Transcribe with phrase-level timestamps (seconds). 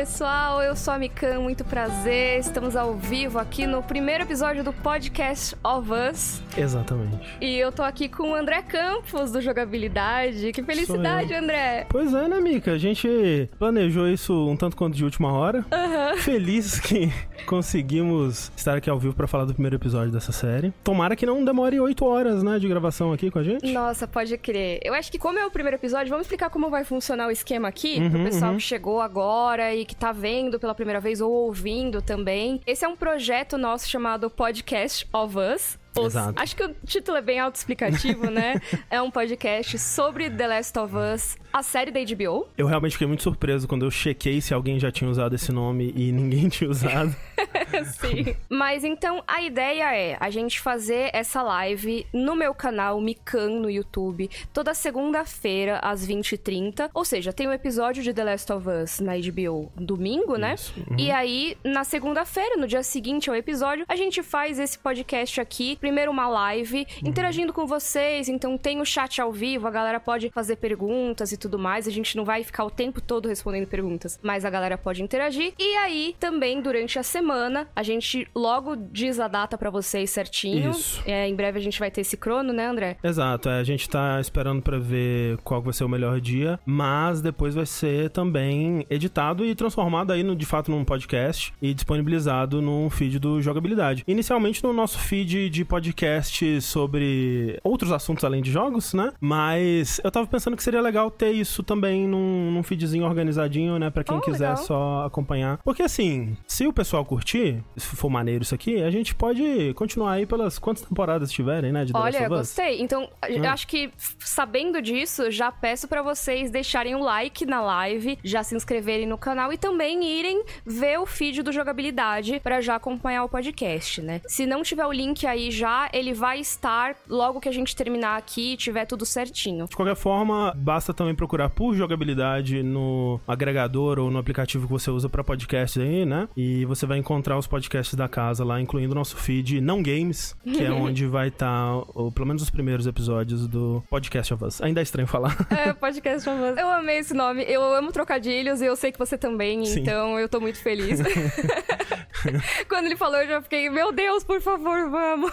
[0.00, 2.38] pessoal, eu sou a Mikan, muito prazer.
[2.38, 6.40] Estamos ao vivo aqui no primeiro episódio do podcast of Us.
[6.56, 7.18] Exatamente.
[7.38, 10.52] E eu tô aqui com o André Campos do Jogabilidade.
[10.52, 11.86] Que felicidade, André!
[11.90, 12.72] Pois é, né, Mika?
[12.72, 15.66] A gente planejou isso um tanto quanto de última hora.
[15.70, 16.16] Aham.
[16.16, 17.12] Feliz que
[17.44, 20.72] conseguimos estar aqui ao vivo pra falar do primeiro episódio dessa série.
[20.82, 23.70] Tomara que não demore oito horas, né, de gravação aqui com a gente.
[23.70, 24.80] Nossa, pode crer.
[24.82, 27.68] Eu acho que como é o primeiro episódio, vamos explicar como vai funcionar o esquema
[27.68, 28.56] aqui, pro Uhum, pessoal uhum.
[28.56, 32.60] que chegou agora e que tá vendo pela primeira vez ou ouvindo também.
[32.64, 35.78] Esse é um projeto nosso chamado Podcast of Us.
[35.98, 36.40] Os- Exato.
[36.40, 38.60] Acho que o título é bem autoexplicativo, né?
[38.88, 42.48] é um podcast sobre The Last of Us, a série da HBO.
[42.56, 45.92] Eu realmente fiquei muito surpreso quando eu chequei se alguém já tinha usado esse nome
[45.96, 47.14] e ninguém tinha usado.
[48.00, 48.34] Sim.
[48.48, 53.70] Mas então a ideia é a gente fazer essa live no meu canal Mikan no
[53.70, 56.90] YouTube toda segunda-feira às 20h30.
[56.94, 60.54] Ou seja, tem o episódio de The Last of Us na HBO domingo, né?
[60.54, 60.74] Isso.
[60.98, 65.76] E aí, na segunda-feira, no dia seguinte ao episódio, a gente faz esse podcast aqui.
[65.76, 68.28] Primeiro uma live, interagindo com vocês.
[68.28, 71.88] Então tem o chat ao vivo, a galera pode fazer perguntas e tudo mais.
[71.88, 75.52] A gente não vai ficar o tempo todo respondendo perguntas, mas a galera pode interagir.
[75.58, 80.70] E aí, também durante a semana, a gente logo diz a data pra vocês certinho.
[80.70, 81.02] Isso.
[81.06, 82.96] É, em breve a gente vai ter esse crono, né, André?
[83.02, 87.20] Exato, é, a gente tá esperando pra ver qual vai ser o melhor dia, mas
[87.20, 92.60] depois vai ser também editado e transformado aí no, de fato num podcast e disponibilizado
[92.60, 94.04] num feed do Jogabilidade.
[94.06, 99.12] Inicialmente no nosso feed de podcast sobre outros assuntos além de jogos, né?
[99.20, 103.90] Mas eu tava pensando que seria legal ter isso também num, num feedzinho organizadinho, né?
[103.90, 104.64] Pra quem Oh, quiser legal.
[104.64, 105.58] só acompanhar.
[105.64, 110.12] Porque assim, se o pessoal curtir, se for maneiro isso aqui, a gente pode continuar
[110.12, 111.84] aí pelas quantas temporadas tiverem, né?
[111.84, 112.80] De The Olha, gostei.
[112.80, 113.48] Então, Hum.
[113.48, 118.54] acho que sabendo disso, já peço pra vocês deixarem o like na live, já se
[118.54, 123.28] inscreverem no canal e também irem ver o feed do Jogabilidade pra já acompanhar o
[123.28, 124.20] podcast, né?
[124.26, 128.16] Se não tiver o link aí já, ele vai estar logo que a gente terminar
[128.16, 129.66] aqui e tiver tudo certinho.
[129.68, 134.90] De qualquer forma, basta também procurar por jogabilidade no agregador ou no aplicativo que você
[134.90, 136.26] usa pra podcast aí, né?
[136.34, 140.34] E você vai encontrar os podcasts da casa lá, incluindo o nosso feed Não Games,
[140.42, 141.74] que é onde vai estar,
[142.14, 144.62] pelo menos os primeiros episódios do Podcast of Us.
[144.62, 145.36] Ainda é estranho falar.
[145.50, 146.58] É, podcast famoso.
[146.58, 147.42] Eu amei esse nome.
[147.46, 149.80] Eu amo trocadilhos e eu sei que você também, Sim.
[149.80, 151.00] então eu tô muito feliz.
[152.68, 155.30] Quando ele falou, eu já fiquei, meu Deus, por favor, vamos.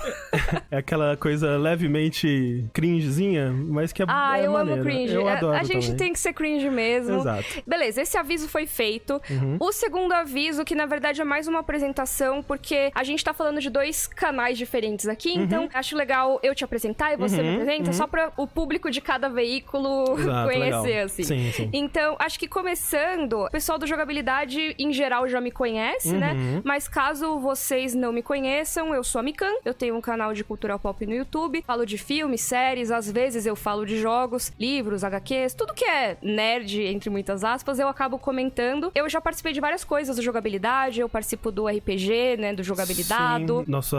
[0.70, 4.81] É aquela coisa levemente cringezinha, mas que é Ah, é eu maneiro.
[4.81, 5.14] amo cringe.
[5.14, 5.98] Eu a, adoro a gente também.
[5.98, 7.18] tem que ser cringe mesmo.
[7.20, 7.46] Exato.
[7.66, 9.22] Beleza, esse aviso foi feito.
[9.30, 9.58] Uhum.
[9.60, 13.60] O segundo aviso, que na verdade é mais uma apresentação, porque a gente tá falando
[13.62, 15.44] de dois canais diferentes aqui, Uhum.
[15.44, 19.02] então acho legal eu te apresentar e você me apresenta, só pra o público de
[19.02, 21.06] cada veículo Exato, conhecer, legal.
[21.06, 21.24] assim.
[21.24, 21.70] Sim, sim.
[21.74, 26.34] Então, acho que começando, o pessoal do Jogabilidade, em geral, já me conhece, né?
[26.34, 26.62] Uhum.
[26.64, 30.44] Mas caso vocês não me conheçam, eu sou a Mikan, eu tenho um canal de
[30.44, 35.04] cultura pop no YouTube, falo de filmes, séries, às vezes eu falo de jogos, livros,
[35.04, 38.91] HQs, tudo que é nerd, entre muitas aspas, eu acabo comentando.
[38.94, 43.63] Eu já participei de várias coisas do Jogabilidade, eu participo do RPG, né, do Jogabilidado.
[43.66, 43.97] Sim, nossa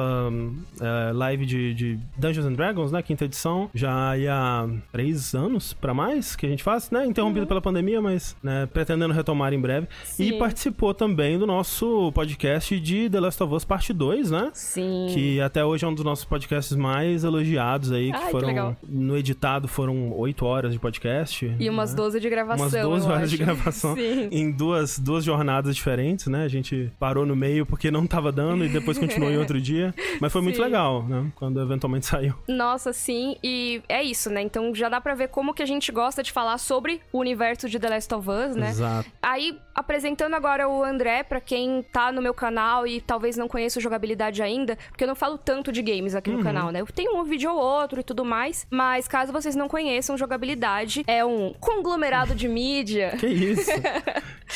[0.80, 3.02] é, live de, de Dungeons and Dragons, né?
[3.02, 3.70] Quinta edição.
[3.74, 7.06] Já há três anos pra mais que a gente faz, né?
[7.06, 9.88] Interrompido pela pandemia, mas né, pretendendo retomar em breve.
[10.04, 10.24] Sim.
[10.24, 14.50] E participou também do nosso podcast de The Last of Us Parte 2, né?
[14.52, 15.06] Sim.
[15.10, 18.48] Que até hoje é um dos nossos podcasts mais elogiados aí, que Ai, que foram
[18.48, 18.76] legal.
[18.86, 21.54] no editado foram oito horas de podcast.
[21.58, 21.96] E umas né?
[21.96, 22.64] 12 de gravação.
[22.66, 24.28] Umas 12 eu horas de gravação Sim.
[24.30, 26.44] em duas, duas jornadas diferentes, né?
[26.44, 29.94] A gente parou no meio porque não tava dando e depois continuou em outro dia.
[30.20, 30.62] Mas foi muito Sim.
[30.62, 31.26] legal, né?
[31.34, 32.34] Quando eventualmente saiu.
[32.48, 34.42] Nossa, sim, e é isso, né?
[34.42, 37.68] Então já dá pra ver como que a gente gosta de falar sobre o universo
[37.68, 38.70] de The Last of Us, né?
[38.70, 39.08] Exato.
[39.22, 43.78] Aí, apresentando agora o André, pra quem tá no meu canal e talvez não conheça
[43.78, 46.38] o jogabilidade ainda, porque eu não falo tanto de games aqui Uhum.
[46.38, 46.80] no canal, né?
[46.80, 51.02] Eu tenho um vídeo ou outro e tudo mais, mas caso vocês não conheçam, jogabilidade
[51.06, 53.16] é um conglomerado de mídia.
[53.18, 53.70] Que isso?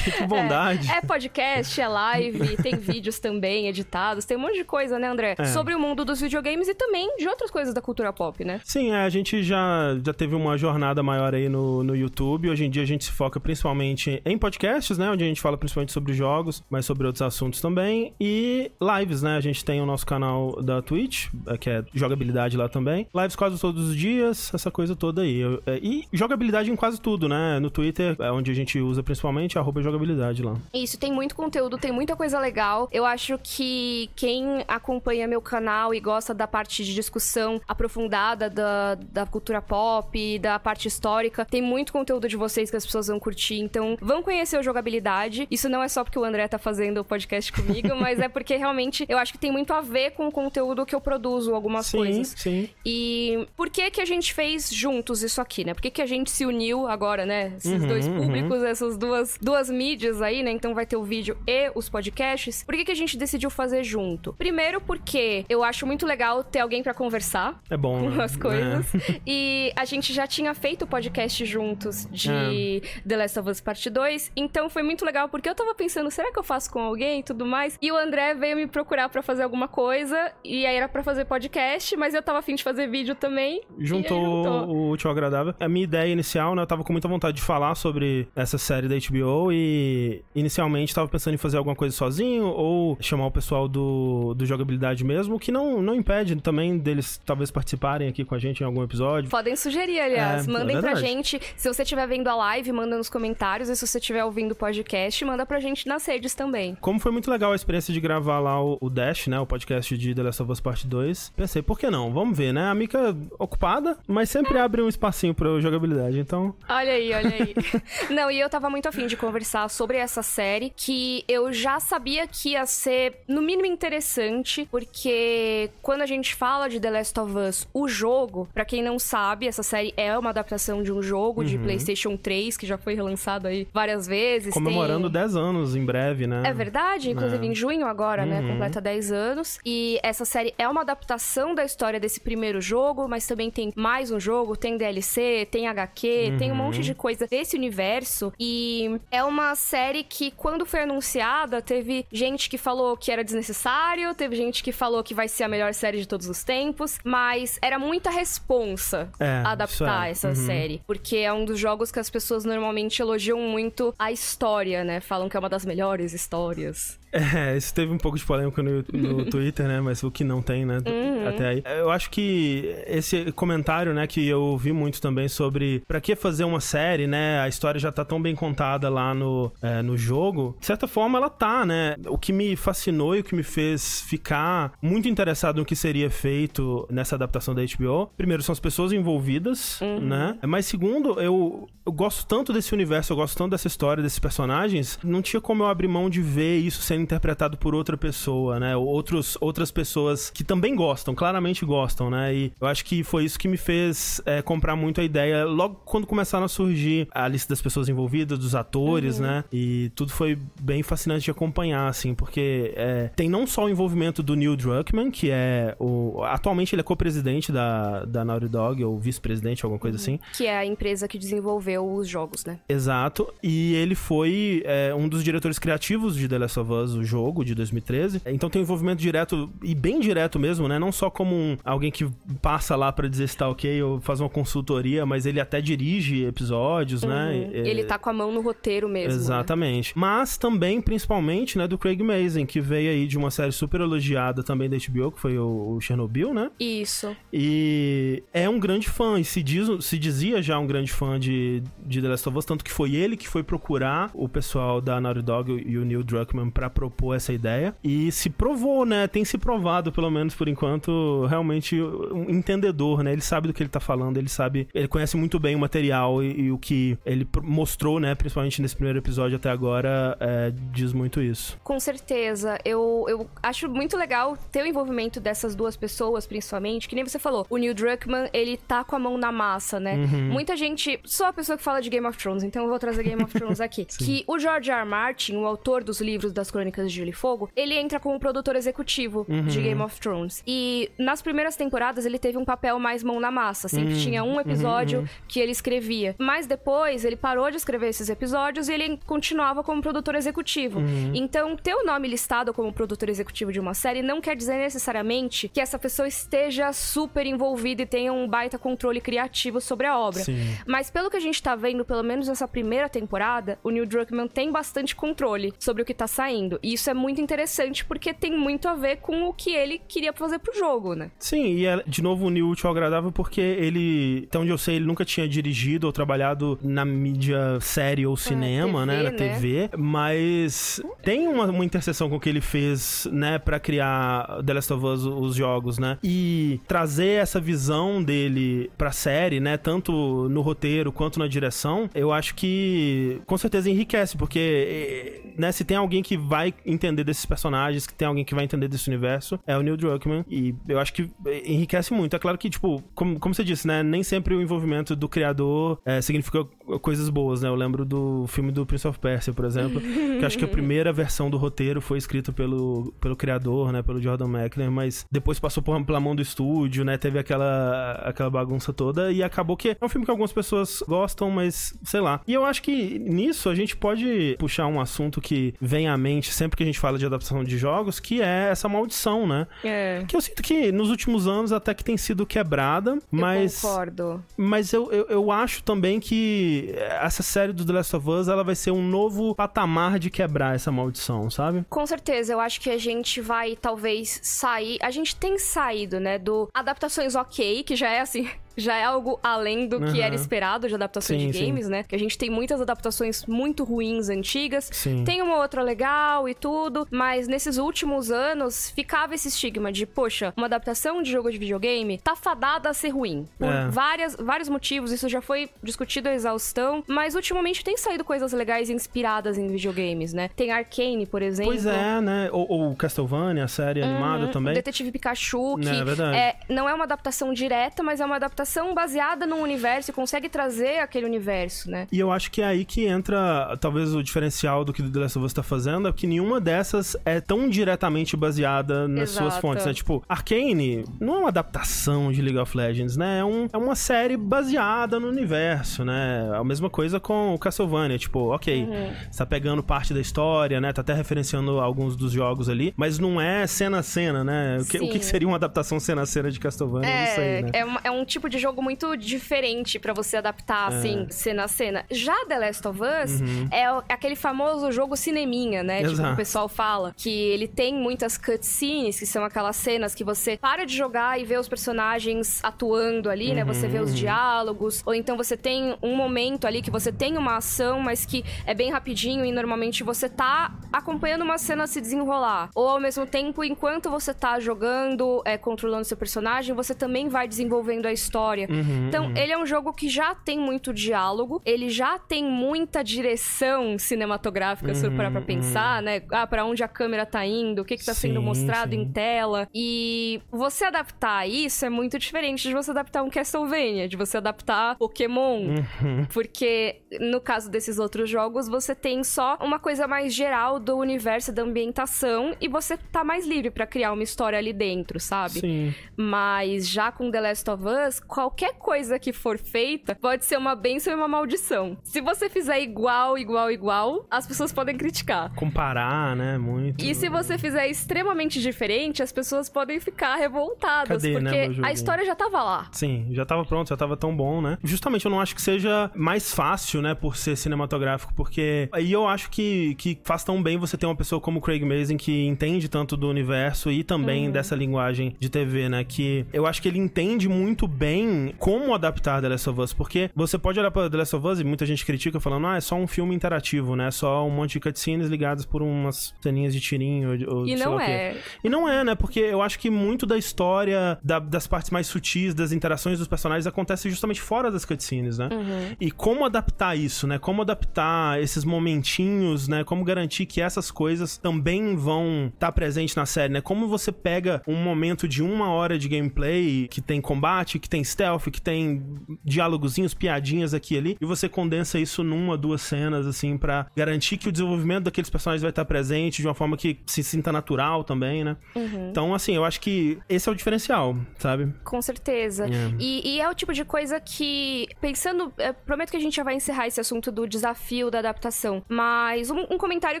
[0.04, 0.90] que, que bondade.
[0.90, 5.34] É podcast, é live, tem vídeos também editados, tem um monte de coisa, né, André?
[5.38, 5.44] É.
[5.46, 8.60] Sobre o mundo dos videogames e também de outras coisas da cultura pop, né?
[8.64, 12.50] Sim, é, a gente já, já teve uma jornada maior aí no, no YouTube.
[12.50, 15.10] Hoje em dia a gente se foca principalmente em podcasts, né?
[15.10, 18.12] Onde a gente fala principalmente sobre jogos, mas sobre outros assuntos também.
[18.20, 19.36] E lives, né?
[19.36, 23.06] A gente tem o nosso canal da Twitch, é, que é jogabilidade lá também.
[23.14, 25.40] Lives quase todos os dias, essa coisa toda aí.
[25.66, 27.58] É, E jogabilidade em quase tudo, né?
[27.58, 30.56] No Twitter, é onde a gente usa principalmente, arroba jogabilidade lá.
[30.72, 32.88] Isso, tem muito conteúdo, tem muita coisa legal.
[32.92, 38.94] Eu acho que quem acompanha meu canal e gosta da parte de discussão aprofundada da,
[38.94, 43.18] da cultura pop, da parte histórica, tem muito conteúdo de vocês que as pessoas vão
[43.18, 43.58] curtir.
[43.58, 45.46] Então, vão conhecer o jogabilidade.
[45.50, 48.56] Isso não é só porque o André tá fazendo o podcast comigo, mas é porque
[48.56, 51.86] realmente eu acho que tem muito a ver com o conteúdo que eu produzo, algumas
[51.86, 52.34] sim, coisas.
[52.36, 52.68] Sim.
[52.84, 55.74] E por que que a gente fez juntos isso aqui, né?
[55.74, 57.54] Por que que a gente se uniu agora, né?
[57.56, 58.20] Esses Uhum, dois uhum.
[58.22, 60.50] públicos, essas duas, duas mídias aí, né?
[60.50, 62.62] Então vai ter o vídeo e os podcasts.
[62.64, 64.32] Por que que a gente decidiu fazer junto?
[64.34, 68.00] Primeiro porque eu acho muito legal ter alguém pra conversar É bom.
[68.02, 68.08] né?
[68.08, 68.86] umas coisas.
[69.26, 73.88] E a gente já tinha feito o podcast juntos de The Last of Us Parte
[73.90, 74.32] 2.
[74.36, 77.22] Então foi muito legal porque eu tava pensando, será que eu faço com alguém e
[77.22, 77.78] tudo mais?
[77.80, 80.32] E o André veio me procurar pra fazer alguma coisa.
[80.44, 83.60] E aí era pra fazer podcast, mas eu tava afim de fazer vídeo também.
[83.78, 83.84] É.
[83.84, 84.68] Juntou, juntou.
[84.68, 85.54] o útil ao agradável.
[85.60, 86.62] A minha ideia inicial, né?
[86.62, 91.08] Eu tava com muita vontade de falar sobre essa série da HBO e inicialmente tava
[91.08, 95.38] pensando em fazer alguma coisa sozinho ou chamar o pessoal do, do jogabilidade mesmo, o
[95.38, 99.30] que não, não impede também deles talvez participarem aqui com a gente em algum episódio.
[99.30, 100.46] Podem sugerir, aliás.
[100.46, 101.40] É, Mandem é pra gente.
[101.56, 103.68] Se você estiver vendo a live, manda nos comentários.
[103.68, 106.76] E se você estiver ouvindo o podcast, manda pra gente nas redes também.
[106.80, 109.38] Como foi muito legal a experiência de gravar lá o, o Dash, né?
[109.38, 111.32] O podcast de The Last of Us Part 2.
[111.36, 112.12] Pensei, por que não?
[112.12, 112.68] Vamos ver, né?
[112.68, 116.18] A Mika ocupada, mas sempre abre um espacinho pra jogabilidade.
[116.18, 117.54] Então, Olha aí, olha aí.
[118.10, 122.26] Não, e eu tava muito afim de conversar sobre essa série, que eu já sabia
[122.26, 127.36] que ia ser, no mínimo, interessante, porque quando a gente fala de The Last of
[127.36, 131.44] Us, o jogo, pra quem não sabe, essa série é uma adaptação de um jogo
[131.44, 134.52] de PlayStation 3, que já foi relançado aí várias vezes.
[134.54, 135.20] comemorando Tem...
[135.22, 136.42] 10 anos em breve, né?
[136.44, 137.50] É verdade, inclusive É.
[137.50, 138.40] em junho agora, né?
[138.40, 138.48] Uhum.
[138.52, 139.58] Completa 10 anos.
[139.64, 144.10] E essa série é uma adaptação da história desse primeiro jogo, mas também tem mais
[144.10, 146.64] um jogo, tem DLC, tem HQ, tem um Uhum.
[146.64, 148.32] monte de coisa desse universo.
[148.38, 154.14] E é uma série que, quando foi anunciada, teve gente que falou que era desnecessário,
[154.14, 157.58] teve gente que falou que vai ser a melhor série de todos os tempos, mas
[157.62, 160.10] era muita responsa É, adaptar é.
[160.10, 160.34] essa Uhum.
[160.34, 160.82] série.
[160.86, 165.00] Porque é um dos jogos que as pessoas normalmente elogiam muito a história, né?
[165.00, 166.99] Falam que é uma das melhores histórias.
[167.12, 169.80] É, isso teve um pouco de polêmica no, no Twitter, né?
[169.80, 170.78] Mas o que não tem, né?
[170.86, 171.28] Uhum.
[171.28, 171.62] Até aí.
[171.78, 176.44] Eu acho que esse comentário, né, que eu ouvi muito também sobre pra que fazer
[176.44, 177.40] uma série, né?
[177.40, 180.56] A história já tá tão bem contada lá no, é, no jogo.
[180.60, 181.96] De certa forma, ela tá, né?
[182.06, 186.10] O que me fascinou e o que me fez ficar muito interessado no que seria
[186.10, 190.38] feito nessa adaptação da HBO, primeiro, são as pessoas envolvidas, né?
[190.46, 194.98] Mas segundo, eu, eu gosto tanto desse universo, eu gosto tanto dessa história, desses personagens,
[195.02, 198.76] não tinha como eu abrir mão de ver isso sendo interpretado por outra pessoa, né?
[198.76, 202.34] Outros, outras pessoas que também gostam, claramente gostam, né?
[202.34, 205.80] E eu acho que foi isso que me fez é, comprar muito a ideia logo
[205.84, 209.44] quando começaram a surgir a lista das pessoas envolvidas, dos atores, né?
[209.52, 214.22] E tudo foi bem fascinante de acompanhar, assim, porque é, tem não só o envolvimento
[214.22, 216.22] do Neil Druckmann, que é o.
[216.24, 220.18] Atualmente ele é co-presidente da, da Naughty Dog, ou vice-presidente, alguma coisa assim.
[220.32, 222.58] Que é a empresa que desenvolveu os jogos, né?
[222.68, 223.32] Exato.
[223.42, 227.44] E ele foi é, um dos diretores criativos de The Last of Us, o jogo
[227.44, 228.22] de 2013.
[228.26, 230.78] Então tem um envolvimento direto e bem direto mesmo, né?
[230.78, 232.08] Não só como um, alguém que
[232.42, 236.24] passa lá pra dizer se tá ok ou faz uma consultoria, mas ele até dirige
[236.24, 237.32] episódios, né?
[237.32, 237.50] Uhum.
[237.66, 239.10] É, Ele tá com a mão no roteiro mesmo.
[239.10, 239.16] né?
[239.16, 239.92] Exatamente.
[239.96, 244.42] Mas também, principalmente, né, do Craig Mazin, que veio aí de uma série super elogiada
[244.42, 246.50] também da HBO, que foi o, o Chernobyl, né?
[246.58, 247.14] Isso.
[247.32, 251.62] E é um grande fã, e se, diz, se dizia já um grande fã de,
[251.84, 255.00] de The Last of Us, tanto que foi ele que foi procurar o pessoal da
[255.00, 257.74] Naughty Dog e o Neil Druckmann pra propor essa ideia.
[257.84, 259.06] E se provou, né?
[259.06, 263.12] Tem se provado, pelo menos por enquanto, realmente um entendedor, né?
[263.12, 266.22] Ele sabe do que ele tá falando, ele sabe, ele conhece muito bem o material
[266.22, 268.14] e, e o que ele mostrou, né?
[268.14, 271.58] Principalmente nesse primeiro episódio até agora, é, diz muito isso.
[271.62, 272.58] Com certeza.
[272.64, 277.18] Eu, eu acho muito legal ter o envolvimento dessas duas pessoas, principalmente, que nem você
[277.18, 277.46] falou.
[277.50, 279.96] O Neil Druckmann, ele tá com a mão na massa, né?
[279.96, 280.32] Uhum.
[280.32, 280.98] Muita gente.
[281.04, 283.32] Sou a pessoa que fala de Game of Thrones, então eu vou trazer Game of
[283.32, 283.84] Thrones aqui.
[283.98, 284.80] que o George R.
[284.80, 284.88] R.
[284.88, 288.56] Martin, o autor dos livros das Crônicas de Gelo e Fogo, ele entra como produtor
[288.56, 289.46] executivo Uhum.
[289.46, 290.42] de Game of Thrones.
[290.46, 293.68] E nas primeiras temporadas ele teve um papel mais mão na massa.
[293.68, 294.00] Sempre Uhum.
[294.00, 296.14] tinha um episódio que ele escrevia.
[296.18, 300.80] Mas depois ele parou de escrever esses episódios e ele continuava como produtor executivo.
[301.14, 305.48] Então, ter o nome listado como produtor executivo de uma série não quer dizer necessariamente
[305.48, 310.22] que essa pessoa esteja super envolvida e tenha um baita controle criativo sobre a obra.
[310.22, 310.38] Sim.
[310.66, 314.28] Mas pelo que a gente tá vendo, pelo menos nessa primeira temporada, o Neil Druckmann
[314.28, 316.58] tem bastante controle sobre o que tá saindo.
[316.62, 320.12] E isso é muito interessante porque tem muito a ver com o que ele queria
[320.12, 321.10] fazer pro jogo, né?
[321.18, 324.76] Sim, e é, de novo unir útil ao agradável porque ele, até onde eu sei,
[324.76, 329.02] ele nunca tinha dirigido ou trabalhado na mídia série ou cinema, TV, né?
[329.02, 329.16] Na né?
[329.16, 334.54] TV, mas tem uma, uma interseção com o que ele fez, né, pra criar The
[334.54, 335.98] Last of Us, os jogos, né?
[336.02, 342.12] E trazer essa visão dele pra série, né, tanto no roteiro quanto na direção, eu
[342.12, 347.26] acho que com certeza enriquece, porque, eh, né, se tem alguém que vai entender desses
[347.26, 350.78] personagens, que tem alguém que vai entender desse universo, é o Neil Druckmann, e eu
[350.78, 352.14] acho que eh, enriquece muito.
[352.14, 355.80] É claro que, tipo, como, como você disse, né, nem sempre o envolvimento do criador
[355.84, 356.44] eh, significa
[356.80, 357.48] coisas boas, né?
[357.48, 360.48] Eu lembro do filme do Prince of Persia, por exemplo, que eu acho que a
[360.48, 365.38] primeira versão do roteiro foi escrita pelo, pelo criador, né, pelo Jordan Mechner, mas depois
[365.38, 369.70] passou por, pela mão do estúdio, né, teve aquela, aquela bagunça toda e acabou que
[369.70, 372.20] é um filme que algumas pessoas gostam, mas sei lá.
[372.26, 376.29] E eu acho que nisso a gente pode puxar um assunto que vem à mente
[376.32, 379.46] sempre que a gente fala de adaptação de jogos, que é essa maldição, né?
[379.64, 380.04] É.
[380.06, 383.62] Que eu sinto que nos últimos anos até que tem sido quebrada, mas.
[383.62, 384.24] Eu concordo.
[384.36, 388.44] Mas eu, eu, eu acho também que essa série do The Last of Us ela
[388.44, 391.64] vai ser um novo patamar de quebrar essa maldição, sabe?
[391.68, 394.78] Com certeza, eu acho que a gente vai talvez sair.
[394.82, 398.28] A gente tem saído, né, do adaptações ok, que já é assim.
[398.56, 400.02] Já é algo além do que Aham.
[400.02, 401.46] era esperado de adaptações Sim, de sim.
[401.46, 401.84] games, né?
[401.84, 404.68] Que a gente tem muitas adaptações muito ruins antigas.
[404.72, 405.04] Sim.
[405.04, 410.34] Tem uma outra legal e tudo, mas nesses últimos anos ficava esse estigma de, poxa,
[410.36, 413.26] uma adaptação de jogo de videogame tá fadada a ser ruim.
[413.38, 413.68] Por É.
[413.68, 418.68] várias, vários motivos, isso já foi discutido à exaustão, mas ultimamente tem saído coisas legais
[418.68, 420.28] inspiradas em videogames, né?
[420.36, 421.52] Tem Arcane, por exemplo.
[421.52, 422.28] Pois é, né?
[422.32, 424.52] Ou, ou Castlevania, a série animada Uhum, também.
[424.52, 426.16] O Detetive Pikachu, que É verdade.
[426.16, 428.39] é, não é uma adaptação direta, mas é uma adaptação
[428.74, 431.86] baseada num universo e consegue trazer aquele universo, né?
[431.92, 434.98] E eu acho que é aí que entra, talvez, o diferencial do que o The
[435.00, 439.30] Last of Us tá fazendo, é que nenhuma dessas é tão diretamente baseada nas Exato.
[439.30, 439.74] suas fontes, né?
[439.74, 443.18] Tipo, Arcane não é uma adaptação de League of Legends, né?
[443.20, 446.30] É, um, é uma série baseada no universo, né?
[446.34, 448.90] A mesma coisa com o Castlevania, tipo, ok, Uhum.
[449.10, 450.72] você tá pegando parte da história, né?
[450.72, 454.58] Tá até referenciando alguns dos jogos ali, mas não é cena a cena, né?
[454.60, 456.88] O que, o que seria uma adaptação cena a cena de Castlevania?
[456.88, 457.50] Eu não sei, né?
[457.52, 460.76] é, uma- é um tipo de jogo muito diferente pra você adaptar, É.
[460.76, 461.84] assim, cena a cena.
[461.90, 463.20] Já The Last of Us
[463.52, 465.78] é o- aquele famoso jogo cineminha, né?
[465.78, 465.92] Tipo, Uhum.
[465.94, 466.12] Exato.
[466.14, 470.64] o pessoal fala que ele tem muitas cutscenes, que são aquelas cenas que você para
[470.64, 473.44] de jogar e vê os personagens atuando ali, né?
[473.44, 477.16] Você vê Uhum, os diálogos, ou então você tem um momento ali que você tem
[477.18, 481.80] uma ação, mas que é bem rapidinho e normalmente você tá acompanhando uma cena se
[481.80, 482.50] desenrolar.
[482.54, 487.26] Ou ao mesmo tempo, enquanto você tá jogando, é, controlando seu personagem, você também vai
[487.26, 488.19] desenvolvendo a história.
[488.50, 492.82] Uhum, Então, ele é um jogo que já tem muito diálogo, ele já tem muita
[492.82, 496.02] direção cinematográfica, se eu parar pra pensar, né?
[496.10, 498.80] Ah, pra onde a câmera tá indo, o que que tá sendo Sim, mostrado sim.
[498.82, 499.48] em tela.
[499.54, 504.76] E você adaptar isso é muito diferente de você adaptar um Castlevania, de você adaptar
[504.76, 505.40] Pokémon.
[505.40, 506.06] Uhum.
[506.12, 511.32] Porque no caso desses outros jogos, você tem só uma coisa mais geral do universo,
[511.32, 515.40] da ambientação, e você tá mais livre pra criar uma história ali dentro, sabe?
[515.40, 515.74] Sim.
[515.96, 520.54] Mas já com The Last of Us, qualquer coisa que for feita pode ser uma
[520.54, 521.76] bênção e uma maldição.
[521.84, 525.32] Se você fizer igual, igual, igual, as pessoas podem criticar.
[525.34, 526.36] Comparar, né?
[526.36, 526.84] Muito.
[526.84, 531.02] E se você fizer extremamente diferente, as pessoas podem ficar revoltadas.
[531.02, 531.66] Cadê, né, porque jogo?
[531.68, 532.68] a história já tava lá.
[532.72, 534.58] Sim, já tava pronto, já tava tão bom, né?
[534.64, 539.06] Justamente eu não acho que seja mais fácil, né, por ser cinematográfico, porque aí eu
[539.06, 542.68] acho que, que faz tão bem você ter uma pessoa como Craig Mazin que entende
[542.68, 544.32] tanto do universo e também Uhum.
[544.32, 545.84] dessa linguagem de TV, né?
[545.84, 547.99] Que eu acho que ele entende muito bem
[548.38, 551.40] como adaptar The Last of Us, porque você pode olhar pra The Last of Us
[551.40, 553.90] e muita gente critica falando, ah, é só um filme interativo, né?
[553.90, 558.16] Só um monte de cutscenes ligadas por umas ceninhas de tirinho ou, E não é.
[558.44, 558.94] E não é, né?
[558.94, 563.08] Porque eu acho que muito da história, da- das partes mais sutis, das interações dos
[563.08, 565.28] personagens, acontece justamente fora das cutscenes, né?
[565.32, 565.76] Uhum.
[565.80, 567.18] E como adaptar isso, né?
[567.18, 569.64] Como adaptar esses momentinhos, né?
[569.64, 573.40] Como garantir que essas coisas também vão estar presentes na série, né?
[573.40, 577.80] Como você pega um momento de uma hora de gameplay que tem combate, que tem
[577.90, 578.82] stealth, que tem
[579.24, 584.16] diálogozinhos, piadinhas aqui e ali, e você condensa isso numa, duas cenas, assim, pra garantir
[584.16, 587.84] que o desenvolvimento daqueles personagens vai estar presente de uma forma que se sinta natural
[587.84, 588.36] também, né?
[588.54, 588.90] Uhum.
[588.90, 591.52] Então, assim, eu acho que esse é o diferencial, sabe?
[591.64, 592.46] Com certeza.
[592.46, 592.74] É.
[592.78, 596.22] E, e é o tipo de coisa que, pensando, é, prometo que a gente já
[596.22, 598.62] vai encerrar esse assunto do desafio da adaptação.
[598.68, 600.00] Mas um, um comentário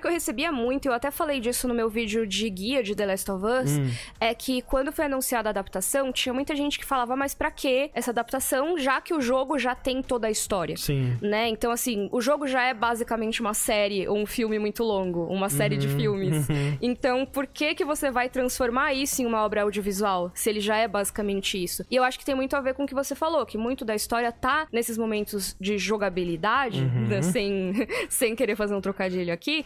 [0.00, 3.06] que eu recebia muito, eu até falei disso no meu vídeo de guia de The
[3.06, 3.90] Last of Us, Hum.
[4.20, 7.79] é que quando foi anunciada a adaptação, tinha muita gente que falava, mas pra quê?
[7.94, 10.76] Essa adaptação, já que o jogo já tem toda a história.
[10.76, 11.16] Sim.
[11.22, 11.48] Né?
[11.48, 15.48] Então, assim, o jogo já é basicamente uma série ou um filme muito longo, uma
[15.48, 16.48] série de Uhum, filmes.
[16.50, 16.78] uhum.
[16.82, 20.76] Então, por que que você vai transformar isso em uma obra audiovisual, se ele já
[20.76, 21.84] é basicamente isso?
[21.90, 23.84] E eu acho que tem muito a ver com o que você falou, que muito
[23.84, 27.06] da história tá nesses momentos de jogabilidade, Uhum.
[27.08, 27.72] né, sem,
[28.08, 29.64] sem querer fazer um trocadilho aqui,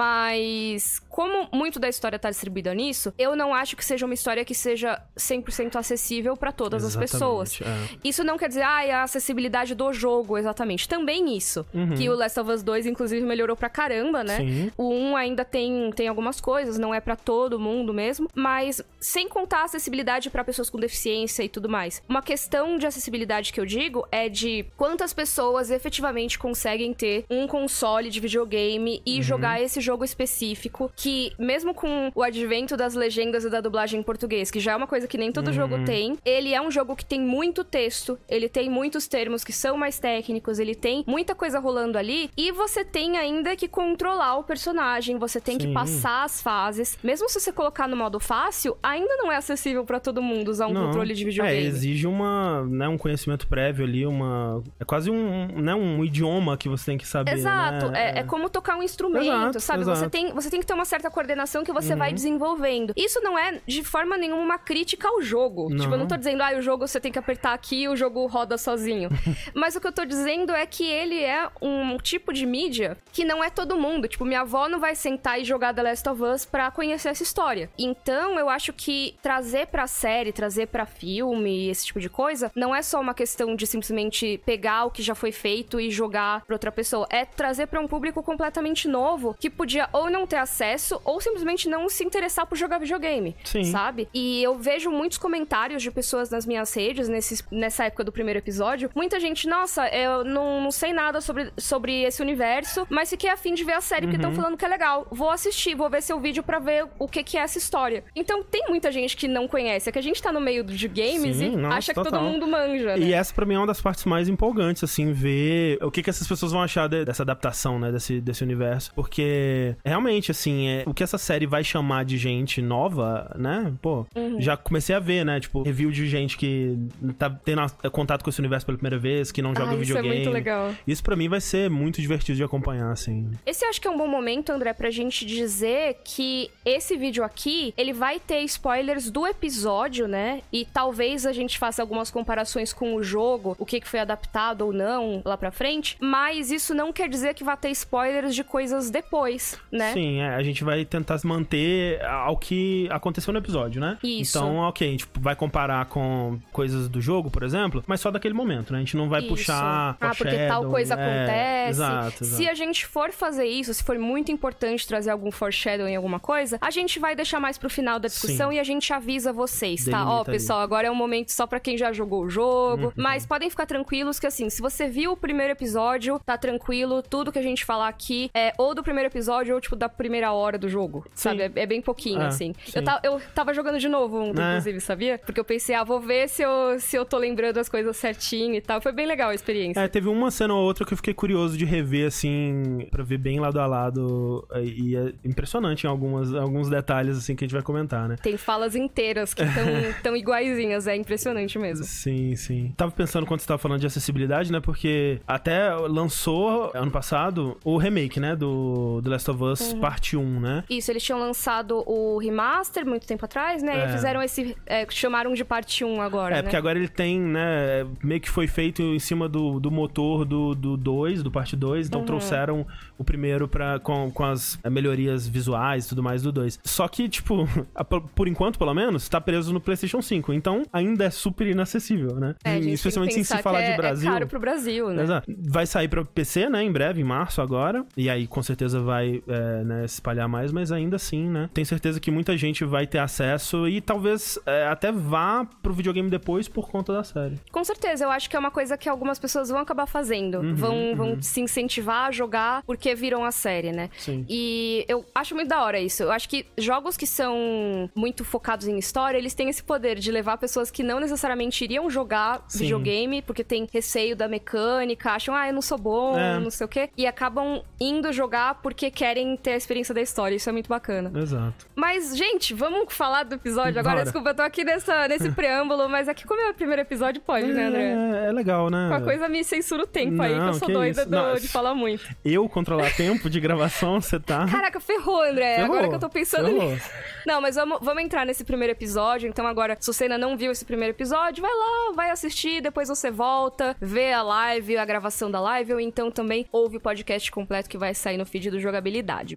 [0.00, 4.44] mas como muito da história tá distribuída nisso, eu não acho que seja uma história
[4.44, 7.55] que seja 100% acessível pra todas as pessoas.
[7.60, 7.98] Exatamente, é.
[8.04, 10.88] Isso não quer dizer, ah, é a acessibilidade do jogo, exatamente.
[10.88, 11.66] Também isso.
[11.72, 11.94] Uhum.
[11.94, 14.38] Que o Last of Us 2, inclusive, melhorou pra caramba, né?
[14.38, 14.72] Sim.
[14.76, 19.28] O 1 ainda tem, tem algumas coisas, não é pra todo mundo mesmo, mas sem
[19.28, 22.02] contar a acessibilidade pra pessoas com deficiência e tudo mais.
[22.08, 27.46] Uma questão de acessibilidade que eu digo é de quantas pessoas efetivamente conseguem ter um
[27.46, 33.44] console de videogame e jogar esse jogo específico, que mesmo com o advento das legendas
[33.44, 36.18] e da dublagem em português, que já é uma coisa que nem todo jogo tem,
[36.24, 39.98] ele é um jogo que tem muito texto, ele tem muitos termos que são mais
[39.98, 45.18] técnicos, ele tem muita coisa rolando ali, e você tem ainda que controlar o personagem,
[45.18, 45.74] você tem que Sim.
[45.74, 46.98] passar as fases.
[47.02, 50.66] Mesmo se você colocar no modo fácil, ainda não é acessível pra todo mundo usar
[50.66, 50.86] um Não.
[50.86, 51.66] controle de É, videogame.
[51.66, 54.62] exige uma, né, um conhecimento prévio ali, uma...
[54.80, 58.12] É quase um, né, um idioma que você tem que saber, Exato, né?
[58.16, 59.80] é, é como tocar um instrumento, Exato, sabe?
[59.82, 59.98] exato.
[59.98, 60.04] Uhum.
[60.04, 62.92] Você, tem, você tem que ter uma certa coordenação que você vai desenvolvendo.
[62.96, 65.68] Isso não é de forma nenhuma uma crítica ao jogo.
[65.68, 65.78] Não.
[65.78, 67.96] Tipo, eu não tô dizendo, ah, o jogo você tem que apertar aqui e o
[67.96, 69.10] jogo roda sozinho.
[69.52, 73.24] Mas o que eu tô dizendo é que ele é um tipo de mídia que
[73.24, 74.06] não é todo mundo.
[74.06, 77.22] Tipo, minha avó não vai sentar e jogar The Last of Us pra conhecer essa
[77.22, 77.68] história.
[77.76, 82.74] Então, eu acho que trazer pra série, trazer pra filme, esse tipo de coisa, não
[82.74, 86.54] é só uma questão de simplesmente pegar o que já foi feito e jogar pra
[86.54, 87.06] outra pessoa.
[87.10, 91.68] É trazer pra um público completamente novo que podia ou não ter acesso ou simplesmente
[91.68, 93.34] não se interessar por jogar videogame.
[93.44, 93.64] Sim.
[93.64, 94.08] Sabe?
[94.14, 98.38] E eu vejo muitos comentários de pessoas nas minhas redes nesses, nessa época do primeiro
[98.38, 98.90] episódio.
[98.94, 103.54] Muita gente, nossa, eu não, não sei nada sobre, sobre esse universo, mas fiquei afim
[103.54, 105.06] de ver a série porque estão falando que é legal.
[105.10, 108.04] Vou assistir, vou ver seu vídeo pra ver o que, que é essa história.
[108.14, 109.88] Então tem muita gente que não conhece.
[109.88, 112.10] É que a gente tá no meio de games Sim, e nossa, acha que todo
[112.10, 112.22] total.
[112.22, 112.96] mundo manja.
[112.96, 113.06] Né?
[113.06, 116.10] E essa pra mim é uma das partes mais empolgantes, assim, ver o que, que
[116.10, 118.92] essas pessoas vão achar de- dessa adaptação, né, desse, desse universo.
[118.94, 124.06] Porque, realmente, assim, é, o que essa série vai chamar de gente nova, né, pô,
[124.14, 124.40] Uhum.
[124.40, 126.76] já comecei a ver, né, tipo, review de gente que
[127.14, 129.82] tá tendo a- contato com esse universo pela primeira vez, que não joga Ah, isso
[129.82, 130.14] é videogame.
[130.16, 130.74] muito legal.
[130.86, 133.30] Isso pra mim vai ser muito divertido de acompanhar, assim.
[133.44, 137.22] Esse eu acho que é um bom momento, André, pra gente dizer que esse vídeo
[137.24, 140.42] aqui, ele vai ter spoilers do episódio, né?
[140.52, 144.72] E talvez a gente faça algumas comparações com o jogo, o que foi adaptado ou
[144.72, 148.90] não lá pra frente, mas isso não quer dizer que vai ter spoilers de coisas
[148.90, 149.92] depois, né?
[149.92, 153.98] Sim, é, a gente vai tentar manter ao que aconteceu no episódio, né?
[154.02, 154.36] Isso.
[154.38, 158.34] Então, ok, a gente vai comparar com coisas do jogo, por exemplo, mas só daquele
[158.34, 158.78] momento, né?
[158.78, 159.28] A gente não vai Isso.
[159.28, 159.96] puxar.
[160.00, 161.70] Ah, porque tal foreshadow, coisa é, acontece.
[161.70, 162.24] Exato, exato.
[162.24, 166.18] Se a gente for fazer isso, se for muito importante trazer algum foreshadow em alguma
[166.20, 168.56] coisa, a gente vai deixar mais pro final da discussão Sim.
[168.56, 170.04] e a gente avisa vocês, tá?
[170.08, 170.18] Ó.
[170.18, 170.24] Uhum.
[170.24, 172.92] pessoal, agora é um momento só pra quem já jogou o jogo.
[172.96, 177.02] Mas podem ficar tranquilos que, assim, se você viu o primeiro episódio, tá tranquilo.
[177.02, 180.32] Tudo que a gente falar aqui é ou do primeiro episódio ou, tipo, da primeira
[180.32, 181.42] hora do jogo, sabe?
[181.42, 182.52] É, é bem pouquinho, É, assim.
[182.64, 182.72] sim.
[182.78, 184.48] Eu, ta- eu tava jogando de novo ontem, É.
[184.50, 185.18] inclusive, sabia?
[185.18, 188.54] Porque eu pensei, ah, vou ver se eu, se eu tô lembrando as coisas certinho
[188.54, 188.80] e tal.
[188.80, 189.80] Foi bem legal a experiência.
[189.80, 193.18] É, teve uma cena ou outra que eu fiquei curioso de rever, assim, pra ver
[193.18, 194.46] bem lado a lado.
[194.62, 198.16] E é impressionante em algumas, alguns detalhes, assim, que a gente vai comentar, né?
[198.22, 199.64] Tem falas inteiras que estão
[200.02, 201.84] tão iguaizinhas, é impressionante mesmo.
[201.84, 202.72] Sim, sim.
[202.76, 204.60] Tava pensando quando você tava falando de acessibilidade, né?
[204.60, 208.36] Porque até lançou ano passado o remake, né?
[208.36, 209.80] Do The Last of Us Uhum.
[209.80, 210.64] Parte 1, né?
[210.68, 213.84] Isso, eles tinham lançado o remaster muito tempo atrás, né?
[213.84, 213.88] É.
[213.88, 214.56] E fizeram esse.
[214.66, 216.34] é, chamaram de parte 1 agora.
[216.34, 216.42] É, né?
[216.42, 217.86] porque agora ele tem, né?
[218.02, 221.56] Meio que foi feito em cima do, do motor do 2, do, dois, do parte
[221.56, 221.86] 2.
[221.88, 222.06] Então Uhum.
[222.06, 222.66] trouxeram
[222.98, 226.60] o primeiro pra, com, com as eh, melhorias visuais e tudo mais do 2.
[226.64, 230.32] Só que, tipo, a- por enquanto, pelo menos, tá preso no PlayStation 5.
[230.32, 232.34] Então ainda é super inacessível, né?
[232.44, 234.08] É, Especialmente sem se falar é, de Brasil.
[234.08, 235.02] É caro pro Brasil, né?
[235.02, 235.32] Exato.
[235.48, 237.84] Vai sair pra PC, né, em breve, em março agora.
[237.96, 241.48] E aí, com certeza, vai é, né, se espalhar mais, mas ainda assim, né?
[241.52, 246.08] Tenho certeza que muita gente vai ter acesso e talvez é, até vá pro videogame
[246.10, 247.38] depois por conta da série.
[247.50, 250.38] Com certeza, eu acho que é uma coisa que algumas pessoas vão acabar fazendo.
[250.40, 253.90] Uhum, vão, vão se incentivar a jogar porque viram a série, né?
[253.98, 254.24] Sim.
[254.28, 256.02] E eu acho muito da hora isso.
[256.02, 260.10] Eu acho que jogos que são muito focados em história, eles têm esse poder de
[260.10, 262.60] levar pessoas que não necessariamente iriam jogar Sim.
[262.60, 266.38] videogame, porque tem receio da mecânica, acham, ah, eu não sou bom, É.
[266.38, 270.34] não sei o quê, e acabam indo jogar porque querem ter a experiência da história.
[270.36, 271.10] Isso é muito bacana.
[271.18, 271.66] Exato.
[271.74, 273.96] Mas, gente, vamos falar do episódio agora.
[273.96, 274.04] Bora.
[274.04, 277.64] Desculpa, eu tô aqui nessa, nesse preâmbulo, mas aqui como é primeiro episódio, pode, né,
[277.66, 277.82] André?
[278.24, 278.86] É, é legal, né?
[278.88, 281.34] Qualquer coisa me censura o tempo aí, que eu Não, sou que doida do- Não,
[281.34, 282.04] de falar muito.
[282.24, 284.46] Eu controlar tempo de gravação, você tá.
[284.46, 285.56] Caraca, ferrou, André.
[285.56, 286.70] Ferrou, Agora que eu tô pensando ferrou.
[286.72, 286.90] nisso.
[287.26, 289.28] Não, mas vamos, vamos entrar nesse primeiro episódio.
[289.28, 292.88] Então, agora, se você ainda não viu esse primeiro episódio, vai lá, vai assistir, depois
[292.88, 297.30] você volta, vê a live, a gravação da live, ou então também ouve o podcast
[297.30, 299.36] completo que vai sair no feed do Jogabilidade.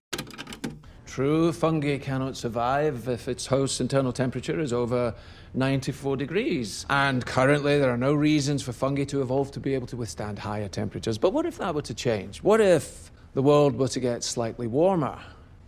[1.10, 5.16] True, fungi cannot survive if its host's internal temperature is over
[5.56, 6.86] 94 degrees.
[6.88, 10.38] And currently, there are no reasons for fungi to evolve to be able to withstand
[10.38, 11.18] higher temperatures.
[11.18, 12.44] But what if that were to change?
[12.44, 15.18] What if the world were to get slightly warmer?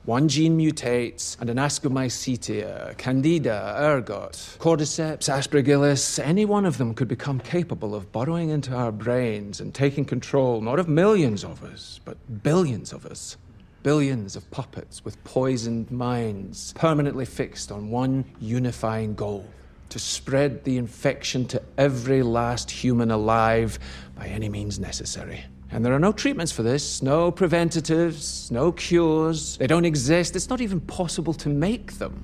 [0.06, 7.08] One gene mutates, and an Ascomycetia, Candida, ergot, Cordyceps, Aspergillus, any one of them could
[7.08, 12.00] become capable of burrowing into our brains and taking control not of millions of us,
[12.06, 13.38] but billions of us.
[13.84, 19.46] Billions of puppets with poisoned minds, permanently fixed on one unifying goal
[19.90, 23.78] to spread the infection to every last human alive
[24.16, 25.44] by any means necessary.
[25.72, 29.58] And there are no treatments for this, no preventatives, no cures.
[29.58, 30.36] They don't exist.
[30.36, 32.24] It's not even possible to make them.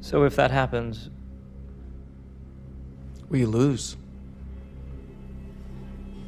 [0.00, 1.10] So if that happens,
[3.30, 3.96] We lose.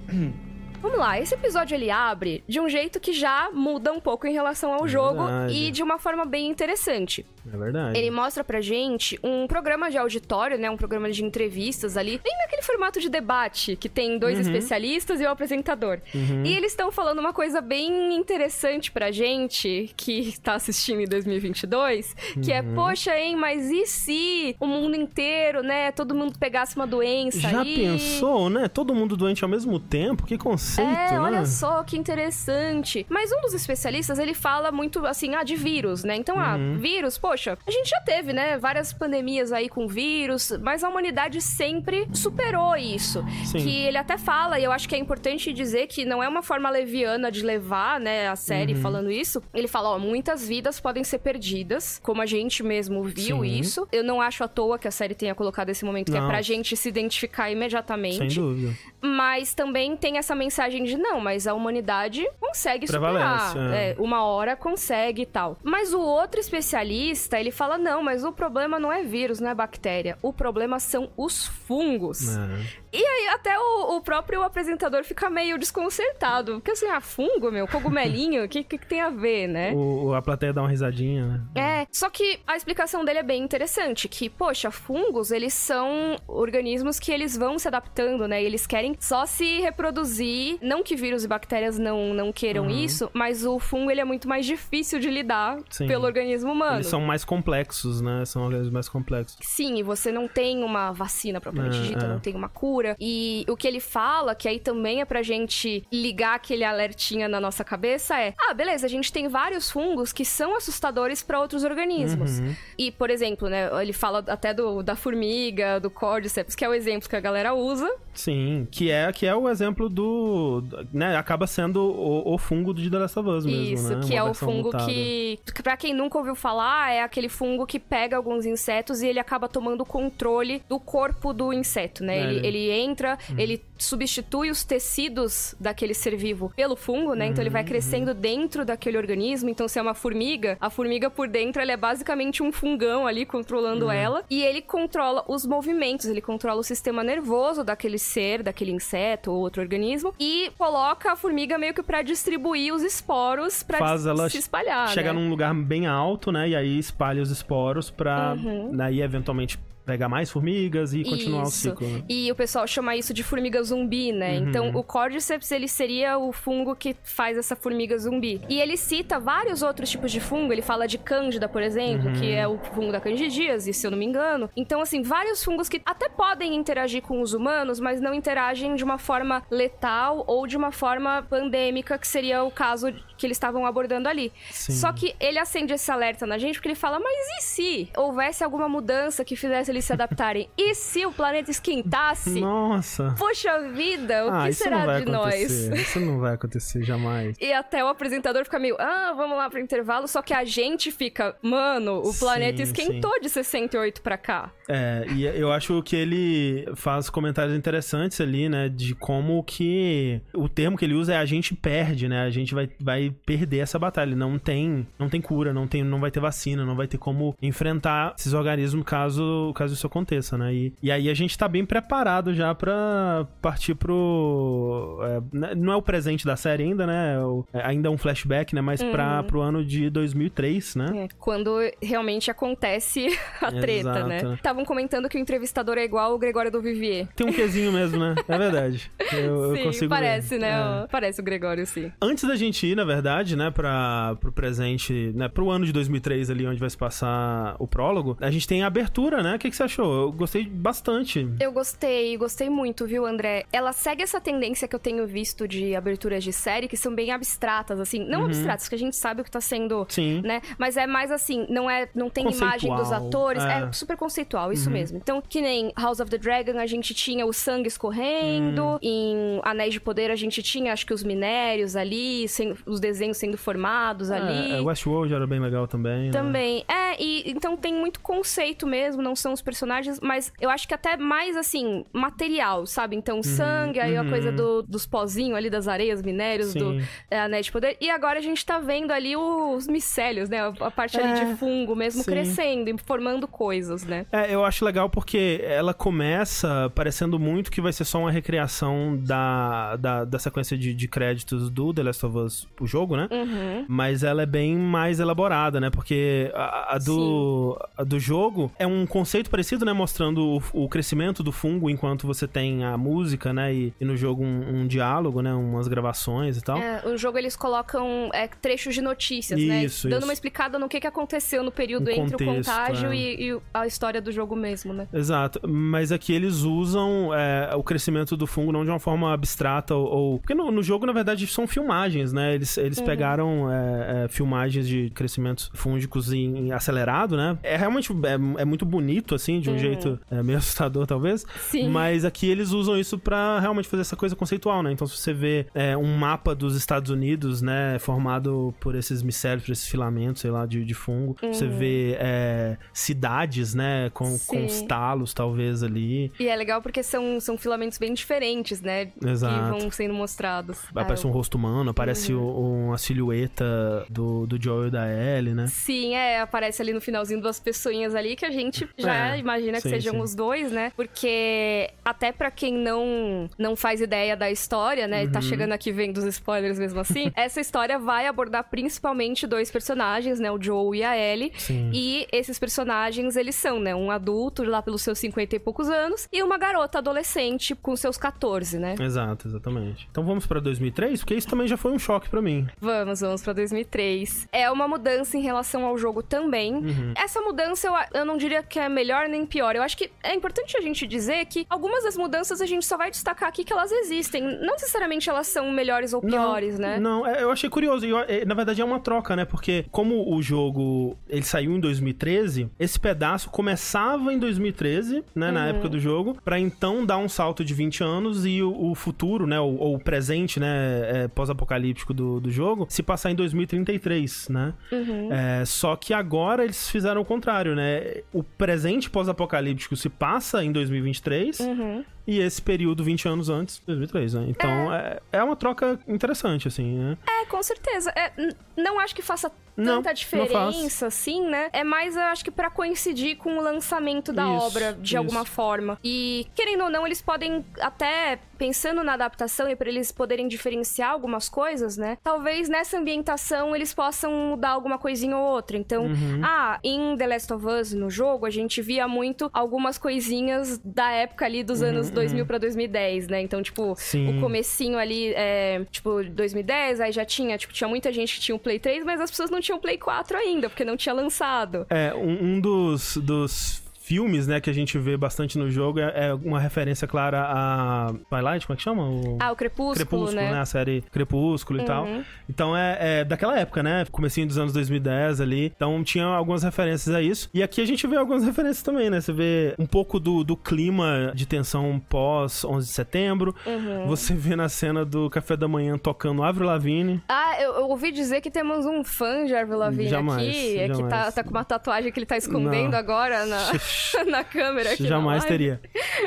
[0.81, 4.33] Vamos lá, esse episódio ele abre de um jeito que já muda um pouco em
[4.33, 5.55] relação ao jogo verdade.
[5.55, 7.27] e de uma forma bem interessante.
[7.53, 7.99] É verdade.
[7.99, 10.71] Ele mostra pra gente um programa de auditório, né?
[10.71, 12.21] Um programa de entrevistas ali.
[12.23, 14.43] Bem naquele formato de debate, que tem dois Uhum.
[14.43, 16.01] especialistas e o apresentador.
[16.45, 22.15] E eles estão falando uma coisa bem interessante pra gente, que tá assistindo em 2022,
[22.43, 22.57] que Uhum.
[22.57, 25.91] é, poxa, hein, mas e se o mundo inteiro, né?
[25.93, 27.75] Todo mundo pegasse uma doença Já aí?
[27.77, 28.69] pensou, né?
[28.69, 30.27] Todo mundo doente ao mesmo tempo?
[30.27, 31.21] Que conceito, É, né?
[31.21, 33.07] olha só que interessante.
[33.09, 36.17] Mas um dos especialistas, ele fala muito assim, ah, de vírus, né?
[36.17, 36.79] Então, ah, Uhum.
[36.79, 41.41] vírus, poxa, a gente já teve, né, várias pandemias aí com vírus, mas a humanidade
[41.41, 43.25] sempre superou isso.
[43.45, 43.59] Sim.
[43.59, 46.43] Que ele até fala, e eu acho que é importante dizer que não é uma
[46.43, 48.81] forma leviana de levar, né, a série Uhum.
[48.81, 49.41] falando isso.
[49.55, 53.59] Ele fala, ó, muitas vidas podem ser perdidas, como a gente mesmo viu Sim.
[53.61, 53.87] isso.
[53.93, 56.29] Eu não acho à toa que a série tenha colocado esse momento que é Não.
[56.29, 58.17] pra gente se identificar imediatamente.
[58.17, 58.75] Sem dúvida.
[59.01, 63.53] Mas também tem essa mensagem de não, mas a humanidade consegue superar.
[63.53, 63.91] Prevalece, é.
[63.91, 65.57] É, uma hora consegue e tal.
[65.63, 69.55] Mas o outro especialista, ele fala: não, mas o problema não é vírus, não é
[69.55, 70.19] bactéria.
[70.23, 72.37] O problema são os fungos.
[72.37, 72.80] É.
[72.93, 76.55] E aí até o, o próprio apresentador fica meio desconcertado.
[76.55, 79.73] Porque assim, ah, fungo, meu, cogumelinho, o que, que, que tem a ver, né?
[79.75, 81.41] O, a plateia dá uma risadinha, né?
[81.83, 86.99] É, só que a explicação dele é bem interessante, que, poxa, fungos, eles são organismos
[86.99, 88.43] que eles vão se adaptando, né?
[88.43, 92.71] Eles querem só se reproduzir, não que vírus e bactérias não, não queiram Uhum.
[92.71, 95.87] isso, mas o fungo, ele é muito mais difícil de lidar Sim.
[95.87, 96.77] pelo organismo humano.
[96.77, 98.25] Eles são mais complexos, né?
[98.25, 99.39] São organismos mais complexos.
[99.43, 102.09] Sim, e você não tem uma vacina propriamente É, dita, é.
[102.09, 102.80] não tem uma cura.
[103.01, 107.41] E o que ele fala, que aí também é pra gente ligar aquele alertinha na
[107.41, 111.65] nossa cabeça, é: ah, beleza, a gente tem vários fungos que são assustadores pra outros
[111.65, 112.39] organismos.
[112.41, 112.55] Uhum.
[112.79, 116.75] E, por exemplo, né, ele fala até do, da formiga, do cordyceps, que é o
[116.75, 117.91] exemplo que a galera usa.
[118.15, 120.63] Sim, que é, que é o exemplo do.
[120.93, 121.17] né?
[121.17, 124.01] Acaba sendo o, o fungo de The Last of Us mesmo, Isso, né?
[124.07, 124.85] que Uma é o fungo mutada.
[124.87, 129.19] que, pra quem nunca ouviu falar, é aquele fungo que pega alguns insetos e ele
[129.19, 132.19] acaba tomando controle do corpo do inseto, né?
[132.19, 137.27] É, ele, ele- ele entra, ele substitui os tecidos daquele ser vivo pelo fungo, né?
[137.27, 139.49] Então ele Uhum, vai crescendo dentro daquele organismo.
[139.49, 143.25] Então, se é uma formiga, a formiga por dentro ela é basicamente um fungão ali
[143.27, 143.93] controlando Uhum.
[143.93, 144.25] ela.
[144.31, 149.39] E ele controla os movimentos, ele controla o sistema nervoso daquele ser, daquele inseto ou
[149.41, 150.15] outro organismo.
[150.19, 154.89] E coloca a formiga meio que pra distribuir os esporos pra Faz ela se espalhar.
[154.91, 155.19] Chega né?
[155.21, 156.49] num lugar bem alto, né?
[156.51, 158.77] E aí espalha os esporos pra Uhum.
[158.77, 159.59] daí eventualmente
[159.91, 161.69] pegar mais formigas e continuar Isso.
[161.69, 161.89] o ciclo.
[161.89, 162.03] Né?
[162.09, 164.39] E o pessoal chama isso de formiga zumbi, né?
[164.39, 164.49] Uhum.
[164.49, 168.41] Então, o Cordyceps, ele seria o fungo que faz essa formiga zumbi.
[168.49, 170.53] E ele cita vários outros tipos de fungo.
[170.53, 172.13] Ele fala de cândida, por exemplo, Uhum.
[172.15, 174.49] que é o fungo da candidíase, se eu não me engano.
[174.57, 178.85] Então, assim, vários fungos que até podem interagir com os humanos, mas não interagem de
[178.85, 183.67] uma forma letal ou de uma forma pandêmica, que seria o caso que eles estavam
[183.67, 184.33] abordando ali.
[184.51, 184.73] Sim.
[184.73, 188.43] Só que ele acende esse alerta na gente porque ele fala: mas e se houvesse
[188.43, 190.49] alguma mudança que fizesse eles se adaptarem?
[190.57, 192.41] e se o planeta esquentasse?
[192.41, 193.15] Nossa.
[193.19, 195.35] Poxa vida, o ah, que será de nós?
[195.35, 195.77] acontecer.
[195.77, 197.37] Isso não vai acontecer jamais.
[197.41, 200.91] E até o apresentador fica meio, ah, vamos lá pro intervalo, só que a gente
[200.91, 204.53] fica, mano, o planeta Sim, esquentou de 68 pra cá.
[204.69, 208.69] É, e eu acho que ele faz comentários interessantes ali, né?
[208.69, 212.23] De como que o termo que ele usa é a gente perde, né?
[212.23, 214.15] A gente vai, vai perder essa batalha.
[214.15, 217.35] Não tem, não tem cura, não tem, não vai ter vacina, não vai ter como
[217.41, 220.53] enfrentar esses organismos caso, caso isso aconteça, né?
[220.53, 224.99] E, e aí a gente tá bem preparado já pra partir pro.
[225.03, 227.17] é, né, não é o presente da série ainda, né?
[227.55, 228.61] É é ainda é um flashback, né?
[228.61, 231.05] Mas pra, pro ano de 2003, né?
[231.05, 233.07] É, quando realmente acontece
[233.41, 234.23] a treta, Exato, né?
[234.23, 234.35] né?
[234.35, 237.09] Estavam comentando que o entrevistador é igual o Gregório do Vivier.
[237.15, 238.15] Tem um quezinho mesmo, né?
[238.29, 238.91] É verdade.
[239.13, 239.91] Eu, eu sim, consigo.
[239.91, 240.41] parece, ver.
[240.41, 240.85] né?
[240.85, 240.87] É.
[240.87, 241.91] Parece o Gregório, sim.
[242.01, 243.00] Antes da gente ir, na verdade,
[243.37, 247.67] né, para pro presente, né, pro ano de 2003 ali, onde vai se passar o
[247.67, 249.37] prólogo, a gente tem a abertura, né?
[249.37, 250.03] O que, que você achou?
[250.03, 251.29] Eu gostei bastante.
[251.41, 253.45] Eu gostei, gostei muito, viu, André?
[253.53, 257.11] Ela segue essa tendência que eu tenho visto de aberturas de série que são bem
[257.11, 258.05] abstratas, assim.
[258.05, 259.87] Não abstratas, que a gente sabe o que tá sendo, Uhum.
[259.89, 260.21] Sim.
[260.23, 260.41] né?
[260.59, 263.61] Mas é mais assim, não é, não tem imagem dos atores, é.
[263.61, 263.65] é.
[263.65, 263.73] Uhum.
[263.73, 264.97] super conceitual, isso mesmo.
[264.99, 268.79] Então, que nem House of the Dragon, a gente tinha o sangue escorrendo, Hum.
[268.83, 273.17] em Anéis de Poder a gente tinha, acho que os minérios ali, sem- os desenhos
[273.17, 274.53] sendo formados ali.
[274.53, 276.07] É, é, Westworld era bem legal também.
[276.07, 276.11] né?
[276.11, 276.65] Também.
[276.69, 280.75] É, e então tem muito conceito mesmo, não são os personagens, mas eu acho que
[280.75, 282.97] até mais assim, material, sabe?
[282.97, 286.87] Então, Uhum, sangue, aí a coisa do- dos pozinhos ali, das areias, minérios, do Sim.
[287.11, 287.77] é, Anéis de Poder.
[287.81, 290.41] E agora a gente tá vendo ali os micélios, né?
[290.61, 292.11] A parte ali É, de fungo mesmo sim.
[292.11, 294.07] crescendo e formando coisas, né?
[294.11, 298.97] É, eu acho legal porque ela começa parecendo muito que vai ser só uma recriação
[298.97, 303.09] da, da, da sequência de, de créditos do The Last of Us, o jogo, né?
[303.11, 303.65] Uhum.
[303.69, 305.69] Mas ela é bem mais elaborada, né?
[305.71, 309.73] Porque a, a do, a do jogo é um conceito parecido, né?
[309.73, 313.53] Mostrando o, o crescimento do fungo enquanto você tem a música, né?
[313.53, 315.33] E, e no jogo um, um diálogo, né?
[315.35, 316.59] Umas gravações e tal.
[316.59, 319.65] É, o jogo eles colocam é, trechos de notícias, né?
[319.65, 320.07] Isso, Dando isso.
[320.07, 322.97] uma explicada no que, que aconteceu no período O entre o contexto, contágio é.
[322.97, 324.87] e, e a história do jogo mesmo, né?
[324.93, 329.75] Exato, mas aqui eles usam é, o crescimento do fungo não de uma forma abstrata
[329.75, 329.87] ou...
[329.87, 332.35] ou- Porque no, no jogo, na verdade, são filmagens, né?
[332.35, 332.85] Eles, eles Uhum.
[332.85, 337.39] pegaram é, é, filmagens de crescimentos fúngicos em, em acelerado, né?
[337.43, 341.23] É realmente é, é muito bonito, assim, de um jeito é, meio assustador, talvez.
[341.25, 341.29] Uhum.
[341.51, 341.69] Sim.
[341.69, 344.73] Mas aqui eles usam isso pra realmente fazer essa coisa conceitual, né?
[344.73, 347.79] Então, se você vê é, um mapa dos Estados Unidos, né?
[347.79, 351.17] Formado por esses micélios, por esses filamentos, sei lá, de, de fungo.
[351.23, 353.91] Você vê é, cidades, né?
[353.95, 354.49] Com, com Uhum.
[354.49, 354.55] Sim.
[354.63, 356.11] os talos, talvez, ali.
[356.19, 358.91] E é legal porque são, são filamentos bem diferentes, né?
[359.05, 359.55] Exato.
[359.55, 360.59] Que vão sendo mostrados.
[360.75, 362.23] Aparece Ah, um rosto humano, aparece Uhum.
[362.23, 365.47] o- uma silhueta do, do Joel e da Ellie, né?
[365.49, 369.57] Sim, é, aparece ali no finalzinho duas pessoinhas ali que a gente já É, imagina
[369.59, 370.01] que sim, sejam sim.
[370.01, 370.73] os dois, né?
[370.77, 375.13] Porque até pra quem não não faz ideia da história, né, e Uhum.
[375.13, 380.21] tá chegando aqui vendo os spoilers mesmo assim, essa história vai abordar principalmente dois personagens,
[380.21, 381.33] né, o Joel e a Ellie.
[381.37, 381.71] Sim.
[381.73, 386.09] E esses personagens, eles são, né, um adulto lá pelos seus 50 e poucos anos
[386.13, 388.75] e uma garota adolescente com seus 14, né?
[388.81, 389.89] Exato, exatamente.
[389.91, 392.40] Então vamos pra 2003, porque isso também já foi um choque pra mim.
[392.61, 394.29] Vamos, vamos pra 2003.
[394.33, 396.55] É uma mudança em relação ao jogo também.
[396.55, 396.93] Uhum.
[396.97, 399.55] Essa mudança eu, eu não diria que é melhor nem pior.
[399.57, 402.77] Eu acho que é importante a gente dizer que algumas das mudanças a gente só
[402.77, 404.23] vai destacar aqui que elas existem.
[404.23, 406.79] Não necessariamente elas são melhores ou piores, né?
[406.79, 407.85] Não, é, eu achei curioso.
[407.87, 409.25] Eu- é, na verdade é uma troca, né?
[409.25, 415.29] Porque como o jogo ele saiu em 2013, esse pedaço começava em 2013, né?
[415.29, 415.33] Uhum.
[415.33, 418.75] Na época do jogo, pra então dar um salto de 20 anos e o, o
[418.75, 419.39] futuro, né?
[419.41, 421.05] Ou, ou o presente, né?
[421.05, 424.55] é, Pós-apocalíptico do, do jogo se passar em 2033, né?
[424.73, 425.13] Uhum.
[425.13, 428.03] É, só que agora eles fizeram o contrário, né?
[428.13, 431.85] O presente pós-apocalíptico se passa em 2023 Uhum.
[432.07, 434.27] E esse período 20 anos antes, 2003, né?
[434.29, 436.97] Então é, é uma troca interessante, assim, né?
[437.09, 437.91] É, com certeza.
[437.97, 438.13] É,
[438.57, 441.49] não acho que faça Não, tanta não diferença, assim, né?
[441.53, 444.99] É mais, eu acho que pra coincidir com o lançamento da Isso, obra, de isso.
[444.99, 445.79] alguma forma.
[445.85, 450.91] E, querendo ou não, eles podem até, pensando na adaptação e pra eles poderem diferenciar
[450.91, 451.99] algumas coisas, né?
[452.03, 455.57] Talvez nessa ambientação eles possam mudar alguma coisinha ou outra.
[455.57, 456.21] Então, Uhum.
[456.25, 460.91] ah, em The Last of Us, no jogo, a gente via muito algumas coisinhas da
[460.91, 463.21] época ali dos anos 2000 pra 2010, né?
[463.21, 464.17] Então, tipo, Sim.
[464.17, 468.35] o comecinho ali, é, tipo, 2010, aí já tinha, tipo, tinha muita gente que tinha
[468.35, 470.95] o Play 3, mas as pessoas não tinham o Play 4 ainda, porque não tinha
[470.95, 471.67] lançado.
[471.71, 473.60] É, um, um dos, dos
[473.91, 477.93] filmes, né, que a gente vê bastante no jogo é, é uma referência clara a
[478.09, 478.85] Twilight, como é que chama?
[478.85, 479.19] O...
[479.19, 480.39] Ah, o Crepúsculo, Crepúsculo, né?
[480.39, 481.87] A série Crepúsculo e tal.
[481.87, 482.05] Uhum.
[482.29, 483.85] Então é, é daquela época, né?
[483.91, 485.47] Comecinho dos anos 2010 ali.
[485.47, 487.29] Então tinha algumas referências a isso.
[487.35, 489.01] E aqui a gente vê algumas referências também, né?
[489.01, 493.35] Você vê um pouco do, do clima de tensão pós 11 de setembro.
[493.45, 493.89] Uhum.
[493.89, 497.03] Você vê na cena do café da manhã tocando Avril Lavigne.
[497.09, 500.69] Ah, eu, eu ouvi dizer que temos um fã de Avril Lavigne Jamais, aqui, é
[500.69, 500.91] que jamais.
[500.91, 502.79] tá, tá com uma tatuagem que ele tá escondendo Não.
[502.79, 503.51] agora na,
[504.09, 505.61] na câmera aqui Jamais teria.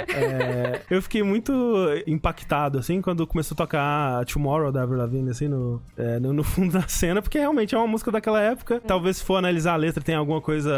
[0.10, 1.54] É, eu fiquei muito
[2.08, 6.44] impactado, assim, quando começou a tocar Tomorrow da Avril Lavigne, assim, no, é, no, no
[6.44, 8.82] fundo da cena, porque realmente é uma música daquela época.
[8.86, 10.74] Talvez se for analisar a letra tem alguma coisa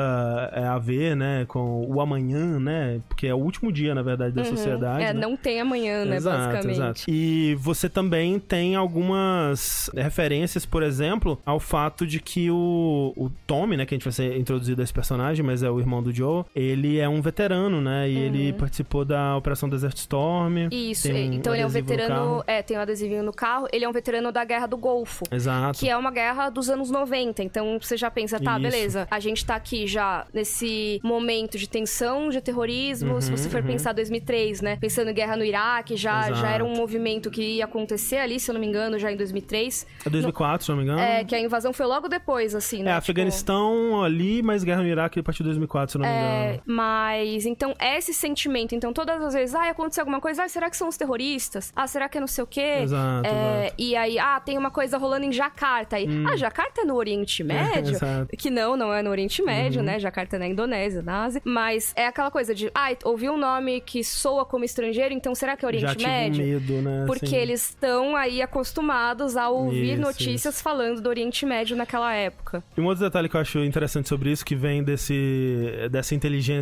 [0.54, 4.34] é, a ver, né, com o amanhã, né, porque é o último dia, na verdade,
[4.34, 5.04] da sociedade.
[5.04, 5.20] É, né?
[5.20, 6.76] não tem amanhã, né, Exato, basicamente.
[6.76, 7.04] exato.
[7.08, 13.78] E você também tem algumas referências, por exemplo, ao fato de que o, o Tommy,
[13.78, 16.14] né, que a gente vai ser introduzido a esse personagem, mas é o irmão do
[16.14, 20.56] Joe, ele é um veterano, né, e ele participou da Operação Desert Storm.
[20.56, 20.70] Uhum.
[20.72, 22.44] Isso, tem então ele é um no veterano.
[22.48, 23.68] É, tem um adesivinho no carro.
[23.72, 25.24] Ele é um veterano da Guerra do Golfo.
[25.32, 25.80] Exato.
[25.80, 27.44] Que é uma guerra dos anos 90.
[27.44, 28.62] Então você já pensa, tá, Isso.
[28.62, 29.08] beleza.
[29.10, 33.22] A gente tá aqui já nesse momento de tensão, de terrorismo.
[33.22, 34.76] Se você for pensar 2003, né?
[34.78, 36.40] Pensando em guerra no Iraque, já, Uhum, Exato.
[36.42, 39.18] já era um movimento que ia acontecer ali, se eu não me engano, já em
[39.18, 39.86] 2003.
[40.06, 41.00] É 2004, se não me engano.
[41.00, 42.92] É, que a invasão foi logo depois, assim, né?
[42.92, 46.12] É, Tipo, Afeganistão ali, mas guerra no Iraque a partir de 2004, se não me
[46.12, 46.62] É, engano.
[46.66, 48.74] Mas então é esse sentimento.
[48.74, 51.72] Então todas as vezes, ah, aconteceu alguma coisa, ah, será que são os terroristas?
[51.76, 52.80] Ah, será que é não sei o quê?
[52.84, 53.76] Exato, É, exato.
[53.78, 55.98] E aí, ah, tem uma coisa rolando em Jacarta.
[55.98, 57.96] Aí, ah, Jacarta é no Oriente Médio?
[57.96, 58.36] exato.
[58.36, 60.00] que não, não é no Oriente Médio, né?
[60.00, 61.42] Jacarta é na Indonésia, na Ásia.
[61.46, 65.56] Mas é aquela coisa de, ah, ouvi um nome que soa como estrangeiro, então será
[65.56, 66.46] que é Oriente Médio?
[66.46, 67.04] medo, né?
[67.06, 67.36] Porque assim.
[67.36, 72.64] eles estão aí acostumados a ouvir Isso, notícias falando do Oriente Médio naquela época.
[72.76, 76.55] E um outro detalhe que eu acho interessante sobre isso, que vem desse, dessa inteligência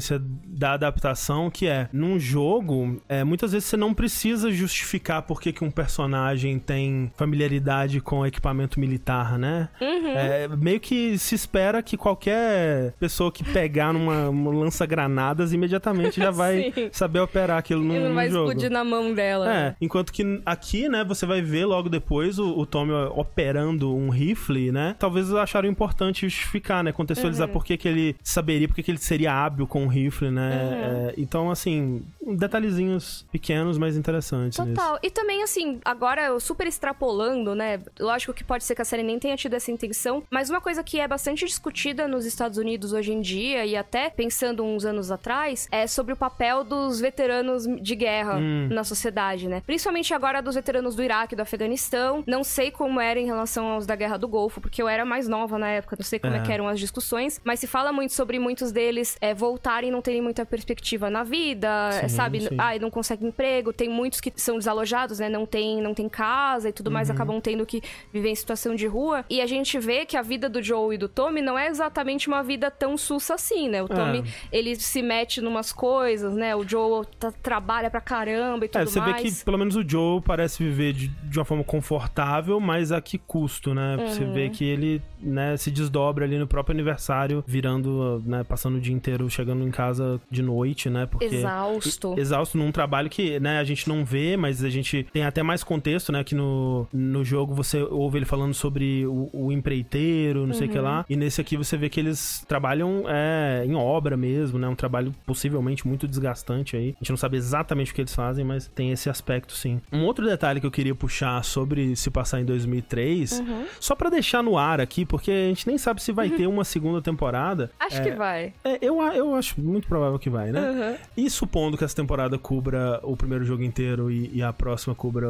[0.45, 5.51] da adaptação, que é, num jogo, é, muitas vezes você não precisa justificar por que,
[5.51, 9.69] que um personagem tem familiaridade com equipamento militar, né?
[9.81, 10.07] Uhum.
[10.07, 16.31] É, meio que se espera que qualquer pessoa que pegar numa, uma lança-granadas imediatamente já
[16.31, 18.49] vai saber operar aquilo no, não vai jogo.
[18.49, 19.53] explodir na mão dela.
[19.53, 24.09] É, enquanto que aqui, né, você vai ver logo depois o, o Tommy operando um
[24.09, 24.95] rifle, né?
[24.99, 26.91] Talvez acharam importante justificar, né?
[26.91, 27.53] Contextualizar Uhum.
[27.53, 30.51] por que, que ele saberia, por que, que ele seria hábil com um rifle, né?
[30.51, 31.07] Uhum.
[31.09, 32.03] É, então, assim,
[32.47, 34.73] detalhezinhos pequenos, mas interessantes nisso.
[34.75, 34.99] Total.
[35.01, 37.79] E também, assim, agora eu super extrapolando, né?
[37.99, 40.83] Lógico que pode ser que a série nem tenha tido essa intenção, mas uma coisa
[40.83, 45.11] que é bastante discutida nos Estados Unidos hoje em dia, e até pensando uns anos
[45.11, 48.67] atrás, é sobre o papel dos veteranos de guerra Hum.
[48.71, 49.61] na sociedade, né?
[49.65, 52.23] Principalmente agora dos veteranos do Iraque e do Afeganistão.
[52.27, 55.27] Não sei como era em relação aos da Guerra do Golfo, porque eu era mais
[55.27, 56.41] nova na época, não sei como é, É.
[56.41, 59.33] que eram as discussões, mas se fala muito sobre muitos deles é,
[59.73, 61.67] voltarem e não terem muita perspectiva na vida,
[62.01, 62.41] Sim, sabe?
[62.41, 62.55] sim.
[62.57, 65.29] Ah, não consegue emprego, tem muitos que são desalojados, né?
[65.29, 67.15] Não tem, não tem casa e tudo mais, Uhum.
[67.15, 67.81] acabam tendo que
[68.11, 69.25] viver em situação de rua.
[69.29, 72.27] E a gente vê que a vida do Joe e do Tommy não é exatamente
[72.27, 73.81] uma vida tão sussa assim, né?
[73.81, 76.55] O Tommy, ele se mete numas coisas, né?
[76.55, 79.21] O Joe tá- trabalha pra caramba e tudo É, você mais.
[79.23, 83.01] vê que pelo menos o Joe parece viver de, de uma forma confortável, mas a
[83.01, 83.97] que custo, né?
[84.07, 84.33] Você Uhum.
[84.33, 88.93] vê que ele, né, se desdobra ali no próprio aniversário, virando, né, passando o dia
[88.93, 91.05] inteiro chegando em casa de noite, né?
[91.05, 92.15] Porque Exausto.
[92.17, 95.63] exausto num trabalho que, né, a gente não vê, mas a gente tem até mais
[95.63, 100.53] contexto, né, que no, no jogo você ouve ele falando sobre o, o empreiteiro, não
[100.53, 100.83] sei o que Uhum.
[100.83, 104.75] lá, e nesse aqui você vê que eles trabalham é, em obra mesmo, né, um
[104.75, 106.89] trabalho possivelmente muito desgastante aí.
[106.95, 109.79] A gente não sabe exatamente o que eles fazem, mas tem esse aspecto sim.
[109.91, 113.65] Um outro detalhe que eu queria puxar sobre se passar em 2003, Uhum.
[113.79, 116.63] só pra deixar no ar aqui, porque a gente nem sabe se vai ter uma
[116.63, 117.71] segunda temporada.
[117.79, 118.53] Acho que vai.
[118.63, 120.59] É, eu, eu acho muito provável que vai, né?
[120.69, 120.95] Uhum.
[121.25, 125.27] E supondo que essa temporada cubra o primeiro jogo inteiro e, e a próxima cubra,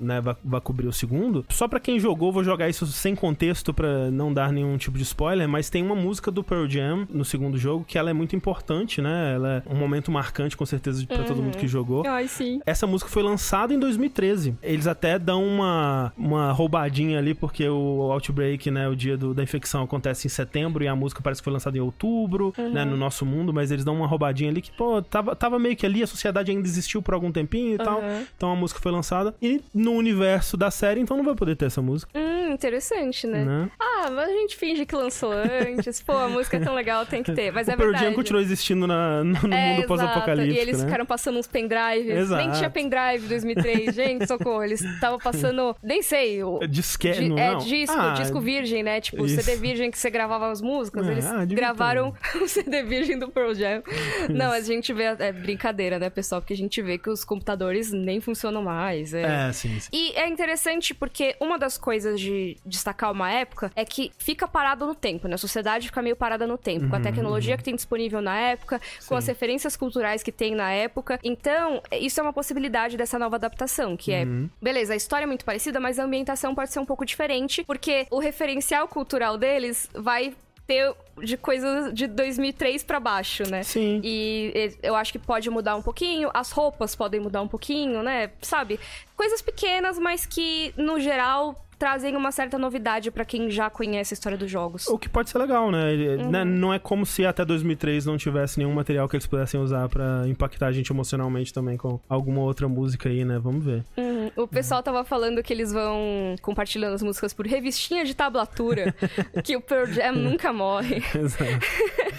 [0.00, 3.72] né, vai, vai cobrir o segundo, só pra quem jogou, vou jogar isso sem contexto
[3.72, 7.24] pra não dar nenhum tipo de spoiler, mas tem uma música do Pearl Jam no
[7.24, 9.34] segundo jogo que ela é muito importante, né?
[9.34, 12.06] Ela é um momento marcante, com certeza, pra todo mundo que jogou.
[12.06, 12.60] Ai, sim.
[12.66, 14.56] Essa música foi lançada em 2013.
[14.62, 19.42] Eles até dão uma, uma roubadinha ali, porque o Outbreak, né, o dia do- da
[19.42, 22.96] infecção acontece em setembro e a música parece que foi lançada em outubro, né, no
[22.96, 26.02] nosso mundo, mas eles dão uma roubadinha ali que, pô, tava, tava meio que ali,
[26.02, 28.02] a sociedade ainda existiu por algum tempinho e tal.
[28.36, 29.34] Então a música foi lançada.
[29.40, 33.44] E no universo da série, então não vai poder ter essa música, Hum, interessante, né?
[33.44, 33.70] né?
[33.80, 36.00] Ah, mas a gente finge que lançou antes.
[36.02, 37.52] Pô, a música é tão legal, tem que ter.
[37.52, 38.10] Mas o é Pearl verdade.
[38.10, 40.84] Jam continuou existindo na- no, no É, mundo pós-apocalíptico, E eles né?
[40.84, 42.06] ficaram passando uns pendrives.
[42.06, 42.58] Nem Exato.
[42.58, 44.62] tinha pendrive em 2003, gente, socorro.
[44.62, 46.60] Eles estavam passando, nem sei, o...
[46.68, 47.10] Disque...
[47.12, 47.58] di- não, é, não.
[47.58, 49.00] disco, Ah, disco virgem, né?
[49.00, 49.40] Tipo, isso.
[49.42, 51.06] CD virgem que você gravava as músicas.
[51.08, 53.82] É, eles ah, gravaram o CD virgem do Pearl Jam.
[54.30, 55.04] Não, a gente vê...
[55.04, 56.40] É brincadeira, né, pessoal?
[56.40, 59.14] Porque a gente vê que os computadores nem funcionam mais.
[59.14, 59.88] É, É, sim, sim.
[59.92, 64.86] e é interessante porque uma das coisas de destacar uma época é que fica parado
[64.86, 65.34] no tempo, né?
[65.34, 68.80] A sociedade fica meio parada no tempo, com a tecnologia que tem disponível na época,
[69.06, 71.18] com as referências culturais que tem na época.
[71.22, 74.26] Então, isso é uma possibilidade dessa nova adaptação, que é,
[74.60, 78.06] beleza, a história é muito parecida, mas a ambientação pode ser um pouco diferente, porque
[78.10, 80.34] o referencial cultural deles vai
[80.66, 83.62] ter de coisas de 2003 pra baixo, né?
[83.62, 84.00] Sim.
[84.02, 88.02] E e eu acho que pode mudar um pouquinho, as roupas podem mudar um pouquinho,
[88.02, 88.30] né?
[88.40, 88.78] Sabe?
[89.16, 94.16] Coisas pequenas, mas que, no geral, trazem uma certa novidade pra quem já conhece a
[94.16, 94.86] história dos jogos.
[94.88, 95.92] O que pode ser legal, né?
[95.92, 96.30] Uhum.
[96.30, 99.86] né, Não é como se até 2003 não tivesse nenhum material que eles pudessem usar
[99.90, 103.38] pra impactar a gente emocionalmente também com alguma outra música aí, né?
[103.38, 103.84] Vamos ver.
[103.98, 104.30] Uhum.
[104.34, 108.94] O pessoal tava falando que eles vão compartilhando as músicas por revistinha de tablatura,
[109.44, 111.66] que o Pearl Jam nunca morre, Exato.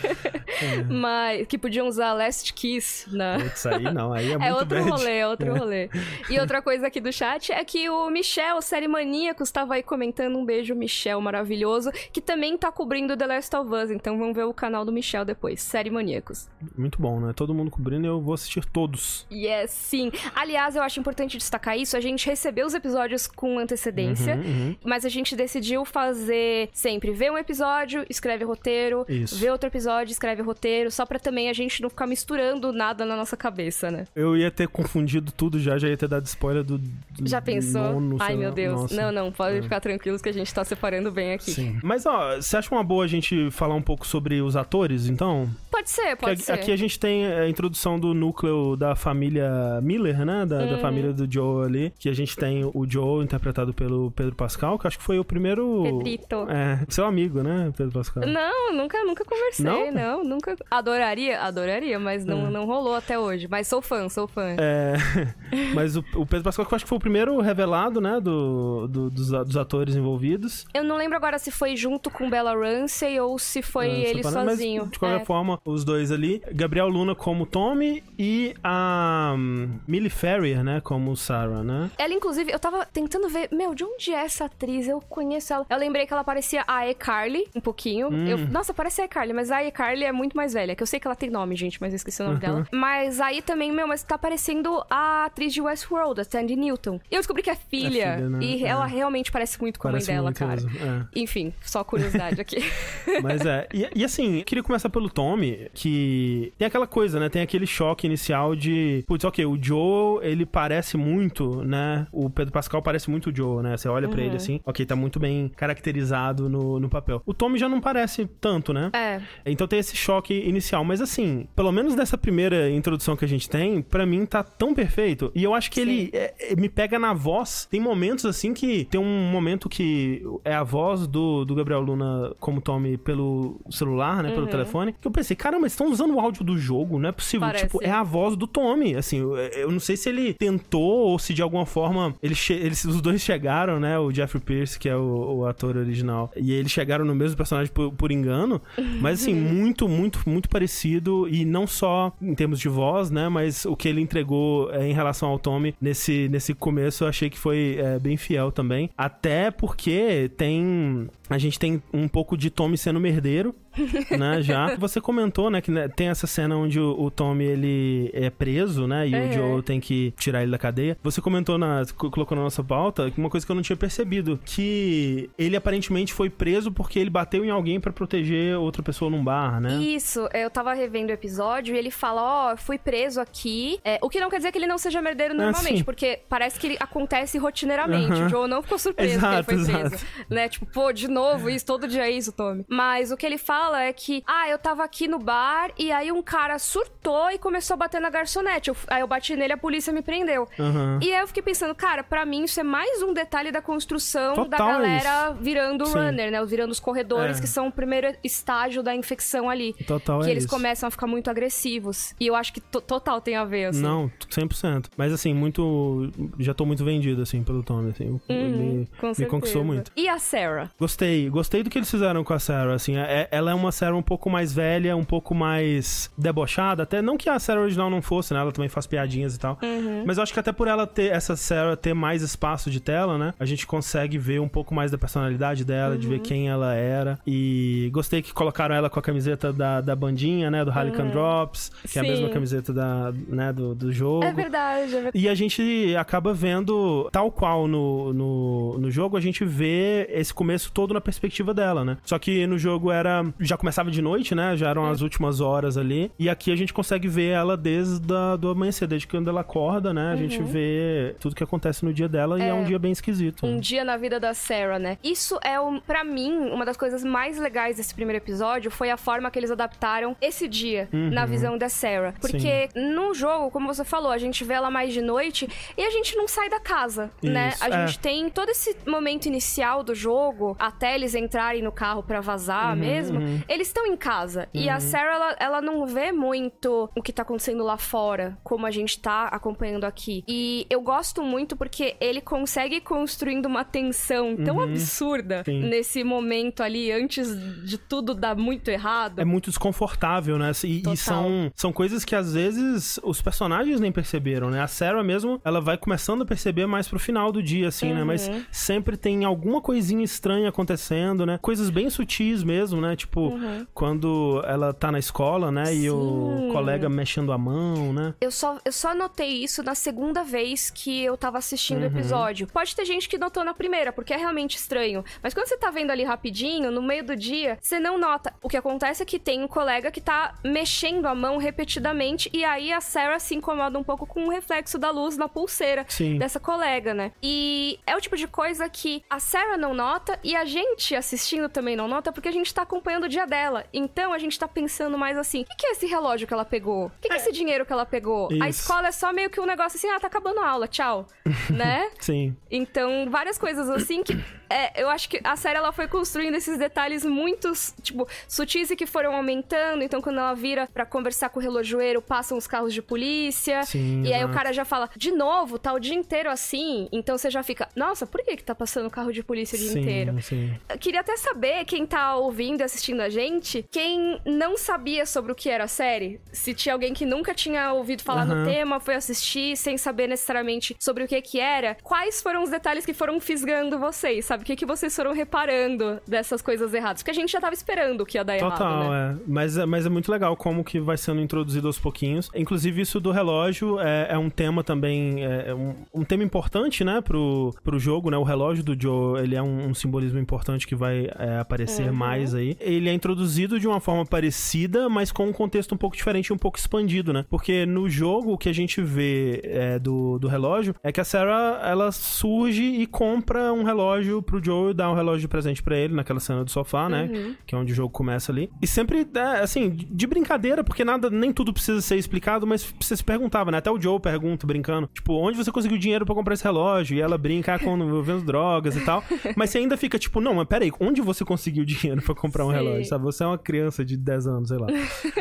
[0.89, 4.77] mas que podiam usar Last Kiss na, Putz, aí não, aí é muito É outro
[4.77, 4.89] bad.
[4.89, 5.89] rolê, é outro rolê.
[6.29, 10.37] E outra coisa aqui do chat é que o Michel, série Maníacos, estava aí comentando
[10.37, 13.89] um beijo, Michel, maravilhoso, que também tá cobrindo The Last of Us.
[13.89, 16.49] Então vamos ver o canal do Michel depois, série Maníacos.
[16.77, 17.31] Muito bom, né?
[17.33, 19.25] Todo mundo cobrindo e eu vou assistir todos.
[19.31, 20.11] Yes, sim.
[20.35, 21.95] Aliás, eu acho importante destacar isso.
[21.95, 24.75] A gente recebeu os episódios com antecedência, Uhum, uhum.
[24.83, 29.37] mas a gente decidiu fazer sempre ver um episódio, escreve roteiro, Isso.
[29.37, 33.15] ver outro episódio, escreve roteiro, só pra também a gente não ficar misturando nada na
[33.15, 34.05] nossa cabeça, né?
[34.15, 36.77] Eu ia ter confundido tudo já, já ia ter dado spoiler do.
[36.77, 36.89] do
[37.23, 37.93] Já pensou?
[37.93, 38.81] nono, Ai, meu Deus.
[38.81, 38.95] Nossa.
[38.95, 39.61] Não, não, pode É.
[39.61, 41.51] ficar tranquilos que a gente tá separando bem aqui.
[41.51, 41.77] Sim.
[41.83, 45.49] Mas, ó, você acha uma boa a gente falar um pouco sobre os atores, então?
[45.71, 46.51] Pode ser, pode aqui, ser.
[46.53, 50.45] aqui a gente tem a introdução do núcleo da família Miller, né?
[50.45, 50.69] Da, Uhum.
[50.71, 51.93] da família do Joe ali.
[51.99, 55.23] Que a gente tem o Joe interpretado pelo Pedro Pascal, que acho que foi o
[55.25, 55.83] primeiro.
[55.83, 56.47] Pedrito.
[56.49, 58.25] É, seu amigo, né, Pedro Pascal?
[58.25, 59.91] Não, nunca, nunca conversei, Não?
[59.91, 60.23] não?
[60.23, 60.55] nunca.
[60.71, 62.49] Adoraria, adoraria, mas não, É.
[62.49, 63.47] não rolou até hoje.
[63.49, 64.55] Mas sou fã, sou fã.
[64.57, 64.93] É,
[65.73, 68.87] mas o, o Pedro Pascal, que eu acho que foi o primeiro revelado, né, do,
[68.87, 70.65] do- dos, dos atores envolvidos.
[70.73, 74.23] Eu não lembro agora se foi junto com Bella Ramsey ou se foi Ah, ele
[74.23, 74.85] separado, mas, sozinho.
[74.87, 75.25] de qualquer É.
[75.25, 76.41] forma, os dois ali.
[76.51, 81.89] Gabriel Luna como Tommy e a um, Millie Ferrier, né, como Sarah, né?
[81.97, 84.87] Ela, inclusive, eu tava tentando ver, meu, de onde é essa atriz?
[84.87, 85.65] Eu conheço ela.
[85.69, 88.09] Eu lembrei que ela parecia a E-Carly, um pouquinho.
[88.09, 88.27] Hum.
[88.27, 90.75] Eu- nossa, parece a E-Carly, mas a E-Carly é muito mais velha.
[90.75, 92.41] Que eu sei que ela tem nome, gente, mas eu esqueci o nome Uhum.
[92.41, 92.67] dela.
[92.71, 96.99] Mas aí também, meu, mas tá parecendo a atriz de Westworld, a Tandy Newton.
[97.11, 97.85] E eu descobri que é filha.
[98.15, 98.39] filha, né?
[98.41, 98.67] E É.
[98.67, 100.61] ela realmente parece muito com Parece a mãe dela, cara.
[100.61, 101.05] mesmo, é.
[101.15, 102.57] Enfim, só curiosidade aqui.
[103.23, 103.67] Mas é.
[103.73, 107.29] E, e assim, eu queria começar pelo Tommy, que tem aquela coisa, né?
[107.29, 109.03] Tem aquele choque inicial de.
[109.07, 112.07] Putz, ok, o Joe, ele parece muito, né?
[112.11, 113.77] O Pedro Pascal parece muito o Joe, né?
[113.77, 114.25] Você olha pra Uhum.
[114.27, 117.21] ele assim, ok, tá muito bem caracterizado no, no papel.
[117.25, 118.89] O Tommy já não parece tanto, né?
[118.93, 119.21] é.
[119.45, 120.83] Então tem esse choque inicial.
[120.83, 124.73] Mas assim, pelo menos nessa primeira introdução que a gente tem, pra mim tá tão
[124.73, 125.31] perfeito.
[125.35, 125.89] E eu acho que Sim.
[125.89, 127.67] ele é, é, me pega na voz.
[127.69, 128.85] Tem momentos assim que.
[128.85, 134.21] Tem um momento que é a voz do, do Gabriel Luna como Tommy pelo celular,
[134.23, 134.29] né?
[134.29, 134.35] Uhum.
[134.35, 134.93] Pelo telefone.
[134.99, 137.47] Que eu pensei, caramba, eles estão usando o áudio do jogo, não é possível.
[137.47, 137.65] Parece.
[137.65, 138.95] Tipo, é a voz do Tommy.
[138.95, 142.53] Assim, eu, eu não sei se ele tentou ou se de alguma forma eles, che-
[142.53, 143.97] eles os dois chegaram, né?
[143.99, 147.71] O Jeffrey Pierce, que é o, o ator original, e eles chegaram no mesmo personagem
[147.73, 148.61] por, por engano.
[149.01, 151.27] Mas assim, muito, muito, muito parecido.
[151.29, 153.29] E não só em termos de voz, né?
[153.29, 157.29] Mas o que ele entregou é, em relação ao Tommy nesse, nesse começo, eu achei
[157.29, 158.89] que foi é, bem fiel também.
[158.97, 161.09] Até porque tem.
[161.27, 163.53] A gente tem um pouco de Tommy sendo merdeiro,
[164.17, 164.41] né?
[164.43, 164.75] Já.
[164.77, 168.85] Você comentou, né, que né, tem essa cena onde o, o Tommy ele é preso,
[168.87, 169.07] né?
[169.07, 169.25] E É.
[169.29, 170.95] o Joe tem que tirar ele da cadeia.
[171.03, 171.81] Você comentou na.
[171.97, 176.13] co- colocou na nossa pauta uma coisa que eu não tinha percebido: que ele aparentemente
[176.13, 179.77] foi preso porque ele bateu em alguém pra proteger outra pessoa num bar, né?
[179.81, 183.79] Isso, eu tava revendo o episódio e ele fala, ó, fui preso aqui.
[183.83, 185.83] É, o que não quer dizer que ele não seja merdeiro normalmente, Ah, sim.
[185.83, 188.11] porque parece que ele acontece rotineiramente.
[188.13, 188.25] Aham.
[188.27, 189.95] O Joe não ficou surpreso Exato, que ele foi preso.
[189.95, 190.05] exato.
[190.29, 190.49] Né?
[190.49, 192.65] Tipo, pô, de novo isso, todo dia é isso, Tommy.
[192.69, 196.11] Mas o que ele fala é que, ah, eu tava aqui no bar e aí
[196.11, 198.69] um cara surtou e começou a bater na garçonete.
[198.69, 200.47] Eu- aí eu bati nele, a polícia me prendeu.
[200.59, 200.99] Aham.
[201.01, 204.35] E aí eu fiquei pensando, cara, pra mim isso é mais um detalhe da construção
[204.35, 205.93] da Total é galera virando Sim.
[205.93, 206.45] runner, né?
[206.45, 207.41] Virando os corredores, É.
[207.41, 209.73] que são o primeiro estágio da infecção ali.
[209.85, 210.53] Total que é eles isso.
[210.53, 212.13] começam a ficar muito agressivos.
[212.19, 213.81] E eu acho que to- total tem a ver, assim.
[213.81, 214.89] Não, 100%.
[214.97, 216.09] Mas assim, muito.
[216.39, 218.19] Já tô muito vendido, assim, pelo Tommy, assim.
[218.29, 219.91] Uhum, me, com me conquistou muito.
[219.95, 220.69] E a Sarah?
[220.79, 223.95] Gostei, gostei do que eles fizeram com a Sarah, assim, é- ela é uma Sarah
[223.95, 228.01] um pouco mais velha, um pouco mais debochada, até não que a Sarah original não
[228.01, 230.03] fosse, né, ela também faz piadinhas e tal, Uhum.
[230.05, 233.17] mas eu acho que até por ela ter, essa Sarah ter mais espaço de tela,
[233.17, 236.73] né, a gente consegue ver um pouco mais da personalidade dela, de ver quem ela
[236.73, 241.09] era, e gostei que colocaram ela com a camiseta da, da bandinha, né, do Harlequin
[241.09, 242.09] Drops, que é a Sim.
[242.11, 244.23] mesma camiseta da, né, do, do jogo.
[244.25, 245.17] É verdade, é verdade.
[245.17, 250.33] E a gente acaba vendo, tal qual no, no, no jogo, a gente vê esse
[250.33, 251.97] começo todo na perspectiva dela, né?
[252.03, 254.55] Só que no jogo era já começava de noite, né?
[254.57, 256.11] Já eram as últimas horas ali.
[256.17, 259.93] E aqui a gente consegue ver ela desde a, do amanhecer, desde quando ela acorda,
[259.93, 260.11] né?
[260.11, 263.45] A gente vê tudo que acontece no dia dela e é um dia bem esquisito.
[263.45, 263.59] Um né?
[263.59, 264.97] dia na vida da Sarah, né?
[265.03, 268.97] Isso é, um, para mim, uma das coisas mais legais desse primeiro episódio foi a
[268.97, 272.13] forma que eles adaptaram esse dia na visão da Sarah.
[272.19, 275.47] Porque no jogo, como você falou, a gente vê ela mais de noite
[275.77, 277.49] e a gente não sai da casa, né?
[277.49, 277.87] Isso, A é.
[277.87, 282.75] gente tem todo esse momento inicial do jogo, até eles entrarem no carro pra vazar
[282.75, 283.19] mesmo,
[283.49, 284.47] eles estão em casa.
[284.53, 288.67] E a Sarah, ela, ela não vê muito o que tá acontecendo lá fora, como
[288.67, 290.23] a gente tá acompanhando aqui.
[290.27, 295.61] E eu gosto muito porque ele consegue ir construindo uma tensão tão absurda Sim.
[295.61, 297.27] nesse momento ali, antes
[297.65, 299.19] de tudo dar muito errado.
[299.19, 300.51] É muito desconfortável, né?
[300.63, 304.61] E, e são, são coisas que às vezes os personagens nem perceberam, né?
[304.61, 308.03] A Sarah mesmo, ela vai começando a perceber mais pro final do dia, assim, né?
[308.03, 308.45] Mas Uhum.
[308.51, 311.37] sempre tem alguma coisinha estranha acontecendo, né?
[311.41, 312.95] Coisas bem sutis mesmo, né?
[312.95, 313.33] Tipo,
[313.73, 315.73] quando ela tá na escola, né?
[315.73, 316.37] E o Uhum.
[316.47, 316.51] Sim.
[316.51, 318.13] colega mexendo a mão, né?
[318.21, 321.83] Eu só, eu só notei isso na segunda vez que eu tava assistindo Uhum.
[321.83, 322.47] o episódio.
[322.47, 325.03] Pode ter gente que notou na primeira, porque é realmente estranho.
[325.21, 328.33] Mas quando você tá vendo ali rapidinho, no meio do dia, você não nota.
[328.41, 332.43] O que acontece é que tem um colega que tá mexendo a mão repetidamente, e
[332.45, 336.17] aí a Sarah se incomoda um pouco com o reflexo da luz na pulseira Sim.
[336.17, 337.11] dessa colega, né?
[337.21, 341.49] E é o tipo de coisa que a Sarah não nota e a gente assistindo
[341.49, 343.65] também não nota, porque a gente tá acompanhando o dia dela.
[343.73, 346.45] Então a gente tá pensando mais assim: o que, que é esse relógio que ela
[346.45, 346.87] pegou?
[346.87, 348.29] O que, que é esse dinheiro que ela pegou?
[348.41, 348.61] A Isso.
[348.61, 351.07] escola é só meio que um negócio assim: ah, tá acabando a aula, tchau.
[351.49, 351.89] né?
[351.99, 352.35] Sim.
[352.49, 354.13] Então, várias coisas assim que
[354.49, 358.75] é, eu acho que a série ela foi construindo esses detalhes muito, tipo, sutis e
[358.75, 359.83] que foram aumentando.
[359.83, 363.63] Então, quando ela vira pra conversar com o relojoeiro, passam os carros de polícia.
[363.63, 364.33] Sim, e aí o exato.
[364.33, 366.87] cara já fala, de novo, tá o dia inteiro assim.
[366.91, 369.71] Então você já fica, nossa, por que que tá passando carro de polícia o dia
[369.71, 370.21] sim, inteiro?
[370.21, 370.55] sim.
[370.69, 375.31] Eu queria até saber, quem tá ouvindo e assistindo a gente, quem não sabia sobre
[375.31, 376.19] o que era a série.
[376.31, 378.45] Se tinha alguém que nunca tinha ouvido falar no Aham.
[378.45, 381.75] tema, foi assistir sem saber necessariamente sobre o que que era.
[381.83, 384.34] Quais foram os detalhes que foram fisgando vocês, sabe?
[384.41, 387.01] O que que vocês foram reparando dessas coisas erradas?
[387.01, 389.19] Porque a gente já tava esperando que ia dar Total, errado, né?
[389.19, 389.23] é.
[389.27, 389.65] Mas, é.
[389.65, 392.29] Mas é muito legal como que vai sendo introduzido aos pouquinhos.
[392.35, 396.83] Inclusive, isso do relógio é, é um tema também, é é um, um tema importante,
[396.83, 398.17] né, pro, pro jogo, né?
[398.17, 401.93] O relógio do Joe, ele é um, um simbolismo importante que vai é, aparecer Uhum.
[401.93, 402.57] mais aí.
[402.59, 406.37] Ele é introduzido de uma forma parecida, mas com um contexto um pouco diferente um
[406.37, 407.25] pouco expandido, né?
[407.29, 411.03] Porque no jogo, o que a gente vê é, do, do relógio é que a
[411.03, 415.61] Sarah, ela surge e compra um relógio pro Joe e dá um relógio de presente
[415.61, 417.09] pra ele naquela cena do sofá, né?
[417.11, 417.35] Uhum.
[417.45, 418.49] Que é onde o jogo começa ali.
[418.61, 422.95] E sempre, é, assim, de brincadeira, porque nada, nem tudo precisa ser explicado, mas você
[422.95, 423.57] se perguntava, né?
[423.59, 426.97] Até o Joe pergunta, brincando, tipo, onde você conseguiu dinheiro pra comprar esse relógio?
[426.97, 429.03] E ela brinca ah, com envolvendo drogas e tal.
[429.35, 432.49] Mas você ainda fica, tipo, não, mas peraí, onde você conseguiu dinheiro pra comprar um
[432.49, 432.55] Sim.
[432.55, 432.85] relógio?
[432.85, 433.03] Sabe?
[433.03, 434.67] Você é uma criança de 10 anos, sei lá.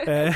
[0.06, 0.30] É.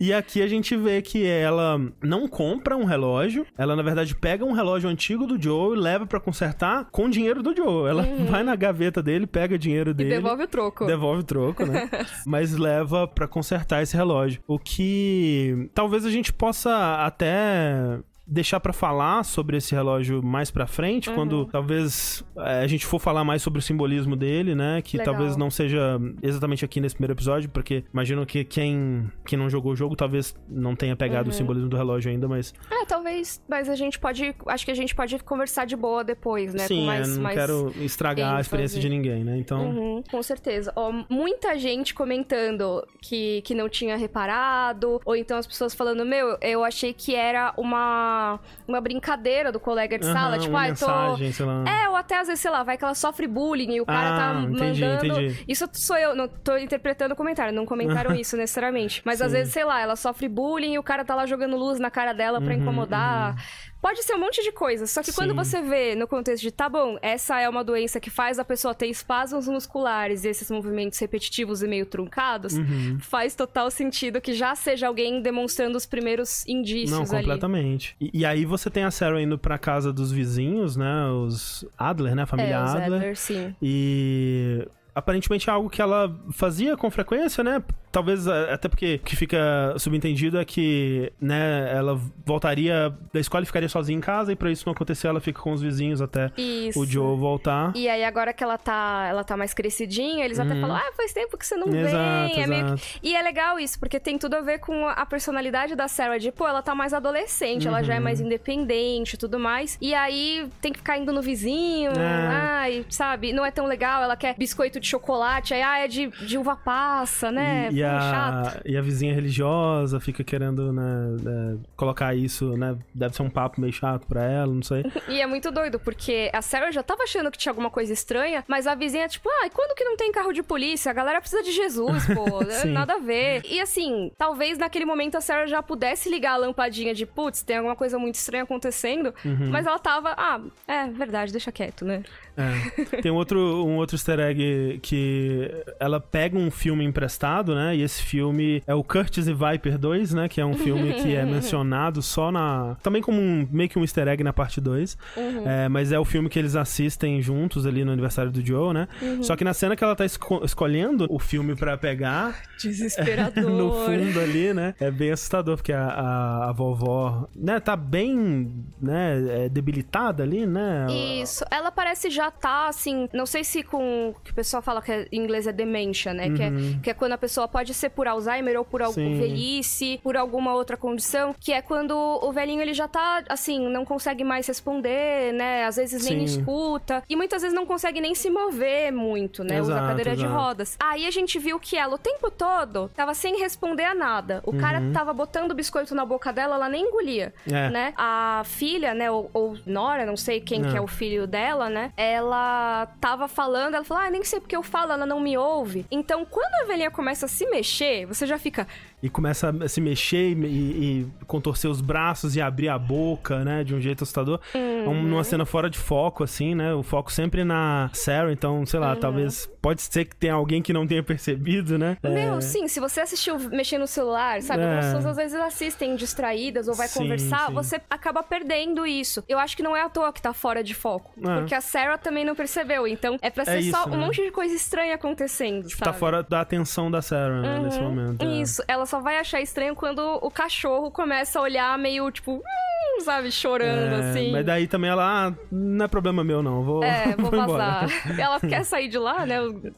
[0.00, 4.44] E aqui a gente vê que ela não compra um relógio, ela na verdade pega
[4.44, 7.77] um relógio antigo do Joe e leva pra consertar com o dinheiro do Joe.
[7.86, 10.10] Ela vai na gaveta dele, pega dinheiro E dele.
[10.10, 10.86] devolve o troco.
[10.86, 11.88] Devolve o troco, né?
[12.26, 14.40] Mas leva pra consertar esse relógio.
[14.46, 17.98] O que talvez a gente possa até
[18.30, 22.98] deixar pra falar sobre esse relógio mais pra frente, quando talvez eh, a gente for
[22.98, 24.82] falar mais sobre o simbolismo dele, né?
[24.82, 25.14] Que Legal.
[25.14, 29.72] talvez não seja exatamente aqui nesse primeiro episódio, porque imagino que quem, quem não jogou
[29.72, 33.68] o jogo talvez não tenha pegado o simbolismo do relógio ainda, mas É, talvez, mas
[33.68, 34.34] a gente pode.
[34.46, 36.66] Acho que a gente pode conversar de boa depois, né?
[36.66, 37.34] sim, Com mais, eu não mais...
[37.36, 38.40] quero estragar a ênfase.
[38.42, 39.38] experiência de ninguém, né?
[39.38, 40.70] Então, Uhum, com certeza.
[40.76, 46.36] Ó, muita gente comentando que, que não tinha reparado, ou então as pessoas falando, meu,
[46.42, 48.17] eu achei que era uma,
[48.66, 51.32] uma brincadeira do colega de sala, aham, tipo, uma ah, tô...
[51.32, 51.64] sei lá.
[51.66, 54.10] É, ou até às vezes, sei lá, vai que ela sofre bullying e o cara
[54.10, 55.06] Ah, tá entendi, mandando.
[55.06, 55.44] entendi.
[55.48, 59.02] Isso sou eu, não tô interpretando o comentário, não comentaram isso necessariamente.
[59.04, 59.38] Mas às Sim.
[59.38, 62.12] vezes, sei lá, ela sofre bullying e o cara tá lá jogando luz na cara
[62.12, 63.34] dela pra Uhum, incomodar.
[63.80, 65.36] Pode ser um monte de coisa, só que quando Sim.
[65.36, 68.74] você vê no contexto de, tá bom, essa é uma doença que faz a pessoa
[68.74, 72.98] ter espasmos musculares e esses movimentos repetitivos e meio truncados, Uhum.
[73.00, 77.24] faz total sentido que já seja alguém demonstrando os primeiros indícios Não, ali.
[77.24, 77.94] completamente.
[78.00, 81.06] E, e aí você tem a Sarah indo pra casa dos vizinhos, né?
[81.10, 82.22] Os Adler, né?
[82.22, 82.84] A família É, os Adler.
[82.98, 83.54] Adler, sim.
[83.62, 87.62] E aparentemente é algo que ela fazia com frequência, né?
[87.90, 93.42] talvez é, até porque o que fica subentendido é que, né, ela voltaria da escola
[93.42, 96.00] e ficaria sozinha em casa, e pra isso não acontecer, ela fica com os vizinhos
[96.02, 96.80] até Isso.
[96.80, 97.72] o Joe voltar.
[97.74, 101.12] E aí, agora que ela tá, ela tá mais crescidinha, eles até falam, ah, faz
[101.12, 101.74] tempo que você não Uhum.
[101.80, 102.42] Exato, vem.
[102.42, 102.74] É meio.
[103.02, 106.18] E é legal isso, porque tem tudo a ver com a personalidade da Sarah.
[106.18, 108.04] De, pô, ela tá mais adolescente, ela já é Uhum.
[108.04, 109.76] mais independente e tudo mais.
[109.80, 112.26] E aí tem que ficar indo no vizinho, É.
[112.28, 113.32] ai, sabe?
[113.32, 116.56] Não é tão legal, ela quer biscoito de chocolate, aí, ah, é de, de uva
[116.56, 117.68] passa, né?
[117.70, 122.76] E, e Pô, a, e a vizinha religiosa fica querendo, né, né, colocar isso, né?
[122.94, 124.84] Deve ser um papo meio chato pra ela, não sei.
[125.08, 128.44] E é muito doido, porque a Sarah já tava achando que tinha alguma coisa estranha,
[128.46, 130.90] mas a vizinha, tipo, ah, e quando que não tem carro de polícia?
[130.90, 132.42] A galera precisa de Jesus, pô.
[132.44, 132.72] é Sim.
[132.72, 133.42] Nada a ver.
[133.44, 137.56] E assim, talvez naquele momento a Sarah já pudesse ligar a lampadinha de, putz, tem
[137.56, 139.14] alguma coisa muito estranha acontecendo.
[139.24, 139.48] Uhum.
[139.50, 142.02] Mas ela tava, ah, é verdade, deixa quieto, né?
[142.36, 143.00] É.
[143.02, 145.50] Tem um outro, um outro easter egg que
[145.80, 147.76] ela pega um filme emprestado, né?
[147.76, 150.28] E esse filme é o Curtis e Viper 2, né?
[150.28, 152.76] Que é um filme que é mencionado só na.
[152.82, 154.96] Também como um, meio que um easter egg na parte 2.
[155.44, 158.88] É, mas é o filme que eles assistem juntos ali no aniversário do Joe, né?
[159.22, 163.44] Só que na cena que ela tá esco- escolhendo o filme pra pegar, Desesperador.
[163.50, 164.74] no fundo ali, né?
[164.80, 170.46] É bem assustador, porque a, a, a vovó, né, tá bem, né, é, debilitada ali,
[170.46, 170.86] né?
[171.22, 174.80] Isso, ela parece já tá assim, não sei se com o que o pessoal fala
[174.82, 176.30] que é- em inglês é dementia, né?
[176.30, 176.50] Que, é,
[176.82, 179.18] que é quando a pessoa pode ser por Alzheimer ou por algum Uhum.
[179.18, 183.84] Velhice, por alguma outra condição, que é quando o velhinho ele já tá assim, não
[183.84, 185.64] consegue mais responder, né?
[185.64, 186.38] Às vezes nem Sim.
[186.38, 189.60] escuta e muitas vezes não consegue nem se mover muito, né?
[189.60, 190.40] Usa Exato, cadeira de exato.
[190.40, 190.76] rodas.
[190.80, 194.42] Aí a gente viu que ela o tempo todo tava sem responder a nada.
[194.44, 197.56] O cara tava botando biscoito na boca dela, ela nem engolia Uhum.
[197.56, 197.70] É.
[197.70, 197.94] né?
[197.96, 200.70] A filha, né, ou, ou Nora, não sei quem É.
[200.70, 201.92] que é o filho dela, né?
[201.96, 205.84] Ela tava falando, ela falou, ah, nem sei porque eu falo, ela não me ouve.
[205.90, 208.66] Então, quando a velhinha começa a se mexer, você já fica,
[209.02, 213.44] E começa a se mexer e, e- e contorcer os braços e abrir a boca,
[213.44, 213.62] né?
[213.62, 214.40] De um jeito assustador.
[214.54, 214.88] Uhum.
[214.90, 216.74] Um- numa cena fora de foco, assim, né?
[216.74, 218.86] O foco sempre na Sarah, então, sei Uhum.
[218.86, 219.48] lá, talvez.
[219.62, 221.96] Pode ser que tenha alguém que não tenha percebido, né?
[222.02, 224.62] Meu, sim, se você assistiu mexendo no celular, sabe?
[224.62, 224.78] É.
[224.78, 227.54] As pessoas às vezes assistem distraídas ou vai Sim, conversar, sim.
[227.54, 229.22] você acaba perdendo isso.
[229.28, 231.12] Eu acho que não é à toa que tá fora de foco.
[231.20, 231.38] É.
[231.38, 232.86] Porque a Sarah também não percebeu.
[232.86, 234.06] Então é pra ser É só isso, um né?
[234.06, 235.92] monte de coisa estranha acontecendo, Tipo, sabe?
[235.92, 238.22] tá fora da atenção da Sarah, né, nesse momento.
[238.24, 238.40] é.
[238.40, 243.00] Isso, ela só vai achar estranho quando o cachorro começa a olhar meio, tipo, hum,
[243.04, 244.32] sabe, chorando, É, assim.
[244.32, 246.62] Mas daí também ela, ah, não é problema meu, não.
[246.64, 247.46] Vou, É, vou embora.
[247.86, 247.88] vazar.
[248.18, 249.36] ela quer sair de lá, né?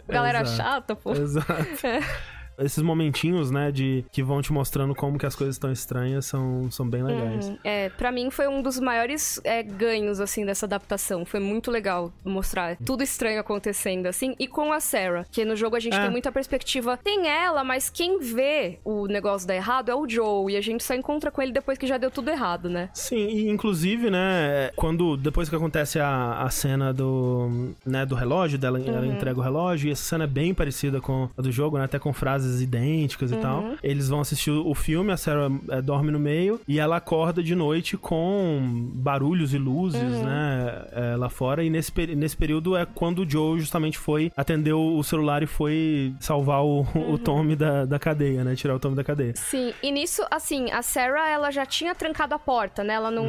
[0.08, 0.56] Galera Exato.
[0.56, 1.12] chata, pô.
[1.12, 1.44] Exato.
[2.60, 6.70] Esses momentinhos, né, de que vão te mostrando como que as coisas estão estranhas são,
[6.70, 7.48] são bem legais.
[7.48, 7.58] Uhum.
[7.64, 11.24] É, pra mim foi um dos maiores é, ganhos, assim, dessa adaptação.
[11.24, 14.34] Foi muito legal mostrar tudo estranho acontecendo, assim.
[14.38, 16.00] E com a Sarah, que no jogo a gente É.
[16.02, 16.98] tem muita perspectiva.
[17.02, 20.52] Tem ela, mas quem vê o negócio dar errado é o Joe.
[20.52, 22.88] E a gente só encontra com ele depois que já deu tudo errado, né?
[22.92, 28.58] Sim, e inclusive, né, quando depois que acontece a, a cena do, né, do relógio,
[28.58, 29.12] dela ela Uhum.
[29.12, 31.98] entrega o relógio, e essa cena é bem parecida com a do jogo, né, até
[31.98, 33.40] com frases idênticas e Uhum.
[33.40, 33.64] tal.
[33.82, 37.54] Eles vão assistir o filme, a Sarah é, dorme no meio, e ela acorda de
[37.54, 40.24] noite com barulhos e luzes, Uhum.
[40.24, 44.80] né, é, lá fora, e nesse, nesse período é quando o Joe justamente foi, atendeu
[44.96, 47.12] o celular e foi salvar o, Uhum.
[47.12, 49.34] o Tommy da, da cadeia, né, tirar o Tommy da cadeia.
[49.36, 52.94] Sim, e nisso, assim, a Sarah, ela já tinha trancado a porta, né?
[52.94, 53.26] Ela não,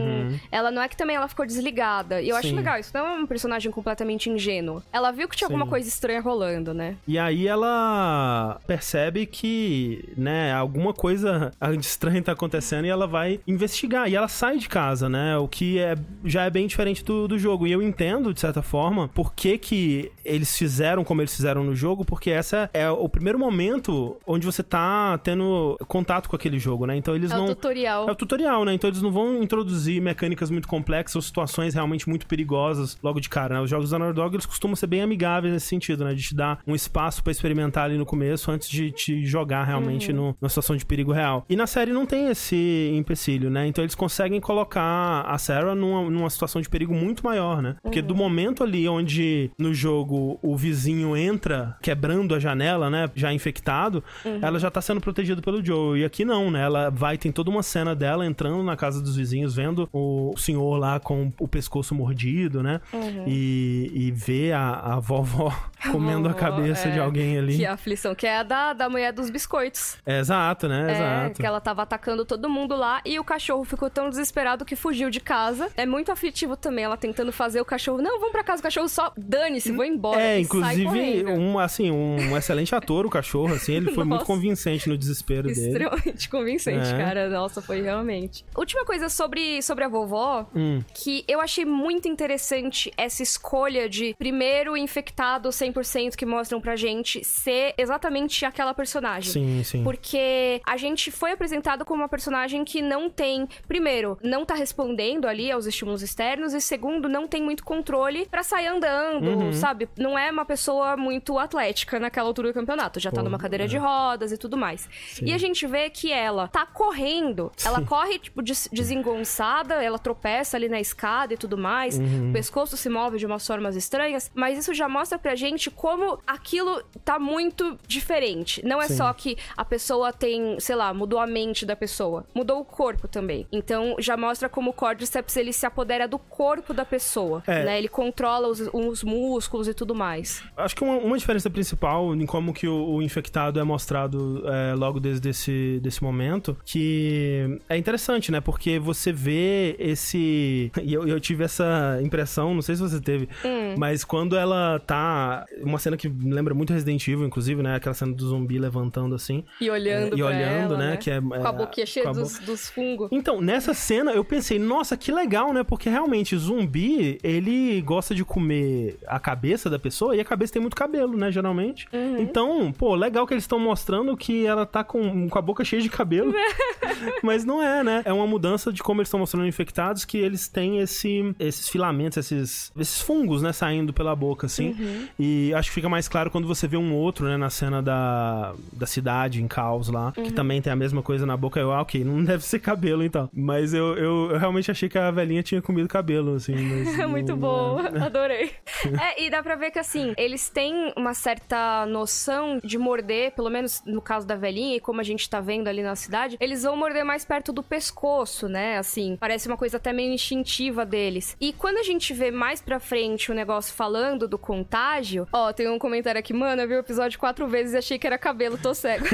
[0.51, 2.21] ela não é que também ela ficou desligada.
[2.21, 2.51] E eu acho Uhum.
[2.53, 2.57] Sim.
[2.57, 4.81] legal, isso não é um personagem completamente ingênuo.
[4.93, 5.53] Ela viu que tinha Sim.
[5.53, 6.95] alguma coisa estranha rolando, né?
[7.07, 14.09] E aí ela percebe que, né, alguma coisa estranha tá acontecendo e ela vai investigar.
[14.09, 15.37] E ela sai de casa, né?
[15.37, 17.67] O que é, já é bem diferente do, do jogo.
[17.67, 21.75] E eu entendo, de certa forma, por que, que eles fizeram como eles fizeram no
[21.75, 26.85] jogo, porque essa é o primeiro momento onde você tá tendo contato com aquele jogo,
[26.85, 26.95] né?
[26.95, 27.47] Então eles É o não.
[27.47, 28.07] tutorial.
[28.07, 28.73] É o tutorial, né?
[28.73, 33.29] Então eles não vão introduzir mecânicas muito complexas ou situações realmente muito perigosas logo de
[33.29, 33.61] cara, né?
[33.61, 36.13] Os jogos da Naughty Dog, eles costumam ser bem amigáveis nesse sentido, né?
[36.13, 40.11] De te dar um espaço pra experimentar ali no começo antes de te jogar realmente
[40.13, 41.45] no- numa situação de perigo real.
[41.49, 43.67] E na série não tem esse empecilho, né?
[43.67, 47.75] Então eles conseguem colocar a Sarah numa, numa situação de perigo muito maior, né?
[47.81, 53.09] Porque do momento ali onde no jogo o vizinho entra quebrando a janela, né?
[53.15, 54.03] Já infectado,
[54.41, 55.99] ela já tá sendo protegida pelo Joe.
[55.99, 56.61] E aqui não, né?
[56.63, 60.77] Ela vai, tem toda uma cena dela entrando na casa dos vizinhos, vendo o senhor
[60.77, 62.79] lá com o pescoço mordido, né?
[63.27, 65.51] E, e vê a, a vovó
[65.91, 67.57] comendo a Vovó, cabeça é, de alguém ali.
[67.57, 69.97] Que aflição, que é a da, da mulher dos biscoitos.
[70.05, 70.87] É, exato, né?
[70.87, 71.39] É, exato.
[71.39, 75.09] que ela tava atacando todo mundo lá e o cachorro ficou tão desesperado que fugiu
[75.11, 75.69] de casa.
[75.77, 78.01] É muito aflitivo também ela tentando fazer o cachorro.
[78.01, 80.19] Não, vamos pra casa, o cachorro só dane-se, vou embora.
[80.21, 84.25] É, inclusive, um, assim, um excelente ator, o cachorro, assim, ele foi muito Nossa.
[84.25, 85.67] convincente no desespero dele.
[85.67, 86.97] Extremamente convincente, É.
[86.97, 87.29] cara.
[87.29, 88.43] Nossa, foi realmente.
[88.57, 90.81] Última coisa sobre, sobre a vovó, Hum.
[90.93, 97.23] que eu achei muito interessante essa escolha de primeiro infectado 100% que mostram pra gente
[97.23, 99.31] ser exatamente aquela personagem.
[99.31, 99.83] Sim, sim.
[99.83, 105.27] Porque a gente foi apresentado como uma personagem que não tem, primeiro, não tá respondendo
[105.27, 109.53] ali aos estímulos externos, e segundo, não tem muito controle pra sair andando, Uhum.
[109.53, 109.89] sabe?
[109.97, 112.99] Não é uma pessoa muito atlética naquela altura do campeonato.
[112.99, 113.67] Já tá Pô, numa cadeira é.
[113.67, 114.87] de rodas e tudo mais.
[115.09, 115.25] Sim.
[115.25, 120.55] E a gente vê que ela tá correndo, ela corre, tipo, des desengonçada, ela tropeça
[120.57, 122.29] ali na escada e tudo mais, Uhum.
[122.29, 126.19] o pescoço se move de umas formas estranhas, mas isso já mostra pra gente como
[126.25, 128.60] aquilo tá muito diferente.
[128.63, 128.97] Não é Sim.
[128.97, 133.07] só que a pessoa tem, sei lá, mudou a mente da pessoa, mudou o corpo
[133.07, 133.47] também.
[133.51, 137.63] Então já mostra como o Cordyceps ele se apodera do corpo da pessoa, É.
[137.65, 137.77] né?
[137.77, 140.43] Ele controla os, os músculos e tudo mais.
[140.57, 144.73] Acho que uma, uma diferença principal em como que o, o infectado é mostrado é,
[144.75, 148.41] logo desde esse desse momento, que é interessante, né?
[148.41, 150.71] Porque você vê esse...
[150.83, 153.75] E eu, eu tive essa impressão, não sei se você teve, Hum.
[153.77, 155.45] mas quando ela tá...
[155.61, 157.75] Uma cena que me lembra muito Resident Evil, inclusive, né?
[157.75, 159.43] Aquela cena do zumbi levantando assim.
[159.59, 160.97] E olhando e pra olhando, ela, né?
[160.97, 163.09] Que é, Com a é, boquinha cheia a dos, dos fungos.
[163.11, 165.63] Então, nessa cena eu pensei, nossa, que legal, né?
[165.63, 170.61] Porque realmente zumbi, ele gosta de comer a cabeça da pessoa e a cabeça tem
[170.61, 171.31] muito cabelo, né?
[171.31, 171.87] Geralmente.
[171.91, 172.21] Uhum.
[172.21, 175.81] Então, pô, legal que eles estão mostrando que ela tá com, com a boca cheia
[175.81, 176.33] de cabelo.
[177.23, 178.01] Mas não é, né?
[178.05, 182.17] É uma mudança de como eles estão mostrando infectados que eles têm esse, esses filamentos,
[182.17, 183.51] esses, esses fungos, né?
[183.51, 184.71] Saindo pela boca, assim.
[184.71, 185.07] Uhum.
[185.19, 187.37] E acho que fica mais claro quando você vê um outro, né?
[187.37, 188.40] Na cena da,
[188.73, 190.23] da cidade, em caos lá, Uhum.
[190.23, 191.59] que também tem a mesma coisa na boca.
[191.59, 193.29] Eu, ah, ok, não deve ser cabelo então.
[193.33, 196.53] Mas eu, eu, eu realmente achei que a velhinha tinha comido cabelo, assim.
[196.55, 198.51] mas É muito não- bom, adorei.
[198.99, 203.49] É, e dá pra ver que assim, eles têm uma certa noção de morder, pelo
[203.49, 206.63] menos no caso da velhinha, e como a gente tá vendo ali na cidade, eles
[206.63, 208.77] vão morder mais perto do pescoço, né?
[208.77, 211.35] Assim, parece uma coisa até meio instintiva deles.
[211.39, 215.67] E quando a gente vê mais pra frente o negócio falando do contágio, ó, tem
[215.69, 218.30] um comentário aqui, mano, eu vi o episódio quatro vezes e achei que era cabelo,
[218.61, 219.05] tô cego.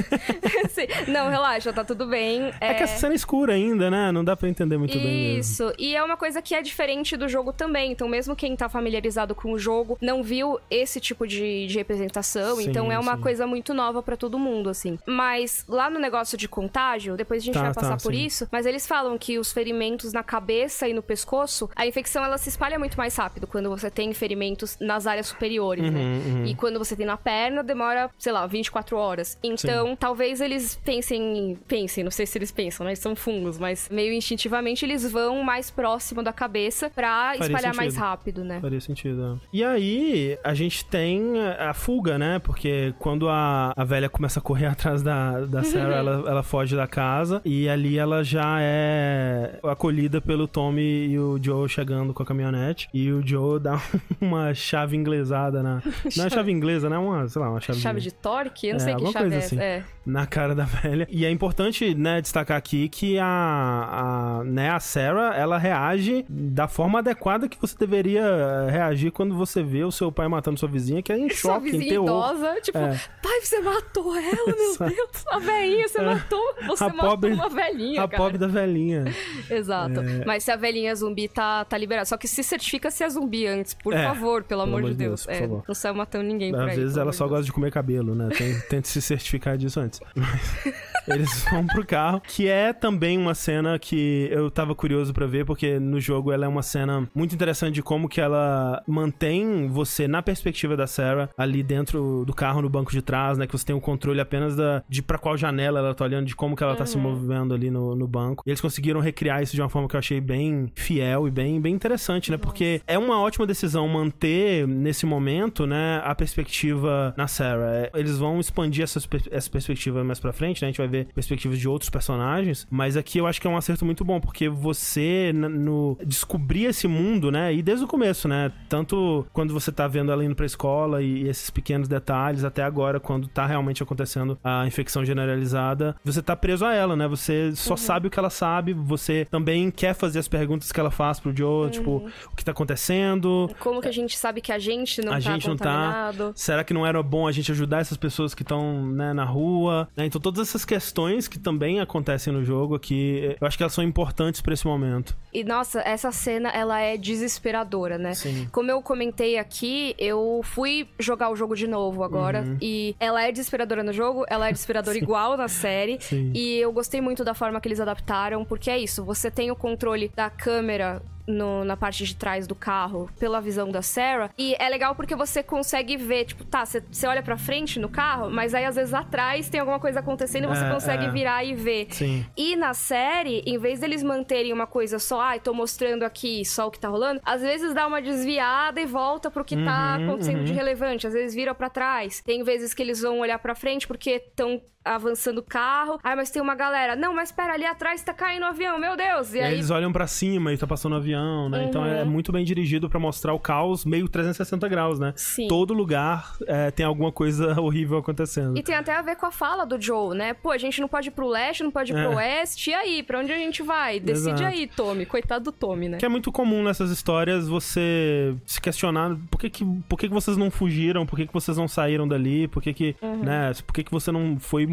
[1.07, 2.51] Não, relaxa, tá tudo bem.
[2.59, 4.11] É que essa cena é escura ainda, né?
[4.11, 5.39] Não dá pra entender muito bem mesmo.
[5.39, 7.91] Isso, e é uma coisa que é diferente do jogo também.
[7.91, 12.57] Então, mesmo quem tá familiarizado com o jogo não viu esse tipo de, de representação.
[12.57, 13.21] Sim, então, é uma sim.
[13.21, 14.97] coisa muito nova pra todo mundo, assim.
[15.05, 18.25] Mas lá no negócio de contágio, depois a gente Tá, vai passar tá, por sim.
[18.25, 22.37] isso, mas eles falam que os ferimentos na cabeça e no pescoço, a infecção ela
[22.37, 26.43] se espalha muito mais rápido quando você tem ferimentos nas áreas superiores, Uhum, né?
[26.45, 29.06] E quando você tem na perna, demora, sei lá, 24 horas.
[29.43, 32.91] Então, talvez eles pensem, pensem, não sei se eles pensam, né?
[32.91, 37.75] Eles são fungos, mas meio instintivamente eles vão mais próximo da cabeça pra Faria espalhar
[37.75, 38.05] mais sentido.
[38.05, 38.59] rápido, né?
[38.61, 39.41] Faria sentido.
[39.51, 42.39] E aí, a gente tem a fuga, né?
[42.39, 46.75] Porque quando a, a velha começa a correr atrás da, da Sarah, ela, ela foge
[46.75, 47.41] da casa.
[47.45, 52.89] E ali ela já é acolhida pelo Tommy e o Joe chegando com a caminhonete.
[52.93, 53.81] E o Joe dá
[54.19, 55.81] uma chave inglesada na.
[56.15, 56.97] Não é chave inglesa, né?
[56.97, 57.79] Uma, sei lá, uma chave.
[57.79, 58.67] Chave de torque?
[58.67, 59.59] Eu não É, sei alguma coisa é assim.
[59.59, 59.83] É.
[60.05, 61.07] na cara da velha.
[61.09, 66.67] E é importante, né, destacar aqui que a, a, né, a Sarah, ela reage da
[66.67, 70.69] forma adequada que você deveria eh, reagir quando você vê o seu pai matando sua
[70.69, 72.05] vizinha, que é em Sua choque, em vizinha terror.
[72.05, 72.99] idosa, tipo, É.
[73.21, 74.89] pai, você matou ela, meu.
[74.89, 75.25] Deus.
[75.29, 76.55] A velhinha, você matou.
[76.67, 78.23] Você A matou pobre- uma velhinha, A cara.
[78.23, 79.05] pobre da velhinha.
[79.49, 79.99] Exato.
[80.01, 80.25] É.
[80.25, 82.05] Mas se a velhinha zumbi tá, tá liberada.
[82.05, 85.27] Só que se certifica se é zumbi antes, por É, favor, pelo amor de Deus.
[85.27, 85.63] É, favor.
[85.67, 88.15] não saiu matando ninguém por Às vezes pelo ela só de gosta de comer cabelo,
[88.15, 88.29] né?
[88.37, 89.99] Tem, tenta se certificar disso antes.
[90.15, 90.67] Mas
[91.07, 95.45] eles vão pro carro, que é também uma cena que eu tava curioso pra ver,
[95.45, 100.07] porque no jogo ela é uma cena muito interessante de como que ela mantém você
[100.07, 103.47] na perspectiva da Sarah, ali dentro do carro, no banco de trás, né?
[103.47, 106.35] Que você tem o controle apenas da, de pra qual janela ela tá olhando, de
[106.35, 108.43] como que ela tá se movendo ali no, no banco.
[108.45, 111.59] E eles conseguiram recriar isso de uma forma que eu achei bem fiel e bem,
[111.61, 112.37] bem interessante, né?
[112.37, 117.73] Porque é uma ótima decisão manter nesse momento, né, a perspectiva na Sarah.
[117.75, 118.99] É, Eles vão expandir essa,
[119.31, 120.67] essa perspectiva mais pra frente, né?
[120.67, 123.57] A gente vai ver perspectivas de outros personagens, mas aqui eu acho que é um
[123.57, 127.53] acerto muito bom, porque você no descobrir esse mundo, né?
[127.53, 128.51] E desde o começo, né?
[128.69, 132.63] Tanto quando você tá vendo ela indo pra escola e, e esses pequenos detalhes, até
[132.63, 137.07] agora, quando tá realmente acontecendo a infecção generalizada, você tá preso a ela, né?
[137.07, 140.91] Você só sabe o que ela sabe, você também quer fazer as perguntas que ela
[140.91, 144.59] faz pro Joe, tipo, o que tá acontecendo, Como que a gente sabe que a
[144.59, 145.65] gente não A tá gente não tá.
[145.65, 146.31] contaminado?
[146.35, 149.23] Será que não era bom a gente ajudar essas pessoas que estão estão né, na
[149.23, 149.87] rua.
[149.95, 150.05] Né?
[150.05, 153.83] Então todas essas questões que também acontecem no jogo aqui, eu acho que elas são
[153.83, 155.15] importantes para esse momento.
[155.33, 158.13] E nossa, essa cena ela é desesperadora, né?
[158.13, 158.47] Sim.
[158.51, 162.57] Como eu comentei aqui, eu fui jogar o jogo de novo agora Uhum.
[162.61, 165.97] e ela é desesperadora no jogo, ela é desesperadora igual na série.
[166.01, 166.31] Sim.
[166.33, 169.55] E eu gostei muito da forma que eles adaptaram, porque é isso, você tem o
[169.55, 174.29] controle da câmera no- na parte de trás do carro pela visão da Sarah.
[174.37, 178.29] E é legal porque você consegue ver, tipo, tá, você olha pra frente no carro,
[178.29, 181.09] mas aí às vezes atrás tem alguma coisa acontecendo e você É, consegue é.
[181.11, 181.87] virar e ver.
[181.91, 182.25] Sim.
[182.35, 186.67] E na série, em vez deles manterem uma coisa só, ai, tô mostrando aqui só
[186.67, 190.05] o que tá rolando, às vezes dá uma desviada e volta pro que tá Uhum,
[190.09, 190.57] acontecendo de uhum.
[190.57, 191.07] relevante.
[191.07, 192.21] Às vezes vira pra trás.
[192.25, 194.61] Tem vezes que eles vão olhar pra frente porque estão
[194.95, 195.99] avançando o carro.
[196.03, 196.95] Ai, mas tem uma galera.
[196.95, 199.33] Não, mas pera, ali atrás tá caindo o avião, meu Deus.
[199.33, 201.65] E, E aí eles olham pra cima e tá passando um avião, né?
[201.65, 202.09] Então é Uhum.
[202.09, 205.13] muito bem dirigido pra mostrar o caos meio 360 graus, né?
[205.15, 205.47] Sim.
[205.47, 208.57] Todo lugar é, tem alguma coisa horrível acontecendo.
[208.57, 210.33] E tem até a ver com a fala do Joe, né?
[210.33, 212.15] Pô, a gente não pode ir pro leste, não pode ir pro É.
[212.15, 212.69] oeste.
[212.71, 213.99] E aí, pra onde a gente vai?
[213.99, 214.43] Decide Exato.
[214.45, 215.05] aí, Tommy.
[215.05, 215.97] Coitado do Tommy, né?
[215.97, 220.13] Que é muito comum nessas histórias você se questionar por que, que, por que, que
[220.13, 223.23] vocês não fugiram, por que, que vocês não saíram dali, por que, que, Uhum.
[223.23, 224.65] né, por que, que você não foi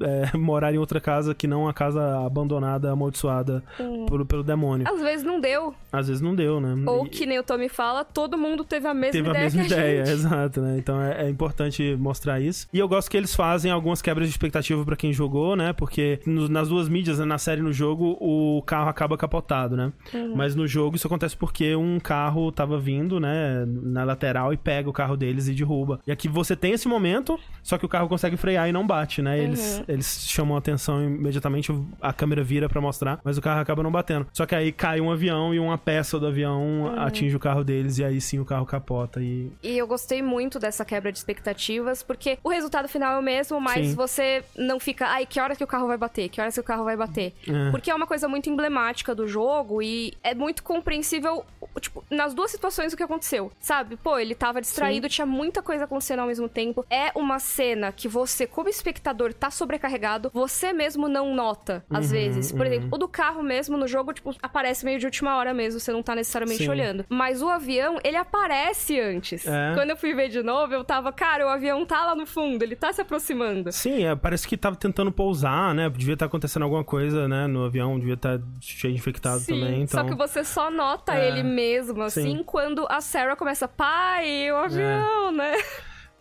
[0.00, 3.62] é, morar em outra casa que não a casa abandonada, amaldiçoada
[4.08, 4.86] por- pelo demônio.
[4.88, 5.74] Às vezes não deu.
[5.92, 6.74] Às vezes não deu, né?
[6.90, 9.44] Ou E- que nem o Tommy fala, todo mundo teve a mesma Teve a ideia
[9.44, 10.14] mesma que a ideia, gente.
[10.14, 10.76] exato, né?
[10.78, 12.66] Então é, é importante mostrar isso.
[12.72, 15.72] E eu gosto que eles fazem algumas quebras de expectativa pra quem jogou, né?
[15.72, 19.76] Porque no- nas duas mídias, né, na série e no jogo, o carro acaba capotado,
[19.76, 19.92] né?
[20.12, 20.34] Uhum.
[20.36, 24.88] Mas no jogo isso acontece porque um carro tava vindo, né, na lateral e pega
[24.88, 26.00] o carro deles e derruba.
[26.06, 29.22] E aqui você tem esse momento, só que o carro consegue frear e não bate,
[29.22, 29.43] né?
[29.44, 29.84] Eles, Uhum.
[29.88, 33.90] eles chamam a atenção imediatamente, a câmera vira pra mostrar, mas o carro acaba não
[33.92, 34.26] batendo.
[34.32, 37.00] Só que aí cai um avião e uma peça do avião Uhum.
[37.00, 40.58] atinge o carro deles e aí sim o carro capota e E eu gostei muito
[40.58, 43.94] dessa quebra de expectativas, porque o resultado final é o mesmo, mas Sim.
[43.94, 46.28] você não fica, ai, que hora que o carro vai bater?
[46.28, 47.32] Que horas que o carro vai bater?
[47.48, 47.70] É.
[47.70, 51.44] Porque é uma coisa muito emblemática do jogo e é muito compreensível,
[51.80, 53.96] tipo, nas duas situações o que aconteceu, sabe?
[53.96, 56.84] Pô, ele tava distraído, tinha muita coisa acontecendo ao mesmo tempo.
[56.88, 62.12] É uma cena que você, como espectador, tá sobrecarregado, você mesmo não nota, às Uhum,
[62.12, 62.52] vezes.
[62.52, 62.66] Por uhum.
[62.66, 65.92] exemplo, o do carro mesmo no jogo, tipo, aparece meio de última hora mesmo, você
[65.92, 66.68] não tá necessariamente Sim.
[66.70, 67.04] olhando.
[67.08, 69.46] Mas o avião, ele aparece antes.
[69.46, 69.72] É.
[69.74, 72.62] Quando eu fui ver de novo, eu tava, cara, o avião tá lá no fundo,
[72.62, 73.70] ele tá se aproximando.
[73.72, 75.88] Sim, é, parece que tava tentando pousar, né?
[75.90, 77.46] Devia estar acontecendo alguma coisa, né?
[77.46, 79.82] No avião, devia estar cheio de infectado Sim, também.
[79.82, 80.00] Então...
[80.02, 81.28] só que você só nota É.
[81.28, 82.42] ele mesmo, assim, Sim.
[82.44, 85.54] quando a Sarah começa, pai, o avião, né?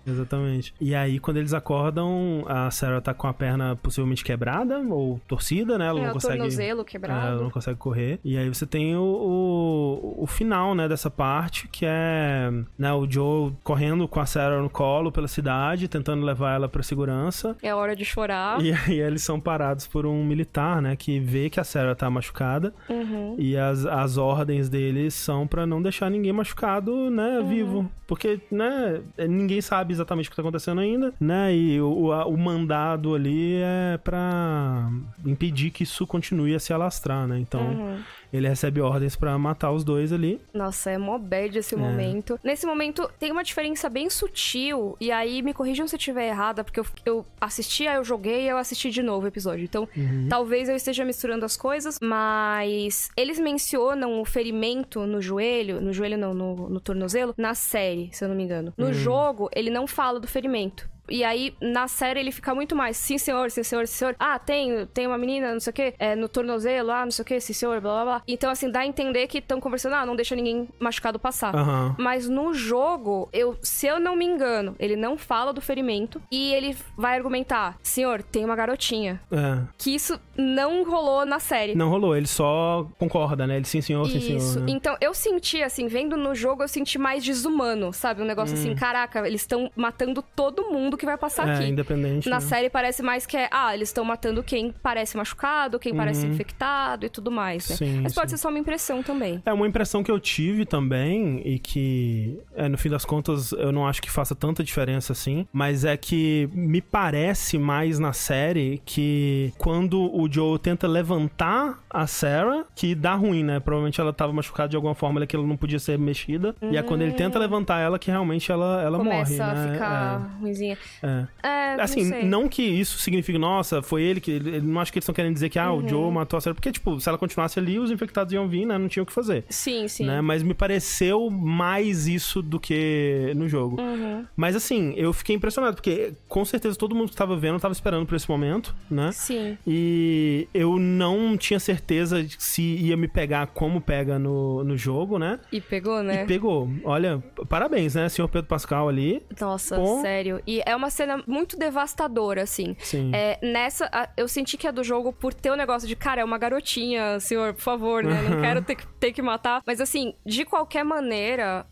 [0.06, 0.74] Exatamente.
[0.80, 5.78] E aí, quando eles acordam, a Sarah tá com a perna possivelmente quebrada ou torcida,
[5.78, 5.88] né?
[5.88, 6.38] Ela É, não consegue.
[6.38, 7.28] tornozelo É, quebrado.
[7.28, 8.20] ela não consegue correr.
[8.24, 13.10] E aí você tem o, o, o final, né, dessa parte, que é né, o
[13.10, 17.56] Joe correndo com a Sarah no colo pela cidade, tentando levar ela pra segurança.
[17.62, 18.62] É hora de chorar.
[18.62, 22.10] E aí eles são parados por um militar, né, que vê que a Sarah tá
[22.10, 22.74] machucada.
[22.90, 23.36] Uhum.
[23.38, 27.48] E as, as ordens deles são pra não deixar ninguém machucado, né, Uhum.
[27.48, 27.92] vivo.
[28.08, 32.36] Porque, né, ninguém sabe exatamente o que tá acontecendo ainda, né, e o, a- o
[32.38, 34.90] mandado ali é pra
[35.26, 37.40] impedir que isso continue a se alastrar, né.
[37.40, 37.98] Então, Uhum.
[38.34, 40.42] Ele recebe ordens pra matar os dois ali.
[40.54, 42.40] Nossa, é mó bad esse momento.
[42.44, 46.64] Nesse momento, tem uma diferença bem sutil, e aí me corrijam se eu estiver errada,
[46.64, 49.64] porque eu, eu assisti, aí eu joguei e eu assisti de novo o episódio.
[49.64, 49.88] Então,
[50.30, 56.18] talvez eu esteja misturando as coisas, mas eles mencionam o ferimento no joelho, no joelho
[56.18, 58.74] não, no, no tornozelo, na série, se eu não me engano.
[58.78, 60.93] No jogo, ele não fala do ferimento.
[61.10, 64.16] E aí, na série, ele fica muito mais, sim, senhor, sim, senhor, sim, senhor.
[64.20, 67.24] Ah, tem, tem uma menina, não sei o quê, é, no tornozelo, ah, não sei
[67.24, 68.22] o quê, sim, senhor, blá, blá, blá.
[68.28, 71.56] Então, assim, dá a entender que estão conversando, ah, não deixa ninguém machucado passar.
[71.56, 71.96] Aham.
[71.98, 76.54] Mas no jogo, eu, se eu não me engano, ele não fala do ferimento e
[76.54, 79.22] ele vai argumentar, senhor, tem uma garotinha.
[79.32, 79.62] É.
[79.78, 81.76] Que isso não rolou na série.
[81.76, 83.58] Não rolou, ele só concorda, né?
[83.58, 84.38] Ele sim, senhor, sim, senhor.
[84.38, 84.60] Isso.
[84.60, 84.66] né?
[84.70, 88.22] Então, eu senti, assim, vendo no jogo, eu senti mais desumano, sabe?
[88.22, 91.50] Um negócio assim, caraca, eles estão matando todo mundo que vai passar Hum.
[91.52, 91.66] É, aqui.
[91.70, 92.30] independente.
[92.30, 92.42] Na né?
[92.42, 96.32] série parece mais que é, ah, eles estão matando quem parece machucado, quem parece Uhum.
[96.34, 97.76] infectado e tudo mais, né?
[97.76, 98.38] Sim, Mas pode sim.
[98.38, 99.42] ser só uma impressão também.
[99.46, 103.72] É uma impressão que eu tive também e que, é, no fim das contas, eu
[103.72, 108.82] não acho que faça tanta diferença assim, mas é que me parece mais na série
[108.86, 113.60] que quando o Joe tenta levantar a Sarah, que dá ruim, né?
[113.60, 116.56] Provavelmente ela tava machucada de alguma forma, que ela não podia ser mexida.
[116.62, 119.70] E é quando ele tenta levantar ela que realmente ela, ela morre, Começa né?
[119.70, 120.42] a ficar É.
[120.42, 120.78] ruimzinha.
[121.02, 121.26] É.
[121.44, 124.32] É, Assim, não, não que isso signifique, nossa, foi ele que.
[124.32, 125.84] ele- Não acho que eles estão querendo dizer que, ah, Uhum.
[125.86, 126.54] o Joe matou a Sarah.
[126.54, 128.78] Porque, tipo, se ela continuasse ali, os infectados iam vir, né?
[128.78, 129.44] Não tinha o que fazer.
[129.50, 130.06] Sim, sim.
[130.06, 130.22] Né?
[130.22, 133.82] Mas me pareceu mais isso do que no jogo.
[133.82, 134.26] Uhum.
[134.36, 138.06] Mas assim, eu fiquei impressionado, porque com certeza todo mundo que tava vendo tava esperando
[138.06, 139.12] por esse momento, né?
[139.12, 139.58] Sim.
[139.66, 140.13] E
[140.54, 145.40] eu não tinha certeza de se ia me pegar como pega no, no jogo, né?
[145.52, 146.24] E pegou, né?
[146.24, 146.70] E pegou.
[146.84, 149.24] Olha, parabéns, né, senhor Pedro Pascal ali.
[149.40, 150.02] Nossa, Pô.
[150.02, 150.42] sério.
[150.46, 152.76] E é uma cena muito devastadora, assim.
[152.80, 153.12] Sim.
[153.14, 156.24] É, nessa, eu senti que a do jogo, por ter o negócio de, cara, é
[156.24, 158.22] uma garotinha, senhor, por favor, né?
[158.30, 159.62] Não quero ter que, ter que matar.
[159.66, 161.66] Mas assim, de qualquer maneira,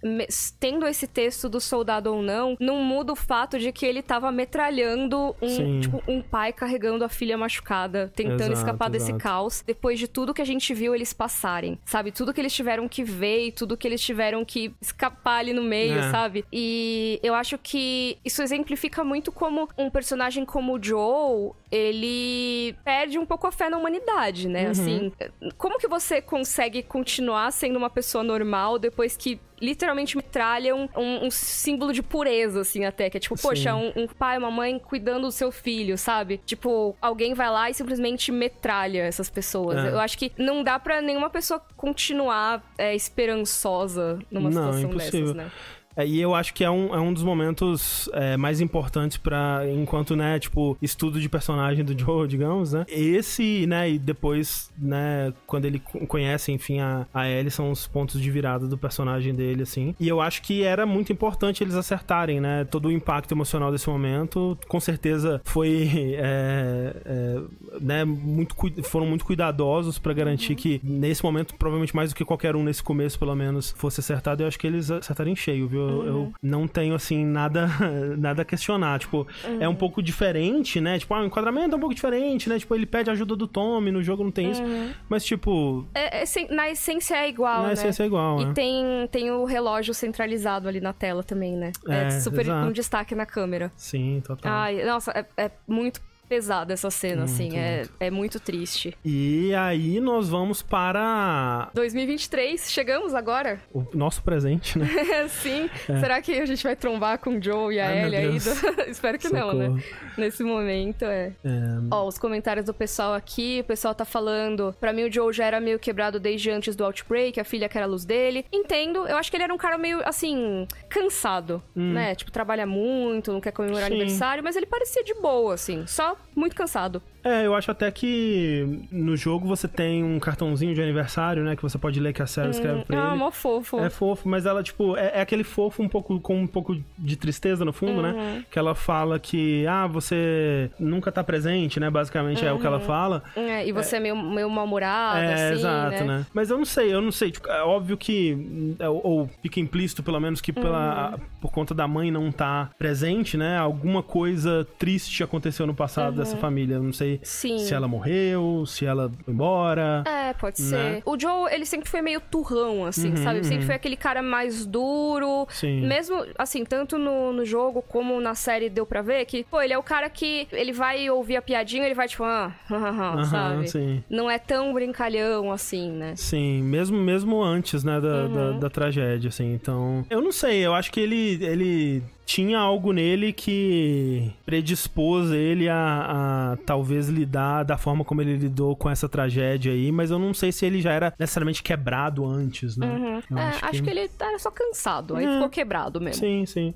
[0.59, 4.31] tendo esse texto do soldado ou não, não muda o fato de que ele tava
[4.31, 9.23] metralhando um, tipo, um pai carregando a filha machucada, tentando Exato, escapar desse exato.
[9.23, 11.77] caos, depois de tudo que a gente viu eles passarem.
[11.85, 12.11] Sabe?
[12.11, 15.63] Tudo que eles tiveram que ver e tudo que eles tiveram que escapar ali no
[15.63, 16.11] meio, É.
[16.11, 16.45] sabe?
[16.51, 23.17] E eu acho que isso exemplifica muito como um personagem como o Joe, ele perde
[23.17, 24.65] um pouco a fé na humanidade, né?
[24.65, 24.71] Uhum.
[24.71, 25.11] Assim,
[25.57, 31.31] como que você consegue continuar sendo uma pessoa normal depois que literalmente metralham um, um
[31.31, 33.09] símbolo de pureza, assim, até.
[33.09, 33.47] Que é tipo, Sim.
[33.47, 36.39] poxa, um, um pai, uma mãe cuidando do seu filho, sabe?
[36.45, 39.77] Tipo, alguém vai lá e simplesmente metralha essas pessoas.
[39.77, 39.89] É.
[39.89, 45.33] Eu acho que não dá pra nenhuma pessoa continuar é, esperançosa numa Não, situação impossível.
[45.33, 45.51] dessas, né?
[45.95, 49.61] É, e eu acho que é um, é um dos momentos é, mais importantes para
[49.69, 52.85] enquanto, né, tipo, estudo de personagem do Joe, digamos, né?
[52.87, 57.87] Esse, né, e depois, né, quando ele co- conhece, enfim, a, a Ellie, são os
[57.87, 59.95] pontos de virada do personagem dele, assim.
[59.99, 63.89] E eu acho que era muito importante eles acertarem, né, todo o impacto emocional desse
[63.89, 64.57] momento.
[64.67, 67.39] Com certeza foi, é, é,
[67.79, 72.55] né, muito, foram muito cuidadosos para garantir que nesse momento, provavelmente mais do que qualquer
[72.55, 74.43] um nesse começo, pelo menos, fosse acertado.
[74.43, 75.80] Eu acho que eles acertaram em cheio, viu?
[75.89, 77.67] Eu, eu não tenho, assim, nada,
[78.17, 78.99] nada a questionar.
[78.99, 79.27] Tipo,
[79.59, 80.99] é um pouco diferente, né?
[80.99, 82.59] Tipo, ah, o enquadramento é um pouco diferente, né?
[82.59, 84.61] Tipo, ele pede ajuda do Tommy, no jogo não tem isso.
[85.09, 87.73] Mas, tipo, É, é na essência é igual, na né?
[87.73, 88.53] essência é igual, E né?
[88.53, 91.71] tem, tem o relógio centralizado ali na tela também, né?
[91.87, 92.67] É, É, super exato.
[92.67, 93.71] um destaque na câmera.
[93.75, 94.51] Sim, total.
[94.51, 96.01] Ai, nossa, é, é muito
[96.31, 97.49] pesada essa cena, assim.
[97.49, 98.95] Muito, É, é muito triste.
[99.03, 103.59] E aí nós vamos para 2023, chegamos agora?
[103.73, 104.87] o nosso presente, né?
[105.27, 105.69] Sim.
[105.85, 108.03] Será que a gente vai trombar com o Joe e a É.
[108.03, 108.39] Ai, Ellie aí?
[108.39, 109.75] Do- Espero que não, Socorro.
[109.75, 109.83] né?
[110.17, 111.33] Nesse momento, é.
[111.43, 111.59] É,
[111.91, 114.73] Ó, os comentários do pessoal aqui, o pessoal tá falando.
[114.79, 117.77] Pra mim, o Joe já era meio quebrado desde antes do Outbreak, a filha que
[117.77, 118.45] era a luz dele.
[118.53, 122.15] Entendo, eu acho que ele era um cara meio, assim, cansado, né?
[122.15, 123.95] Tipo, trabalha muito, não quer comemorar Hum.
[123.95, 124.01] Sim.
[124.01, 127.01] aniversário, mas ele parecia de boa, assim, só muito cansado.
[127.23, 131.55] É, eu acho até que no jogo você tem um cartãozinho de aniversário, né?
[131.55, 133.19] Que você pode ler que a Sarah escreve pra Ah, ele.
[133.19, 133.79] mó fofo.
[133.79, 137.15] É fofo, mas ela, tipo, é, é aquele fofo um pouco com um pouco de
[137.15, 138.01] tristeza no fundo, Uhum.
[138.01, 138.45] né?
[138.49, 141.89] Que ela fala que, ah, você nunca tá presente, né?
[141.89, 143.23] Basicamente é o que ela fala.
[143.35, 146.25] É, e você é, meio, meio mal-humorado, É, assim, exato, né?
[146.33, 147.31] Mas eu não sei, eu não sei.
[147.31, 148.75] Tipo, é óbvio que.
[148.79, 151.19] é, Ou, ou fica implícito, pelo menos, que pela, Uhum.
[151.41, 153.57] por conta da mãe não estar presente, né?
[153.57, 156.75] Alguma coisa triste aconteceu no passado dessa família.
[156.75, 157.57] Eu não sei Sim.
[157.59, 160.03] se ela morreu, se ela foi embora.
[160.05, 160.95] É, pode Né?
[160.95, 161.03] ser.
[161.05, 163.43] O Joe, ele sempre foi meio turrão, assim, Uhum, sabe?
[163.43, 163.65] Sempre uhum.
[163.67, 165.47] foi aquele cara mais duro.
[165.49, 165.85] Sim.
[165.85, 169.73] Mesmo, assim, tanto no, no jogo como na série deu pra ver que, pô, ele
[169.73, 173.67] é o cara que ele vai ouvir a piadinha, ele vai tipo, ah, Aham, sabe?
[173.69, 174.03] sim.
[174.09, 176.13] Não é tão brincalhão assim, né?
[176.15, 178.33] Sim, mesmo, mesmo antes, né, da, Uhum.
[178.33, 179.53] da, da tragédia, assim.
[179.53, 182.03] Então, eu não sei, eu acho que ele, ele
[182.33, 188.73] tinha algo nele que predispôs ele a, a talvez lidar da forma como ele lidou
[188.73, 192.77] com essa tragédia aí, mas eu não sei se ele já era necessariamente quebrado antes,
[192.77, 193.21] né?
[193.29, 193.89] Eu É, acho, que...
[193.89, 195.33] ele era só cansado, aí É.
[195.33, 196.21] ficou quebrado mesmo.
[196.21, 196.73] Sim, sim.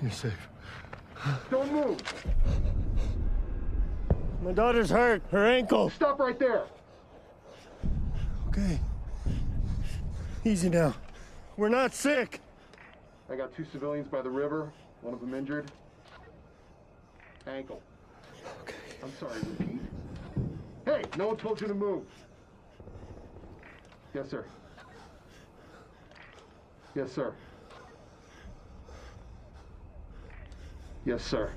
[0.00, 0.38] You're safe.
[1.50, 1.96] Don't move.
[4.44, 5.22] My daughter's hurt.
[5.32, 5.90] Her ankle.
[5.90, 6.62] Stop right there.
[8.46, 8.78] Okay.
[10.44, 10.94] Easy now.
[11.56, 12.40] We're not sick.
[13.30, 14.72] I got two civilians by the river.
[15.02, 15.70] One of them injured.
[17.46, 17.82] Ankle.
[18.62, 18.74] Okay.
[19.02, 19.80] I'm sorry, repeat.
[20.86, 22.04] Hey, no one told you to move.
[24.14, 24.44] Yes, sir.
[26.94, 27.34] Yes, sir.
[31.04, 31.50] Yes, sir.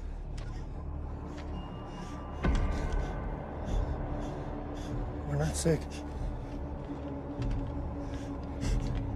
[5.29, 5.79] We're not sick.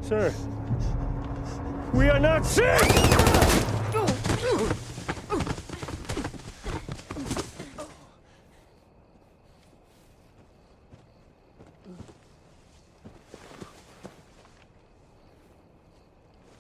[0.02, 0.34] Sir.
[1.94, 2.82] We are not sick!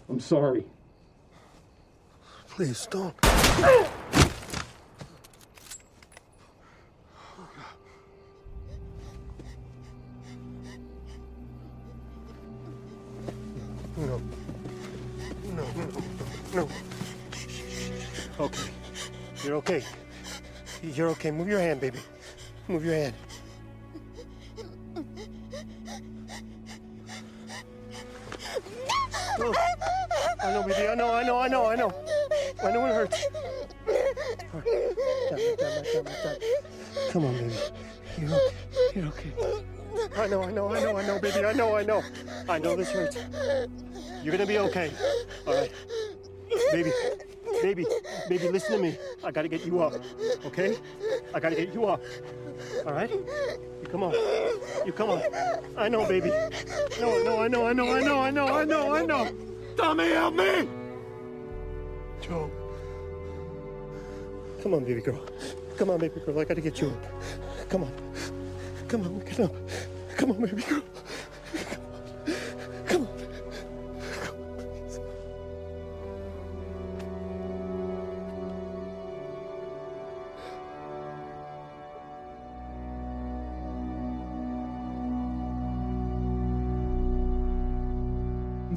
[0.08, 0.66] I'm sorry.
[2.48, 3.14] Please don't.
[20.96, 21.30] You're okay.
[21.30, 22.00] Move your hand, baby.
[22.70, 23.14] Move your hand.
[29.38, 29.54] No.
[30.42, 30.88] I know, baby.
[30.88, 31.94] I know, I know, I know, I know.
[32.64, 33.26] I know it hurts.
[33.86, 34.64] Right.
[35.60, 36.36] Down, down, down.
[37.12, 37.54] Come on, baby.
[38.18, 38.56] You're okay.
[38.96, 39.32] You're okay.
[40.18, 41.46] I know, I know, I know, I know, baby.
[41.46, 42.04] I know, I know.
[42.48, 43.18] I know this hurts.
[44.24, 44.92] You're gonna be okay.
[45.46, 45.72] All right.
[46.72, 46.94] Baby,
[47.62, 47.86] baby,
[48.30, 48.98] baby, listen to me.
[49.24, 49.94] I gotta get you up,
[50.46, 50.78] okay?
[51.34, 52.02] I gotta get you up.
[52.86, 53.10] All right?
[53.10, 54.14] You come on.
[54.86, 55.22] You come on.
[55.78, 56.30] I know, baby.
[57.00, 59.32] No, no, I know, I know, I know, I know, I know, I know.
[59.78, 60.68] Tommy, help me!
[62.22, 62.50] Joe.
[64.64, 65.22] Come on, baby girl.
[65.78, 66.40] Come on, baby girl.
[66.40, 67.70] I gotta get you up.
[67.70, 67.92] Come on.
[68.88, 69.54] Come on, get up.
[70.16, 70.82] Come on, baby girl.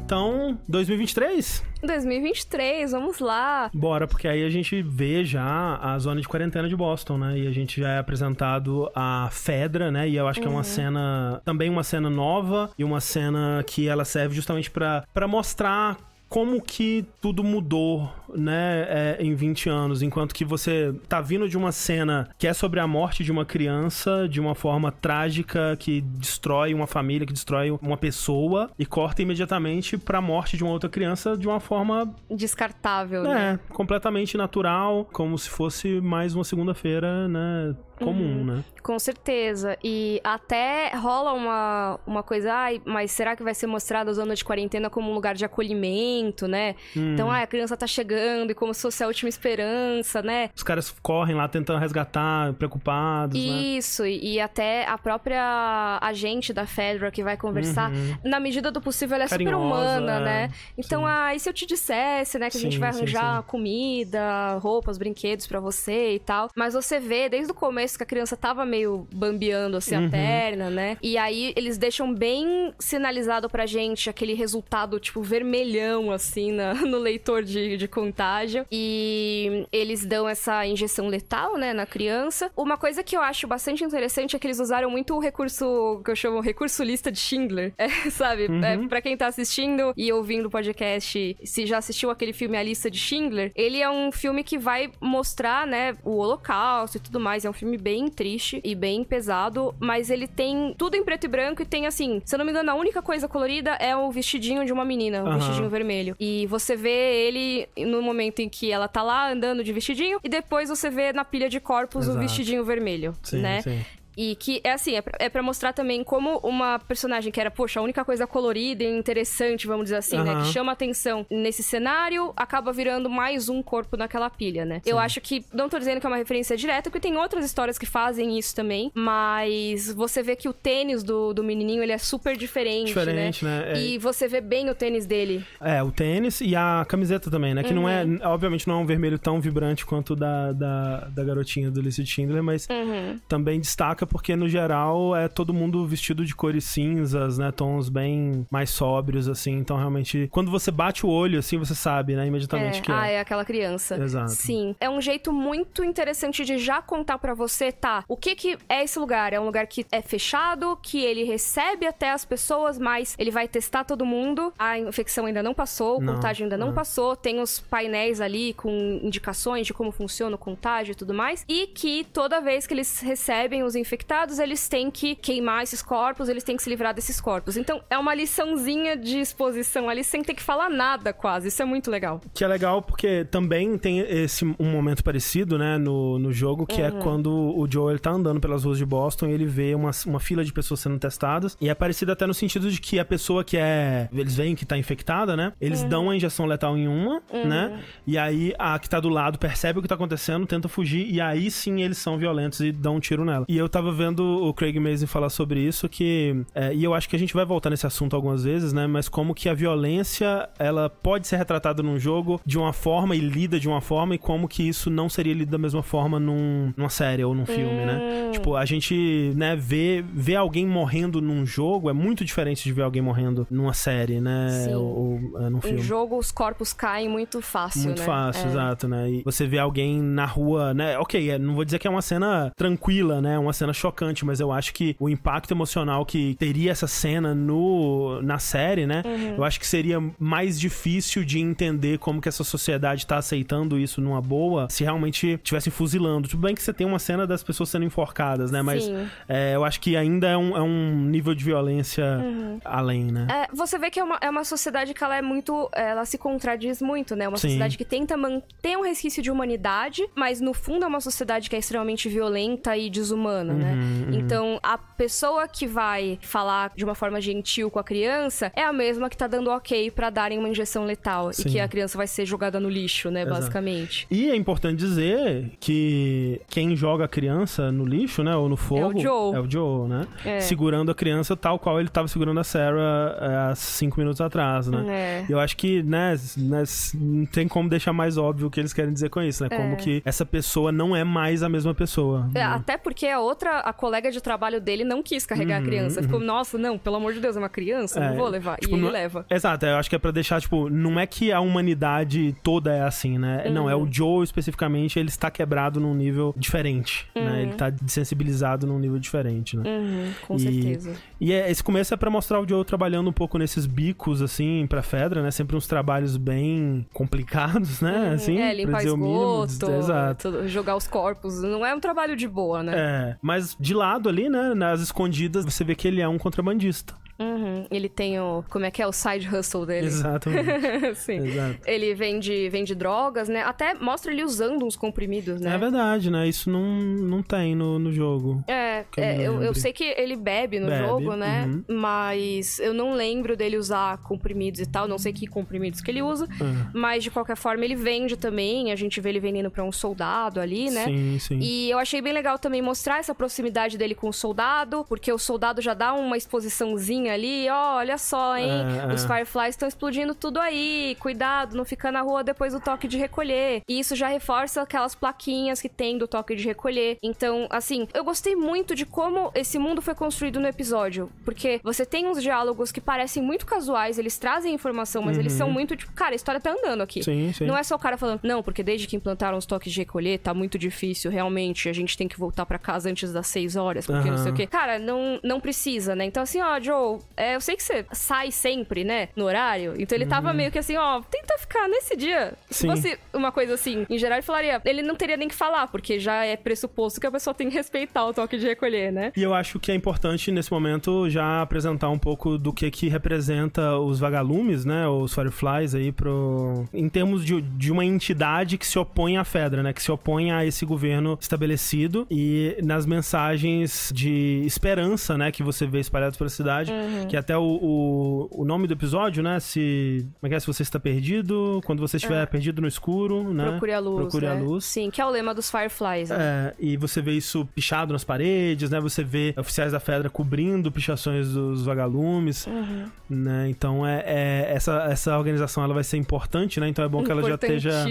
[0.09, 1.63] Então, 2023?
[1.83, 3.71] 2023, vamos lá.
[3.75, 7.39] Bora, porque aí a gente vê já a zona de quarentena de Boston, né?
[7.39, 10.09] E a gente já é apresentado a Fedra, né?
[10.09, 13.87] E eu acho que é uma cena, também uma cena nova e uma cena que
[13.87, 15.99] ela serve justamente pra mostrar
[16.29, 21.57] como que tudo mudou, né, é, em 20 anos, enquanto que você tá vindo de
[21.57, 26.01] uma cena que é sobre a morte de uma criança de uma forma trágica que
[26.01, 30.91] destrói uma família, que destrói uma pessoa e corta imediatamente pra morte de uma outra
[30.91, 33.59] criança de uma forma Descartável, né?
[33.65, 37.75] é, completamente natural, como se fosse mais uma segunda-feira, né?
[38.05, 38.65] Comum, né?
[38.83, 39.77] Com certeza.
[39.83, 44.35] E até rola uma, uma coisa, ai, mas será que vai ser mostrada a zona
[44.35, 46.75] de quarentena como um lugar de acolhimento, né?
[46.97, 47.15] Hum.
[47.15, 50.51] Então, ai, a criança tá chegando e como se fosse a última esperança, né?
[50.57, 53.41] Os caras correm lá tentando resgatar, preocupados, né?
[53.43, 57.91] Isso, e, e até a própria agente da Fedra que vai conversar,
[58.25, 59.53] na medida do possível, ela é super Uhum.
[59.53, 60.21] Carinhosa, humana, é.
[60.21, 60.51] né?
[60.77, 61.09] Então, Sim.
[61.09, 63.47] ah, e se eu te dissesse, né, que a gente Sim, vai sim, arranjar sim.
[63.49, 66.51] comida, roupas, brinquedos pra você e tal.
[66.55, 70.07] Mas você vê desde o começo que a criança tava meio bambeando assim Uhum.
[70.07, 70.97] a perna, né?
[71.03, 76.99] E aí eles deixam bem sinalizado pra gente aquele resultado, tipo, vermelhão, assim, na- no
[76.99, 78.65] leitor de, de contágio.
[78.71, 82.51] E eles dão essa injeção letal, né, na criança.
[82.57, 86.11] Uma coisa que eu acho bastante interessante é que eles usaram muito o recurso que
[86.11, 88.49] eu chamo recurso lista de Schindler, é, sabe?
[88.63, 92.63] É, pra quem tá assistindo e ouvindo o podcast, se já assistiu aquele filme A
[92.63, 97.19] Lista de Schindler, ele é um filme que vai mostrar, né, o holocausto e tudo
[97.21, 97.45] mais.
[97.45, 101.29] É um filme bem triste e bem pesado, mas ele tem tudo em preto e
[101.29, 104.11] branco e tem, assim, se eu não me engano, a única coisa colorida é o
[104.11, 106.17] vestidinho de uma menina, o vestidinho vermelho.
[106.19, 110.29] E você vê ele no momento em que ela tá lá andando de vestidinho e
[110.29, 112.19] depois você vê na pilha de corpos o Exato.
[112.19, 113.63] vestidinho vermelho, Sim, né?
[113.63, 113.79] sim.
[114.21, 117.53] E que é assim, é pra, é pra mostrar também como uma personagem que era,
[117.53, 120.33] poxa, a única coisa colorida e interessante, vamos dizer assim, né?
[120.33, 120.43] Aham.
[120.43, 124.83] Que chama atenção nesse cenário, acaba virando mais um corpo naquela pilha, né?
[124.85, 127.79] Eu acho que, não tô dizendo que é uma referência direta, porque tem outras histórias
[127.79, 131.99] que fazem isso também, mas você vê que o tênis do, do menininho, ele é
[131.99, 133.73] super diferente, Diferente, né?
[133.75, 135.45] É- E você vê bem o tênis dele.
[135.61, 137.63] É, o tênis e a camiseta também, né?
[137.63, 138.19] Que não é, Uhum.
[138.25, 142.05] obviamente não é um vermelho tão vibrante quanto o da, da, da garotinha do Lizzie
[142.05, 143.19] Schindler, mas Uhum.
[143.29, 147.53] também destaca porque, no geral, é todo mundo vestido de cores cinzas, né?
[147.53, 149.53] Tons bem mais sóbrios, assim.
[149.59, 152.27] Então, realmente, quando você bate o olho, assim, você sabe, né?
[152.27, 153.15] Imediatamente É, que ah, é.
[153.15, 153.97] é aquela criança.
[153.97, 154.31] Exato.
[154.31, 154.75] Sim.
[154.81, 158.05] É um jeito muito interessante de já contar pra você, tá?
[158.09, 159.33] O que que é esse lugar?
[159.33, 163.47] É um lugar que é fechado, que ele recebe até as pessoas, mas ele vai
[163.49, 164.53] testar todo mundo.
[164.59, 166.75] A infecção ainda não passou, o Não, contágio ainda não não.
[166.75, 167.17] passou.
[167.17, 171.45] Tem os painéis ali com indicações de como funciona o contágio e tudo mais.
[171.49, 173.98] E que toda vez que eles recebem os infectados,
[174.39, 177.57] eles têm que queimar esses corpos, eles têm que se livrar desses corpos.
[177.57, 181.49] Então, é uma liçãozinha de exposição ali sem ter que falar nada, quase.
[181.49, 182.21] Isso é muito legal.
[182.35, 186.81] Que é legal porque também tem esse um momento parecido, né, no, no jogo, que
[186.81, 186.87] Uhum.
[186.87, 189.91] é quando o Joe ele tá andando pelas ruas de Boston e ele vê uma,
[190.07, 191.57] uma fila de pessoas sendo testadas.
[191.61, 194.09] E é parecido até no sentido de que a pessoa que é.
[194.13, 195.53] Eles veem que tá infectada, né?
[195.61, 195.89] Eles Uhum.
[195.89, 197.81] dão a injeção letal em uma, né?
[198.07, 201.21] E aí a que tá do lado percebe o que tá acontecendo, tenta fugir, e
[201.21, 203.45] aí sim eles são violentos e dão um tiro nela.
[203.49, 206.43] E eu tava tava vendo o Craig Mazin falar sobre isso, que.
[206.55, 208.87] é, e eu acho que a gente vai voltar nesse assunto algumas vezes, né?
[208.87, 213.21] Mas como que a violência ela pode ser retratada num jogo de uma forma e
[213.21, 216.73] lida de uma forma, e como que isso não seria lido da mesma forma num,
[216.77, 218.31] numa série ou num filme, né?
[218.33, 222.83] Tipo, a gente, né, vê, vê alguém morrendo num jogo é muito diferente de ver
[222.83, 224.65] alguém morrendo numa série, né?
[224.67, 224.75] Sim.
[224.75, 224.85] Ou,
[225.33, 225.81] ou, é, num Em filme.
[225.81, 228.05] jogo, os corpos caem muito fácil, Muito né?
[228.07, 228.51] fácil, É.
[228.51, 229.11] exato, né?
[229.11, 230.99] E você vê alguém na rua, né?
[230.99, 233.39] Ok, é, não vou dizer que é uma cena tranquila, né?
[233.39, 238.21] Uma cena chocante, mas eu acho que o impacto emocional que teria essa cena no,
[238.23, 239.03] na série, né?
[239.05, 239.35] Uhum.
[239.37, 244.01] Eu acho que seria mais difícil de entender como que essa sociedade tá aceitando isso
[244.01, 246.29] numa boa se realmente tivessem fuzilando.
[246.29, 248.63] Tudo bem que você tem uma cena das pessoas sendo enforcadas, né?
[248.63, 248.91] Mas
[249.29, 252.61] é, eu acho que ainda é um, é um nível de violência Uhum.
[252.65, 253.27] além, né?
[253.31, 255.69] É, você vê que é uma, é uma sociedade que ela é muito.
[255.73, 257.29] Ela se contradiz muito, né?
[257.29, 257.49] Uma Sim.
[257.49, 261.57] sociedade que tenta manter um resquício de humanidade, mas no fundo é uma sociedade que
[261.57, 263.73] é extremamente violenta e desumana, né?
[263.73, 268.63] Uhum, Então a pessoa que vai falar de uma forma gentil com a criança é
[268.65, 271.43] a mesma que tá dando ok pra darem uma injeção letal Sim.
[271.43, 273.23] e que a criança vai ser jogada no lixo, né?
[273.23, 273.39] Exato.
[273.39, 274.07] Basicamente.
[274.11, 278.99] E é importante dizer que quem joga a criança no lixo, né, ou no fogo,
[279.01, 279.35] Joe.
[279.37, 280.07] é o Joe, né?
[280.25, 280.41] É.
[280.41, 284.67] Segurando a criança tal qual ele tava segurando a Sarah é, há cinco minutos atrás,
[284.69, 284.85] né?
[284.89, 285.27] É.
[285.33, 286.63] Eu acho que, né, né,
[286.95, 289.51] não tem como deixar mais óbvio o que eles querem dizer com isso, né?
[289.51, 292.29] Como que essa pessoa não é mais a mesma pessoa.
[292.35, 292.43] É, né?
[292.45, 296.03] até porque a outra, a colega de trabalho dele não quis carregar a criança.
[296.03, 298.57] Ficou, nossa, não, pelo amor de Deus, é uma criança, Uhum, É, não vou levar.
[298.59, 299.27] tipo, e ele não- leva.
[299.31, 302.83] Exato, eu acho que é pra deixar, tipo, não é que a humanidade toda é
[302.83, 303.49] assim, né?
[303.51, 303.83] Não, é Uhum.
[303.85, 307.43] o Joe especificamente, ele está quebrado num nível diferente, né?
[307.43, 309.65] Ele tá desensibilizado num nível diferente, né?
[309.67, 310.93] Uhum, com E- certeza.
[311.21, 314.67] E é- esse começo é pra mostrar o Joe trabalhando um pouco nesses bicos, assim,
[314.69, 315.31] pra Fedra, né?
[315.31, 318.13] Sempre uns trabalhos bem complicados, né?
[318.15, 319.45] Assim, é, limpar dizer o mínimo.
[319.45, 320.49] esgoto, Exato.
[320.49, 321.43] jogar os corpos.
[321.43, 322.73] Não é um trabalho de boa, né?
[322.77, 326.95] É, mas de lado ali, né, nas escondidas, você vê que ele é um contrabandista.
[327.19, 327.67] Uhum.
[327.71, 328.45] Ele tem o.
[328.49, 328.87] Como é que é?
[328.87, 329.89] O side hustle dele.
[329.89, 330.95] Exatamente.
[330.95, 331.27] Sim.
[331.27, 331.59] Exato.
[331.67, 333.43] Ele vende, vende drogas, né?
[333.43, 335.55] Até mostra ele usando uns comprimidos, né?
[335.55, 336.29] É verdade, né?
[336.29, 338.43] Isso não, não tem no, no jogo.
[338.47, 341.47] É, é, eu, eu sei que ele bebe no Bebe, jogo, né?
[341.47, 341.65] uhum.
[341.77, 344.87] Mas eu não lembro dele usar comprimidos e tal.
[344.87, 346.27] Não sei que comprimidos que ele usa.
[346.27, 346.71] É.
[346.73, 348.71] Mas de qualquer forma, ele vende também.
[348.71, 350.85] A gente vê ele vendendo pra um soldado ali, né?
[350.85, 351.39] Sim, sim.
[351.41, 355.19] E eu achei bem legal também mostrar essa proximidade dele com o soldado, porque o
[355.19, 358.51] soldado já dá uma exposiçãozinha ali, ó, olha só, hein?
[358.83, 359.07] É, Os é.
[359.07, 363.63] Fireflies estão explodindo tudo aí, cuidado, não fica na rua depois do toque de recolher.
[363.69, 366.99] E isso já reforça aquelas plaquinhas que tem do toque de recolher.
[367.03, 371.85] Então, assim, eu gostei muito de como esse mundo foi construído no episódio, porque você
[371.85, 375.93] tem uns diálogos que parecem muito casuais, eles trazem informação, mas eles são muito tipo,
[375.93, 377.01] cara, a história tá andando aqui.
[377.01, 377.05] Uhum.
[377.05, 377.47] Sim, sim.
[377.47, 380.19] Não é só o cara falando, não, porque desde que implantaram os toques de recolher,
[380.19, 383.87] tá muito difícil, realmente, a gente tem que voltar pra casa antes das 6 horas,
[383.87, 384.47] porque não sei o quê.
[384.47, 386.05] Cara, não, não precisa, né?
[386.05, 389.97] Então, assim, ó, Joe, é, eu sei que você sai sempre, né, no horário, então
[389.97, 392.35] ele tava meio que assim, ó, tenta ficar nesse dia.
[392.51, 392.77] Se Uhum.
[392.77, 392.83] Sim.
[392.83, 395.99] fosse uma coisa assim, em geral, ele falaria, ele não teria nem que falar, porque
[395.99, 399.13] já é pressuposto que a pessoa tem que respeitar o toque de recolher, né?
[399.17, 402.89] E eu acho que é importante, nesse momento, já apresentar um pouco do que que
[402.89, 404.87] representa os vagalumes, né?
[404.89, 406.65] Os Fireflies aí pro...
[406.73, 409.73] Em termos de, de uma entidade que se opõe à Fedra, né?
[409.73, 412.07] Que se opõe a esse governo estabelecido.
[412.11, 415.31] E nas mensagens de esperança, né?
[415.33, 416.73] Que você vê espalhadas pela cidade.
[417.09, 419.41] Que até o, o, o nome do episódio, né?
[419.41, 420.07] Se...
[420.21, 420.41] Como é que é?
[420.41, 423.51] Se você está perdido, quando você estiver perdido no escuro, né?
[423.51, 424.01] Procure a luz.
[424.01, 424.33] Procure né?
[424.33, 424.65] a luz.
[424.65, 426.11] Sim, que é o lema dos Fireflies.
[426.11, 426.17] Né?
[426.19, 428.81] É, e você vê isso pichado nas paredes, né?
[428.81, 432.87] Você vê oficiais da Fedra cobrindo pichações dos vagalumes, Uhum.
[433.09, 433.49] né?
[433.49, 436.69] Então é, é- essa, essa organização ela vai ser importante, né?
[436.69, 437.85] Então é bom que ela já esteja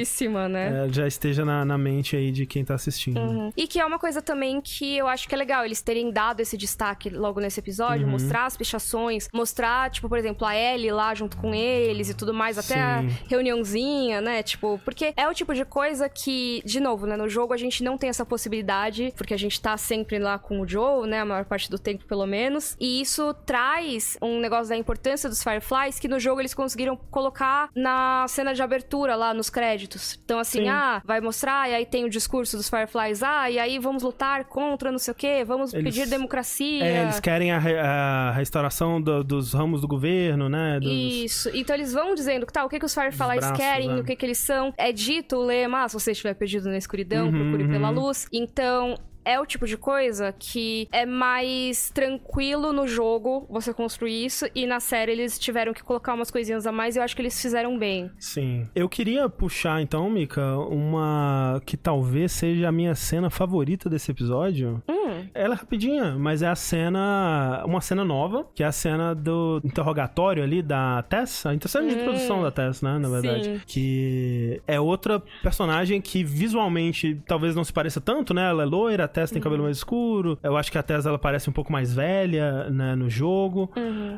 [0.49, 0.86] né?
[0.88, 3.19] é, já esteja na, na mente aí de quem tá assistindo.
[3.19, 3.52] Uhum.
[3.56, 6.40] E que é uma coisa também que eu acho que é legal eles terem dado
[6.40, 8.11] esse destaque logo nesse episódio, Uhum.
[8.11, 8.86] mostrar as pichações,
[9.34, 13.01] mostrar, tipo, por exemplo, a Ellie lá junto com eles e tudo mais, até a
[13.01, 13.09] Sim.
[13.30, 14.43] reuniãozinha, né?
[14.43, 17.84] Tipo, porque é o tipo de coisa que, de novo, né, no jogo a gente
[17.84, 21.26] não tem essa possibilidade, porque a gente tá sempre lá com o Joe, né, a
[21.26, 25.99] maior parte do tempo pelo menos, e isso traz um negócio da importância dos Fireflies
[25.99, 30.19] que no jogo eles conseguiram colocar na cena de abertura lá nos créditos.
[30.23, 30.69] Então assim, Sim.
[30.69, 34.45] ah, vai mostrar, e aí tem o discurso dos Fireflies, ah, e aí vamos lutar
[34.45, 36.84] contra não sei o quê, vamos Eles- pedir democracia.
[36.85, 40.80] É, eles querem a, a restauração do- dos ramos do governo, né?
[40.80, 40.91] Dos...
[40.91, 41.49] Isso.
[41.54, 43.99] Então eles vão dizendo que tá, o que, que os Fireflies braços, querem, né?
[43.99, 44.74] o que, que eles são.
[44.78, 47.95] É dito o lema, ah, se você estiver perdido na escuridão, Uhum, procure pela uhum.
[47.95, 48.28] luz.
[48.32, 48.95] Então.
[49.30, 54.66] É o tipo de coisa que é mais tranquilo no jogo você construir isso, e
[54.66, 57.41] na série eles tiveram que colocar umas coisinhas a mais e eu acho que eles
[57.41, 58.10] fizeram bem.
[58.18, 58.70] Sim.
[58.74, 64.82] Eu queria puxar então, Mika, uma que talvez seja a minha cena favorita desse episódio.
[64.88, 67.64] Hum, ela é rapidinha, mas é a cena.
[67.65, 71.95] Uma cena nova, que é a cena do interrogatório ali da Tess, a cena de
[71.95, 72.98] introdução da Tess, né?
[72.98, 73.44] Na verdade.
[73.44, 73.61] Sim.
[73.65, 78.49] Que é outra personagem que visualmente talvez não se pareça tanto, né?
[78.49, 80.38] Ela é loira, a Tess tem cabelo mais escuro.
[80.41, 82.95] Eu acho que a Tess ela parece um pouco mais velha, né?
[82.95, 83.69] No jogo.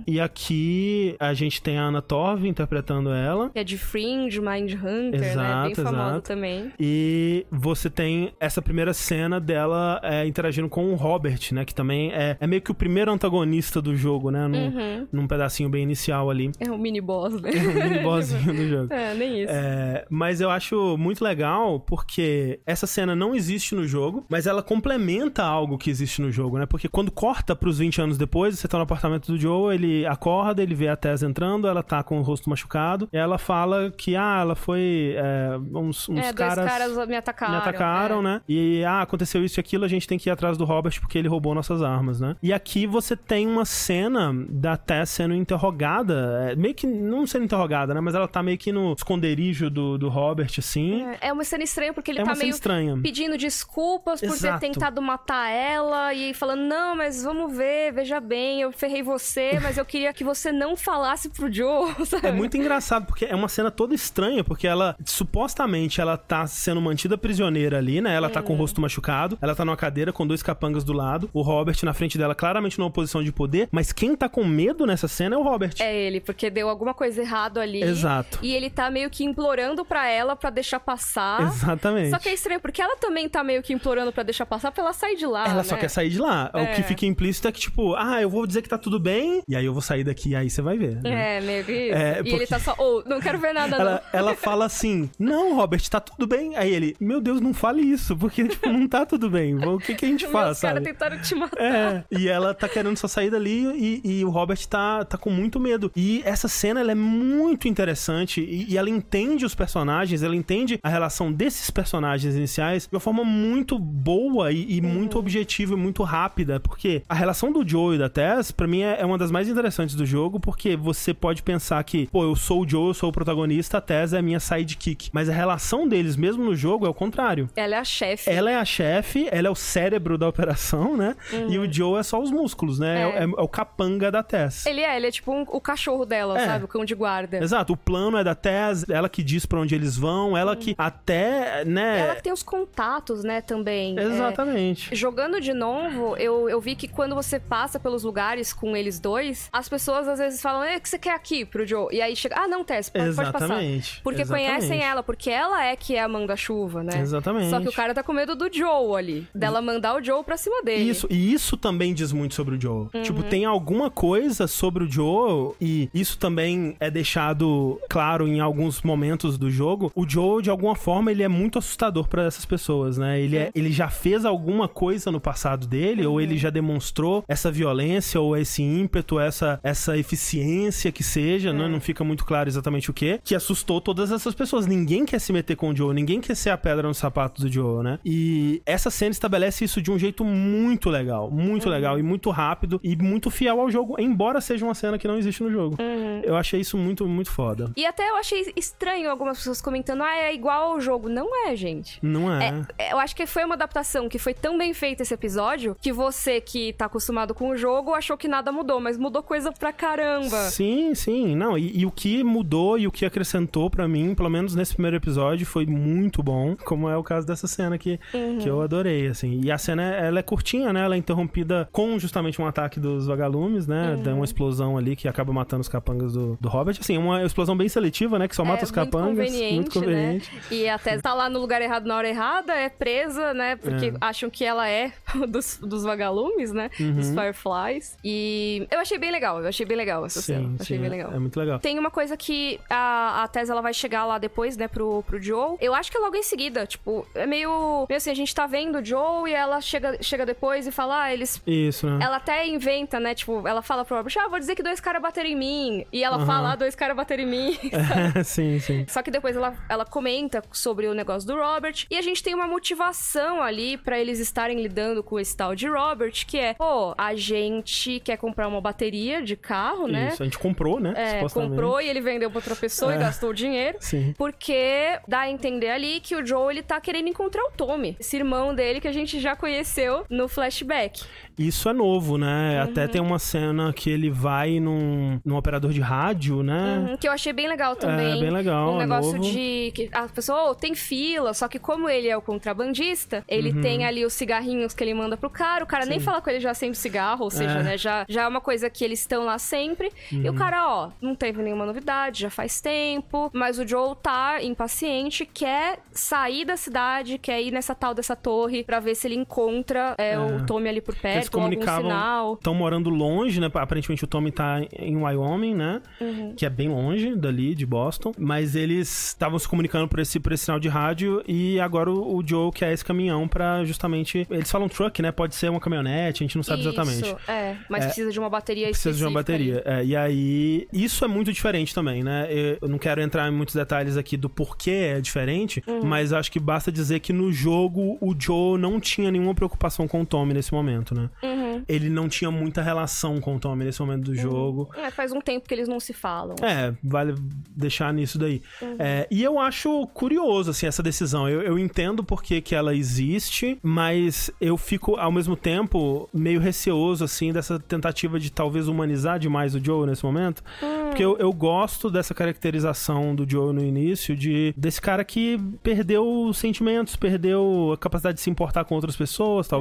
[0.07, 3.49] E aqui a gente tem a Anna Torv interpretando ela.
[3.49, 5.29] Que é de Fringe, Mind Hunter, né?
[5.31, 6.21] Exato, Bem famosa exato.
[6.21, 6.71] também.
[6.79, 11.65] E você tem essa primeira cena dela é, interagindo com o Robert, né?
[11.65, 14.47] Que também é, é meio que o primeiro antagonista do jogo, né?
[14.47, 15.07] Num, Uhum.
[15.11, 16.51] num pedacinho bem inicial ali.
[16.59, 17.49] É um mini boss, né?
[17.51, 18.89] Um mini bossinho do jogo.
[18.99, 19.51] É, nem isso.
[19.53, 24.61] É, mas eu acho muito legal porque essa cena não existe no jogo, mas ela
[24.63, 26.65] complementa algo que existe no jogo, né?
[26.65, 30.61] Porque quando corta pros 20 anos depois, você tá no apartamento do Joe, ele acorda,
[30.61, 34.15] ele vê a Tess entrando, ela tá com o rosto machucado, e ela fala que,
[34.15, 35.15] ah, ela foi.
[35.17, 36.65] é, uns uns é, caras.
[36.65, 37.51] caras me atacaram.
[37.53, 38.23] Me atacaram, é.
[38.23, 38.41] né?
[38.47, 41.17] E, ah, aconteceu isso e aquilo, a gente tem que ir atrás do Robert porque
[41.17, 42.35] ele roubou nossas armas, né?
[42.41, 47.45] E aqui você tem uma cena da Tess sendo interrogada, é, meio que, não sendo
[47.45, 47.99] interrogada, né?
[48.01, 51.03] Mas ela tá meio que no esconderijo do, do Robert, assim.
[51.03, 52.97] É, é uma cena estranha porque ele É tá meio estranha.
[53.01, 54.59] pedindo desculpas por Exato.
[54.59, 59.59] ter tentado matar ela e falando, não, mas vamos ver, veja bem, eu ferrei você,
[59.61, 62.27] mas eu queria que você não falasse pro Joe, sabe?
[62.27, 66.81] É muito engraçado, porque é uma cena toda estranha, porque ela, supostamente, ela tá sendo
[66.81, 68.13] mantida prisioneira ali, né?
[68.15, 71.29] Ela tá com o rosto machucado, ela tá numa cadeira com dois capangas do lado,
[71.33, 74.85] o Robert na frente dela, claramente numa posição de poder, mas quem tá com medo
[74.85, 75.73] nessa cena é o Robert.
[75.79, 77.81] É ele, porque deu alguma coisa errado ali.
[77.83, 78.39] Exato.
[78.41, 81.41] E ele tá meio que implorando pra ela pra deixar passar.
[81.43, 82.09] Exatamente.
[82.11, 84.83] Só que é estranho, porque ela também tá meio que implorando pra deixar passar pra
[84.83, 85.47] ela sair de lá.
[85.47, 85.81] Ela só né?
[85.81, 86.49] quer sair de lá.
[86.53, 86.63] É.
[86.63, 89.41] O que fica implícito é que, tipo, ah, eu vou dizer que tá tudo bem,
[89.47, 91.01] e aí eu vou sair daqui, e aí você vai ver.
[91.01, 91.37] né?
[91.37, 91.89] É, meio que.
[91.91, 95.09] É, E porque- ele tá só, oh, não quero ver nada, Ela, ela fala assim:
[95.17, 96.55] Não, Robert, tá tudo bem.
[96.55, 99.55] Aí ele, meu Deus, não fale isso, porque, tipo, não tá tudo bem.
[99.65, 100.31] O que, que a gente não.
[100.59, 100.85] Faz, Meus caras sabe?
[100.85, 101.61] tentaram te matar.
[101.61, 103.65] É, e ela tá querendo só sair dali
[104.03, 105.91] e, e o Robert tá, tá com muito medo.
[105.95, 110.79] E essa cena, ela é muito interessante e, e ela entende os personagens, ela entende
[110.83, 115.77] a relação desses personagens iniciais de uma forma muito boa e, e muito objetiva e
[115.77, 119.17] muito rápida, porque a relação do Joe e da Tess, pra mim, é, é uma
[119.17, 122.87] das mais interessantes do jogo, porque você pode pensar que, pô, eu sou o Joe,
[122.89, 125.09] eu sou o protagonista, a Tess é a minha sidekick.
[125.13, 127.49] Mas a relação deles, mesmo no jogo, é o contrário.
[127.55, 128.29] Ela é a chefe.
[128.29, 130.48] Ela é a chefe, ela é o cérebro da operação,
[130.97, 131.15] né?
[131.49, 133.05] E o Joe é só os músculos, né?
[133.05, 133.11] Uhum.
[133.13, 133.19] É.
[133.19, 134.65] É, é o capanga da Tess.
[134.65, 136.45] Ele é, ele é tipo um- o cachorro dela, É.
[136.45, 136.65] sabe?
[136.65, 137.37] O cão de guarda.
[137.37, 140.75] Exato, o plano é da Tess, ela que diz pra onde eles vão, ela que
[140.77, 141.99] até, né?
[141.99, 143.97] Ela que tem os contatos, né, também.
[143.99, 144.95] É, Exatamente.
[144.95, 149.49] Jogando de novo, eu, eu vi que quando você passa pelos lugares com eles dois,
[149.51, 151.87] as pessoas às vezes falam, "É, o que você quer aqui pro Joe?
[151.95, 153.45] E aí chega, ah, não, Tess, pode, pode passar.
[153.45, 154.01] Exatamente.
[154.03, 154.47] Porque Exatamente.
[154.49, 156.99] conhecem ela, porque ela é que é a manda-chuva, né?
[156.99, 157.49] Exatamente.
[157.49, 160.37] Só que o cara tá com medo do Joe ali, dela mandar o Joe pra
[160.37, 160.83] cima dele.
[160.87, 162.87] Isso, e isso também diz muito sobre o Joe.
[162.93, 163.01] Uhum.
[163.01, 168.83] Tipo, tem alguma coisa sobre o Joe, e isso também é deixado claro em alguns
[168.83, 169.91] momentos do jogo.
[169.95, 173.19] O Joe, de alguma forma, ele é muito assustador pra essas pessoas, né?
[173.19, 176.21] Ele, é, ele já fez alguma coisa no passado dele, ou Uhum.
[176.21, 181.67] ele já demonstrou essa violência, ou esse ímpeto, essa, essa eficiência que seja, né?
[181.67, 184.67] Não fica muito claro exatamente o que, que assustou todas essas pessoas.
[184.67, 187.51] Ninguém quer se meter com o Joe, ninguém quer ser a pedra no sapato do
[187.51, 187.97] Joe, né?
[188.05, 191.71] E essa cena estabelece isso de um jeito muito legal, muito Uhum.
[191.71, 195.17] legal e muito rápido e muito fiel ao jogo, embora seja uma cena que não
[195.17, 195.75] existe no jogo.
[195.79, 196.21] Uhum.
[196.23, 197.71] Eu achei isso muito, muito foda.
[197.75, 201.09] E até eu achei estranho algumas pessoas comentando, ah, é igual ao jogo.
[201.09, 201.99] Não é, gente.
[202.01, 202.63] Não é?
[202.77, 205.91] É, eu acho que foi uma adaptação que foi tão bem feita esse episódio que
[205.91, 209.71] você que tá acostumado com o jogo achou que nada mudou, mas mudou coisa pra
[209.73, 210.37] caramba.
[210.49, 211.35] Sim, sim.
[211.35, 214.73] Não, e, e o que mudou e o que acrescentou pra mim, pelo menos nesse
[214.73, 218.37] primeiro episódio, foi muito bom, como é o caso dessa cena que, Uhum.
[218.39, 219.39] que eu adorei, assim.
[219.43, 220.83] E a cena, ela é curtinha, né?
[220.83, 223.95] Ela é interrompida com justamente um ataque dos vagalumes, né?
[223.95, 224.03] Uhum.
[224.03, 226.77] Dá uma explosão ali que acaba matando os capangas do, do Robert.
[226.79, 228.27] Assim, uma explosão bem seletiva, né?
[228.27, 229.15] Que só mata é os capangas.
[229.17, 230.35] Muito conveniente, muito conveniente.
[230.35, 230.41] né?
[230.51, 233.55] E até tá lá no lugar errado na hora errada, é presa, né?
[233.55, 233.93] Porque É.
[234.01, 234.91] acham que ela é
[235.29, 236.69] dos, dos vagalumes, né?
[236.79, 236.93] Uhum.
[236.95, 237.97] Dos Fireflies.
[238.03, 240.47] E eu achei bem legal, eu achei bem legal essa cena.
[240.49, 241.13] Sim, Achei sim, bem é- legal.
[241.13, 241.59] É muito legal.
[241.59, 245.21] Tem uma coisa que a, a Tess ela vai chegar lá depois, né, pro, pro
[245.21, 245.57] Joe.
[245.61, 248.45] Eu acho que é logo em seguida, tipo, é meio, meio assim, a gente tá
[248.47, 251.99] vendo o Joe e ela chega, chega depois e fala, ah, eles Isso, né?
[252.03, 253.13] ela até inventa, né?
[253.15, 255.85] Tipo, ela fala pro Robert, ah, vou dizer que dois caras bateram em mim.
[255.91, 256.25] E ela Aham.
[256.25, 257.57] fala, ah, dois caras bateram em mim.
[258.23, 258.85] sim, sim.
[258.87, 261.85] Só que depois ela, ela comenta sobre o negócio do Robert.
[261.89, 265.67] E a gente tem uma motivação ali pra eles estarem lidando com esse tal de
[265.67, 270.09] Robert, que é, pô, a gente quer comprar uma bateria de carro, né?
[270.13, 270.93] Isso, a gente comprou, né?
[270.95, 272.99] É, comprou e ele vendeu pra outra pessoa e É.
[272.99, 273.77] gastou o dinheiro.
[273.79, 274.13] Sim.
[274.17, 277.95] Porque dá a entender ali que o Joe, ele tá querendo encontrar o Tommy.
[277.99, 281.03] Esse irmão dele que a gente já conheceu no flashback.
[281.37, 282.59] Isso é novo, né?
[282.61, 282.87] Até Uhum.
[282.91, 286.87] tem uma cena que ele vai num, num operador de rádio, né?
[286.89, 288.17] Uhum, que eu achei bem legal também.
[288.17, 289.23] É, bem legal, Um é negócio novo.
[289.31, 293.51] de que a pessoa oh, tem fila, só que como ele é o contrabandista, ele
[293.51, 293.61] Uhum.
[293.61, 296.39] tem ali os cigarrinhos que ele manda pro cara, o cara nem fala com ele
[296.41, 297.63] já sempre cigarro, ou seja, É.
[297.63, 299.91] né, já, já é uma coisa que eles estão lá sempre.
[300.11, 300.35] E Uhum.
[300.35, 305.25] o cara, ó, não teve nenhuma novidade, já faz tempo, mas o Joe tá impaciente,
[305.25, 309.78] quer sair da cidade, quer ir nessa tal dessa torre pra ver se ele encontra
[309.97, 311.89] é, o Tommy ali por perto, ou algum comunicavam.
[311.89, 312.33] sinal.
[312.33, 313.49] Estão morando longe, né?
[313.53, 315.81] Aparentemente o Tommy tá em Wyoming, né?
[315.99, 316.33] Uhum.
[316.35, 318.11] Que é bem longe dali, de Boston.
[318.17, 321.23] Mas eles estavam se comunicando por esse, por esse sinal de rádio.
[321.27, 324.25] E agora o, o Joe quer esse caminhão pra justamente.
[324.29, 325.11] Eles falam truck, né?
[325.11, 327.03] Pode ser uma caminhonete, a gente não sabe exatamente.
[327.05, 329.61] Isso, é, mas precisa de uma bateria Precisa de uma bateria.
[329.65, 332.27] É, e aí, isso é muito diferente também, né?
[332.61, 335.83] Eu não quero entrar em muitos detalhes aqui do porquê é diferente, Uhum.
[335.83, 340.01] mas acho que basta dizer que no jogo o Joe não tinha nenhuma preocupação com
[340.01, 341.09] o Tommy nesse momento, né?
[341.23, 341.63] Uhum.
[341.67, 344.69] Ele não tinha muita relação com o Tommy nesse momento do jogo.
[344.75, 346.35] É, faz um tempo que eles não se falam.
[346.41, 347.15] É, vale
[347.55, 348.41] deixar nisso daí.
[348.61, 348.75] Uhum.
[348.79, 351.27] É, e eu acho curioso, assim, essa decisão.
[351.27, 356.39] Eu, eu entendo por que, que ela existe, mas eu fico, ao mesmo tempo, meio
[356.39, 360.43] receoso, assim, dessa tentativa de talvez humanizar demais o Joe nesse momento.
[360.87, 366.25] Porque eu, eu gosto dessa caracterização do Joe no início, de desse cara que perdeu
[366.25, 369.58] os sentimentos, perdeu a capacidade de se importar com outras pessoas, talvez.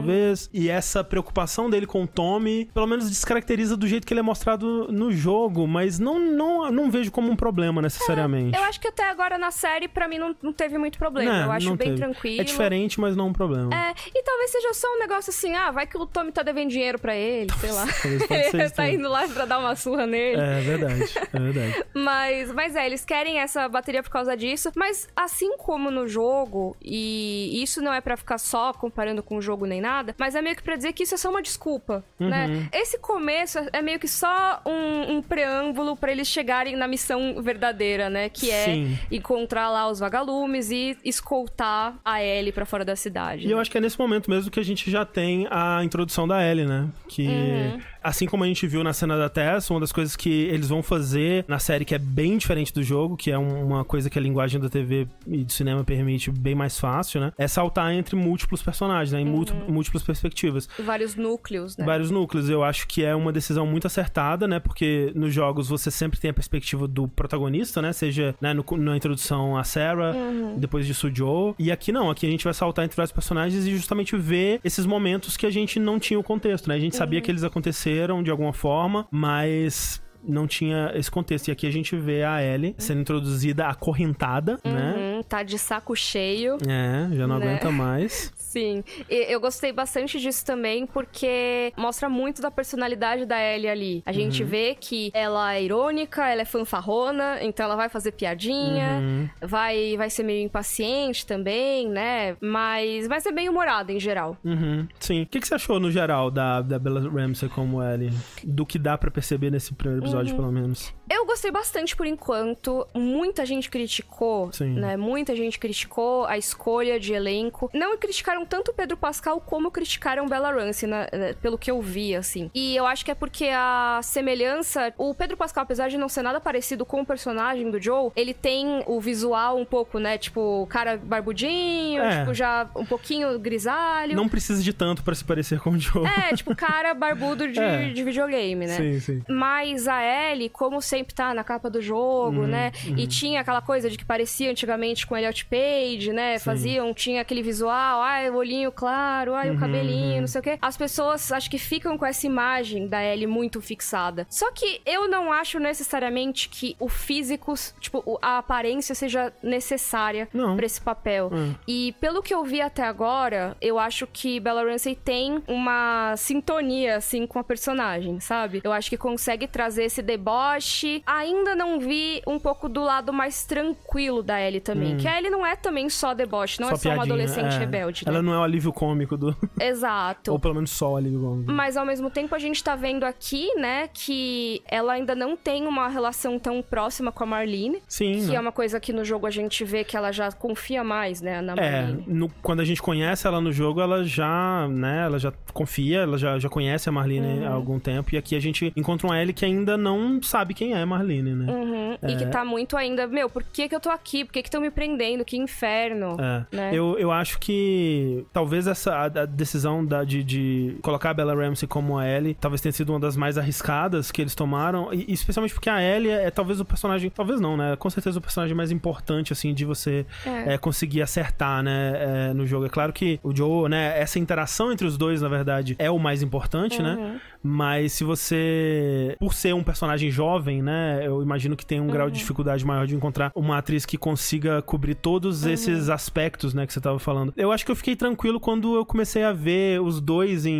[0.52, 4.22] E essa preocupação dele com o Tommy, pelo menos descaracteriza do jeito que ele é
[4.22, 8.56] mostrado no jogo, mas não, não, não vejo como um problema necessariamente.
[8.56, 11.32] Eu acho que até agora na série, pra mim, não, não teve muito problema.
[11.32, 12.00] Né, eu acho não bem teve.
[12.00, 12.40] tranquilo.
[12.40, 13.70] É diferente, mas não um problema.
[13.74, 16.70] É, e talvez seja só um negócio assim, ah, vai que o Tommy tá devendo
[16.70, 17.86] dinheiro pra ele, sei lá.
[17.86, 20.40] Talvez pode ser ele tá indo lá pra dar uma surra nele.
[20.40, 21.84] É verdade, é verdade.
[21.94, 24.70] Mas, mas é, eles querem essa bateria por causa disso.
[24.76, 29.42] Mas assim como no jogo, e isso não é pra ficar só comparando com o
[29.42, 32.04] jogo nem nada, mas é meio que pra dizer que isso é só uma desculpa,
[32.20, 32.28] Uhum.
[32.28, 32.68] né?
[32.72, 38.08] Esse começo é meio que só um, um preâmbulo pra eles chegarem na missão verdadeira,
[38.10, 38.28] né?
[38.28, 38.98] Que é Sim.
[39.10, 43.46] encontrar lá os vagalumes e escoltar a Ellie pra fora da cidade.
[43.46, 46.26] E eu acho que é nesse momento mesmo que a gente já tem a introdução
[46.26, 46.88] da Ellie, né?
[47.08, 47.80] Que, Uhum.
[48.02, 50.82] Assim como a gente viu na cena da Tess, uma das coisas que eles vão
[50.82, 54.18] fazer na série que é bem diferente do jogo, que é um- uma coisa que
[54.18, 57.32] a linguagem da TV e do cinema permite bem mais fácil, né?
[57.38, 59.20] É saltar entre múltiplos personagens, né?
[59.20, 59.44] Em Uhum.
[59.68, 60.68] múltiplas perspectivas.
[60.78, 61.84] Vários núcleos, né?
[61.84, 62.48] Vários núcleos.
[62.48, 64.58] Eu acho que é uma decisão muito acertada, né?
[64.58, 67.92] Porque nos jogos você sempre tem a perspectiva do protagonista, né?
[67.92, 70.14] Seja né, no- na introdução a Sarah,
[70.56, 71.54] depois disso o Joe.
[71.58, 74.86] E aqui não, aqui a gente vai saltar entre vários personagens e justamente ver esses
[74.86, 76.74] momentos que a gente não tinha o contexto, né?
[76.74, 77.87] A gente sabia que eles aconteceram
[78.22, 81.48] de alguma forma, mas não tinha esse contexto.
[81.48, 84.94] E aqui a gente vê a Ellie sendo introduzida acorrentada, né?
[85.16, 86.58] Uhum, tá de saco cheio.
[86.68, 87.46] É, já não Né?
[87.46, 88.32] aguenta mais.
[88.48, 94.02] Sim, E eu gostei bastante disso também porque mostra muito da personalidade da Ellie ali.
[94.06, 94.48] A gente Uhum.
[94.48, 99.28] vê que ela é irônica, ela é fanfarrona, então ela vai fazer piadinha, Uhum.
[99.42, 102.36] vai, vai ser meio impaciente também, né?
[102.40, 104.36] Mas, mas é bem humorada em geral.
[104.42, 105.22] Uhum, sim.
[105.22, 108.10] O que, que você achou no geral da, da Bella Ramsey como Ellie?
[108.42, 110.40] Do que dá pra perceber nesse primeiro episódio, Uhum.
[110.40, 110.94] pelo menos.
[111.10, 112.86] Eu gostei bastante por enquanto.
[112.94, 114.74] Muita gente criticou, Sim.
[114.74, 114.96] né?
[114.96, 117.70] Muita gente criticou a escolha de elenco.
[117.74, 121.80] Não criticaram tanto o Pedro Pascal como criticaram Bella Ramsey, né, né, pelo que eu
[121.80, 122.50] vi, assim.
[122.54, 124.92] E eu acho que é porque a semelhança...
[124.98, 128.34] O Pedro Pascal, apesar de não ser nada parecido com o personagem do Joe, ele
[128.34, 130.18] tem o visual um pouco, né?
[130.18, 132.20] Tipo, cara barbudinho, É.
[132.20, 134.16] tipo, já um pouquinho grisalho.
[134.16, 136.04] Não precisa de tanto pra se parecer com o Joe.
[136.06, 137.90] É, tipo, cara barbudo de, É.
[137.90, 138.76] de videogame, né?
[138.76, 139.22] Sim, sim.
[139.28, 142.72] Mas a Ellie, como sempre tá na capa do jogo, Uhum, né?
[142.96, 146.38] E tinha aquela coisa de que parecia antigamente com Elliot Page, né?
[146.38, 150.44] Faziam, tinha aquele visual, ai, o olhinho claro, ai, Uhum, o cabelinho, não sei o
[150.44, 150.58] quê.
[150.60, 154.26] As pessoas acho que ficam com essa imagem da Ellie muito fixada.
[154.28, 160.66] Só que eu não acho necessariamente que o físico, tipo, a aparência seja necessária pra
[160.66, 161.30] esse papel.
[161.32, 161.54] Hum.
[161.66, 166.96] E pelo que eu vi até agora, eu acho que Bella Ramsey tem uma sintonia,
[166.96, 168.60] assim, com a personagem, sabe?
[168.62, 171.02] Eu acho que consegue trazer esse deboche.
[171.06, 174.96] Ainda não vi um pouco do lado mais tranquilo da Ellie também.
[174.96, 176.70] Que a Ellie não é também só deboche, não Hum.
[176.70, 177.58] Só é só uma adolescente é.
[177.58, 178.12] rebelde, né?
[178.12, 179.36] Ela não é o alívio cômico do.
[179.60, 180.32] Exato.
[180.32, 181.52] Ou pelo menos só o alívio cômico.
[181.52, 185.66] Mas ao mesmo tempo a gente tá vendo aqui, né, que ela ainda não tem
[185.66, 187.82] uma relação tão próxima com a Marlene.
[187.88, 188.12] Sim.
[188.20, 188.34] Que né?
[188.36, 191.40] é uma coisa que no jogo a gente vê que ela já confia mais, né,
[191.40, 192.04] na É, Marlene.
[192.06, 196.16] no- quando a gente conhece ela no jogo, ela já, né, ela já confia, ela
[196.18, 197.46] já, já conhece a Marlene Uhum.
[197.46, 198.14] há algum tempo.
[198.14, 201.52] E aqui a gente encontra uma Ellie que ainda não sabe quem é Marlene, né?
[201.52, 201.98] Uhum.
[202.08, 204.24] E que tá muito ainda, meu, por que que eu tô aqui?
[204.24, 205.24] Por que que estão me prendendo?
[205.24, 206.16] Que inferno.
[206.20, 206.56] É.
[206.56, 206.70] Né?
[206.72, 211.34] Eu, eu acho que talvez essa a, a decisão da, de, de colocar a Bella
[211.34, 215.12] Ramsey como a Ellie talvez tenha sido uma das mais arriscadas que eles tomaram, e,
[215.12, 217.76] especialmente porque a Ellie é, é talvez o personagem, talvez não, né?
[217.76, 220.54] Com certeza o personagem mais importante, assim, de você É.
[220.54, 221.92] é, conseguir acertar, né,
[222.30, 222.66] é, no jogo.
[222.66, 225.98] É claro que o Joe, né, essa interação entre os dois, na verdade, é o
[225.98, 226.84] mais importante, Uhum.
[226.84, 227.20] né?
[227.42, 232.06] Mas se você, por ser um personagem jovem, né, eu imagino que tem um grau
[232.06, 232.12] Uhum.
[232.12, 235.50] de dificuldade maior de encontrar uma atriz que consiga cobrir todos Uhum.
[235.52, 237.32] esses aspectos, né, que você tava falando.
[237.36, 240.52] Eu acho que eu fiquei tranquilo quando eu comecei a ver os dois em,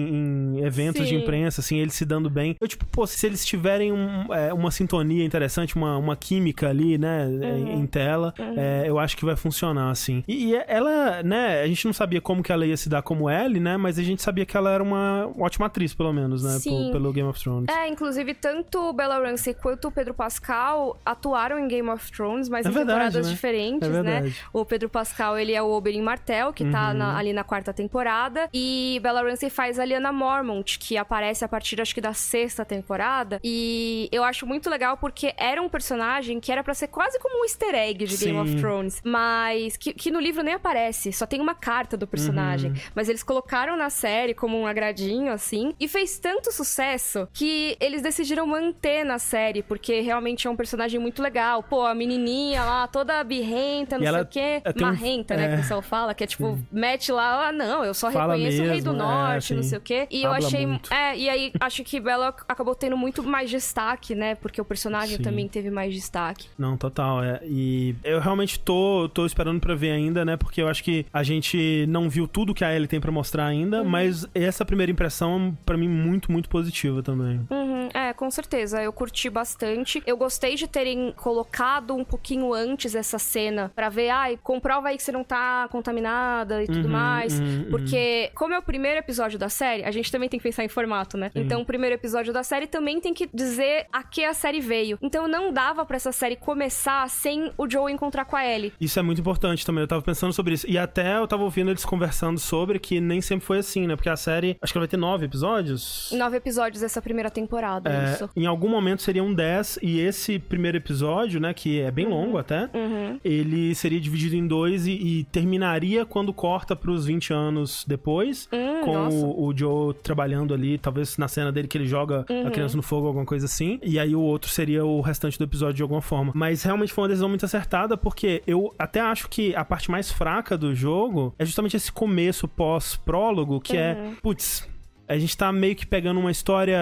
[0.57, 1.23] em eventos de Sim.
[1.23, 2.57] imprensa, assim, eles se dando bem.
[2.61, 6.99] Eu, tipo, pô, se eles tiverem um- é, uma sintonia interessante, uma, uma química ali,
[6.99, 10.23] né, em, em tela, é, eu acho que vai funcionar, assim.
[10.29, 13.31] E, e ela, né, a gente não sabia como que ela ia se dar como
[13.31, 16.59] Ellie, né, mas a gente sabia que ela era uma ótima atriz, pelo menos, né,
[16.59, 16.91] Sim.
[16.93, 17.67] pelo Game of Thrones.
[17.69, 22.67] É, inclusive, tanto Bella Ramsey quanto o Pedro Pascal atuaram em Game of Thrones, mas
[22.67, 23.33] É em verdade, temporadas né?
[23.33, 24.03] diferentes, É né?
[24.03, 24.37] verdade.
[24.55, 24.61] Uhum.
[24.61, 28.49] O Pedro Pascal, ele é o Oberyn Martell, que tá na- ali na quarta temporada,
[28.53, 32.65] e Bella Ramsey faz a Lyanna Mormont, que aparece a partir, acho que, da sexta
[32.65, 37.19] temporada, e eu acho muito legal porque era um personagem que era pra ser quase
[37.19, 38.59] como um easter egg de Game of Sim.
[38.59, 42.77] Thrones, mas que, que no livro nem aparece, só tem uma carta do personagem, Uhum.
[42.95, 48.03] mas eles colocaram na série como um agradinho, assim, e fez tanto sucesso que eles
[48.03, 51.63] decidiram manter na série, porque realmente é um personagem muito legal.
[51.63, 54.61] Pô, a menininha lá, toda birrenta, não sei o quê.
[54.65, 55.49] é, tem um- Marrenta, né, é.
[55.49, 58.63] que o pessoal fala, que é tipo, mete lá, ah, não, eu só Fala reconheço
[58.63, 59.69] o Rei do mesmo, é, Norte, não sim.
[59.71, 60.07] sei o quê.
[60.11, 60.67] E eu achei.
[60.67, 60.93] muito.
[60.93, 65.17] É, e aí acho que Bella acabou tendo muito mais destaque, né, porque o personagem
[65.17, 65.23] Sim.
[65.23, 66.49] também teve mais destaque.
[66.59, 67.41] Não, total, é.
[67.45, 70.37] E eu realmente tô, tô esperando pra ver ainda, né?
[70.37, 73.47] Porque eu acho que a gente não viu tudo que a Ellie tem pra mostrar
[73.47, 73.89] ainda, Uhum.
[73.89, 77.41] mas essa primeira impressão, pra mim, muito, muito positiva também.
[77.51, 78.83] Uhum, é, com certeza.
[78.83, 80.03] Eu curti bastante.
[80.07, 84.97] Eu gostei de terem colocado um pouquinho antes essa cena pra ver, ai, comprova aí
[84.97, 86.98] que você não tá contaminada e tudo Uhum, mais.
[87.41, 90.65] Uhum, Porque, como é o primeiro episódio da série, a gente também tem que pensar
[90.65, 91.31] em formato, né?
[91.35, 94.99] Então, o primeiro episódio da série também tem que dizer a que a série veio.
[95.03, 98.73] Então, não dava pra essa série começar sem o Joe encontrar com a Ellie.
[98.81, 100.69] Isso é muito importante também, eu tava pensando sobre isso.
[100.69, 103.97] E até eu tava ouvindo eles conversando sobre que nem sempre foi assim, né?
[103.97, 106.11] Porque a série, acho que ela vai ter nove episódios.
[106.13, 108.31] Nove episódios essa primeira temporada, É, isso.
[108.37, 112.69] em algum momento seriam 10, e esse primeiro episódio, né, que é bem longo até,
[112.75, 113.19] Uhum.
[113.25, 118.81] ele seria dividido em dois e, e terminaria quando corta pros 20 anos depois, Hum,
[118.83, 122.47] com o, o Joe trabalhando ali, talvez na cena dele que ele joga Uhum.
[122.47, 125.45] a criança no fogo, alguma coisa assim, e aí o outro seria o restante do
[125.45, 126.33] episódio de alguma forma.
[126.35, 130.11] Mas realmente foi uma decisão muito acertada, porque eu até acho que a parte mais
[130.11, 133.79] fraca do jogo é justamente esse começo pós-prólogo, que Uhum.
[133.79, 134.67] é, putz,
[135.09, 136.79] a gente tá meio que pegando uma história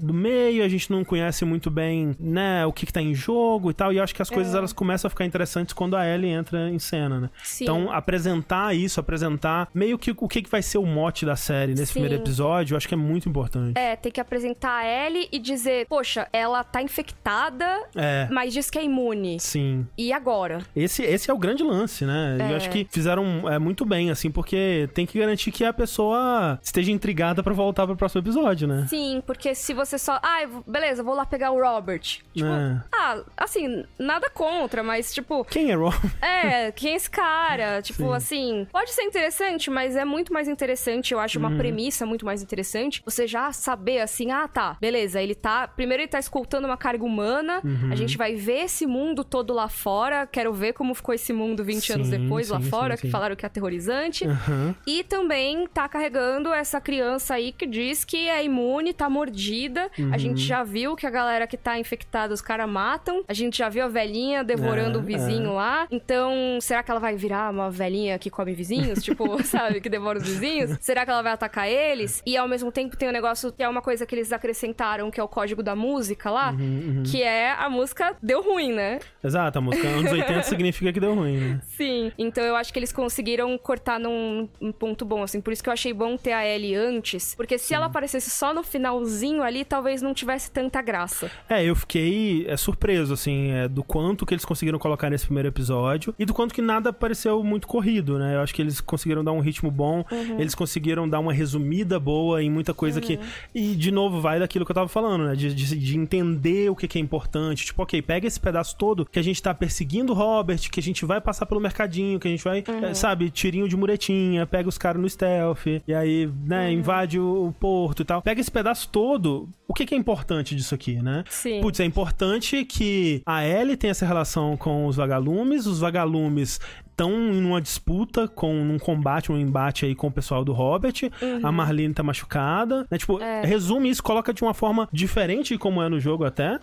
[0.00, 3.70] do meio, a gente não conhece muito bem, né, o que que tá em jogo
[3.70, 6.06] e tal, e eu acho que as coisas elas começam a ficar interessantes quando a
[6.06, 7.30] Ellie entra em cena, né?
[7.34, 7.38] É.
[7.44, 7.64] Sim.
[7.64, 11.72] Então, apresentar isso, apresentar meio que o que que vai ser o mote da série
[11.72, 12.00] nesse Sim.
[12.00, 13.76] primeiro episódio, eu acho que é muito importante.
[13.78, 17.66] É, tem que apresentar a Ellie e dizer, poxa, ela tá infectada,
[17.96, 18.28] É.
[18.30, 19.38] mas diz que é imune.
[19.40, 19.86] Sim.
[19.96, 20.58] E agora?
[20.74, 22.36] Esse, esse é o grande lance, né?
[22.38, 22.52] E É.
[22.52, 26.58] eu acho que fizeram é, muito bem, assim, porque tem que garantir que a pessoa
[26.62, 28.86] esteja intrigada pra voltar pro próximo episódio, né?
[28.88, 30.18] Sim, porque se você só.
[30.22, 32.00] Ah, beleza, vou lá pegar o Robert.
[32.00, 32.82] Tipo, É.
[32.94, 35.44] ah, assim, nada contra, mas tipo.
[35.44, 35.94] Quem é Rob?
[36.22, 37.80] É, quem é esse cara?
[37.88, 38.14] Tipo, Sim.
[38.14, 41.56] assim, pode ser interessante, mas é muito mais interessante, eu acho uma Uhum.
[41.56, 43.02] premissa muito mais interessante.
[43.04, 45.66] Você já saber assim, ah, tá, beleza, ele tá.
[45.68, 47.90] Primeiro ele tá escoltando uma carga humana, Uhum.
[47.90, 50.26] a gente vai ver esse mundo todo lá fora.
[50.26, 53.10] Quero ver como ficou esse mundo 20 anos Sim, depois lá sim, fora, sim, que
[53.10, 54.26] falaram que é aterrorizante.
[54.26, 54.74] Aham.
[54.86, 59.90] E também tá carregando essa criança aí que diz que é imune, tá mordida.
[59.98, 60.18] A Uhum.
[60.18, 63.22] gente já viu que a galera que tá infectada, os caras matam.
[63.26, 65.86] A gente já viu a velhinha devorando É, o vizinho lá.
[65.90, 69.02] Então, será que ela vai virar uma velhinha que come vizinhos?
[69.02, 70.76] tipo, sabe, que devora os vizinhos?
[70.80, 72.22] Será que ela vai atacar eles?
[72.26, 75.20] E ao mesmo tempo tem um negócio que é uma coisa que eles acrescentaram, que
[75.20, 76.50] é o código da música lá.
[76.52, 78.98] Uhum, Que é a música deu ruim, né?
[79.22, 81.60] Exato, a música anos 80 significa que deu ruim, né?
[81.68, 82.12] Sim.
[82.18, 85.40] Então eu acho que eles conseguiram cortar num, num ponto bom, assim.
[85.40, 87.27] Por isso que eu achei bom ter a Ellie antes.
[87.36, 91.30] Porque se ela aparecesse só no finalzinho ali, talvez não tivesse tanta graça.
[91.48, 95.48] É, eu fiquei é, surpreso, assim, é, do quanto que eles conseguiram colocar nesse primeiro
[95.48, 98.36] episódio e do quanto que nada pareceu muito corrido, né?
[98.36, 100.04] Eu acho que eles conseguiram dar um ritmo bom,
[100.38, 103.18] eles conseguiram dar uma resumida boa em muita coisa que.
[103.54, 105.34] E, de novo, vai daquilo que eu tava falando, né?
[105.34, 107.66] De, de, de entender o que, que é importante.
[107.66, 110.82] Tipo, ok, pega esse pedaço todo que a gente tá perseguindo o Robert, que a
[110.82, 114.68] gente vai passar pelo mercadinho, que a gente vai, é, sabe, tirinho de muretinha, pega
[114.68, 118.22] os caras no stealth, e aí, né, invade cidade, o porto e tal.
[118.22, 119.48] Pega esse pedaço todo.
[119.66, 121.24] O que, que é importante disso aqui, né?
[121.28, 121.60] Sim.
[121.60, 126.60] Putz, é importante que a Ellie tenha essa relação com os vagalumes, os vagalumes
[126.98, 131.12] estão em uma disputa, com um combate, um embate aí com o pessoal do Hobbit.
[131.44, 132.84] A Marlene tá machucada.
[132.90, 132.98] Né?
[132.98, 133.42] Tipo, É.
[133.44, 136.58] resume isso, coloca de uma forma diferente como é no jogo até,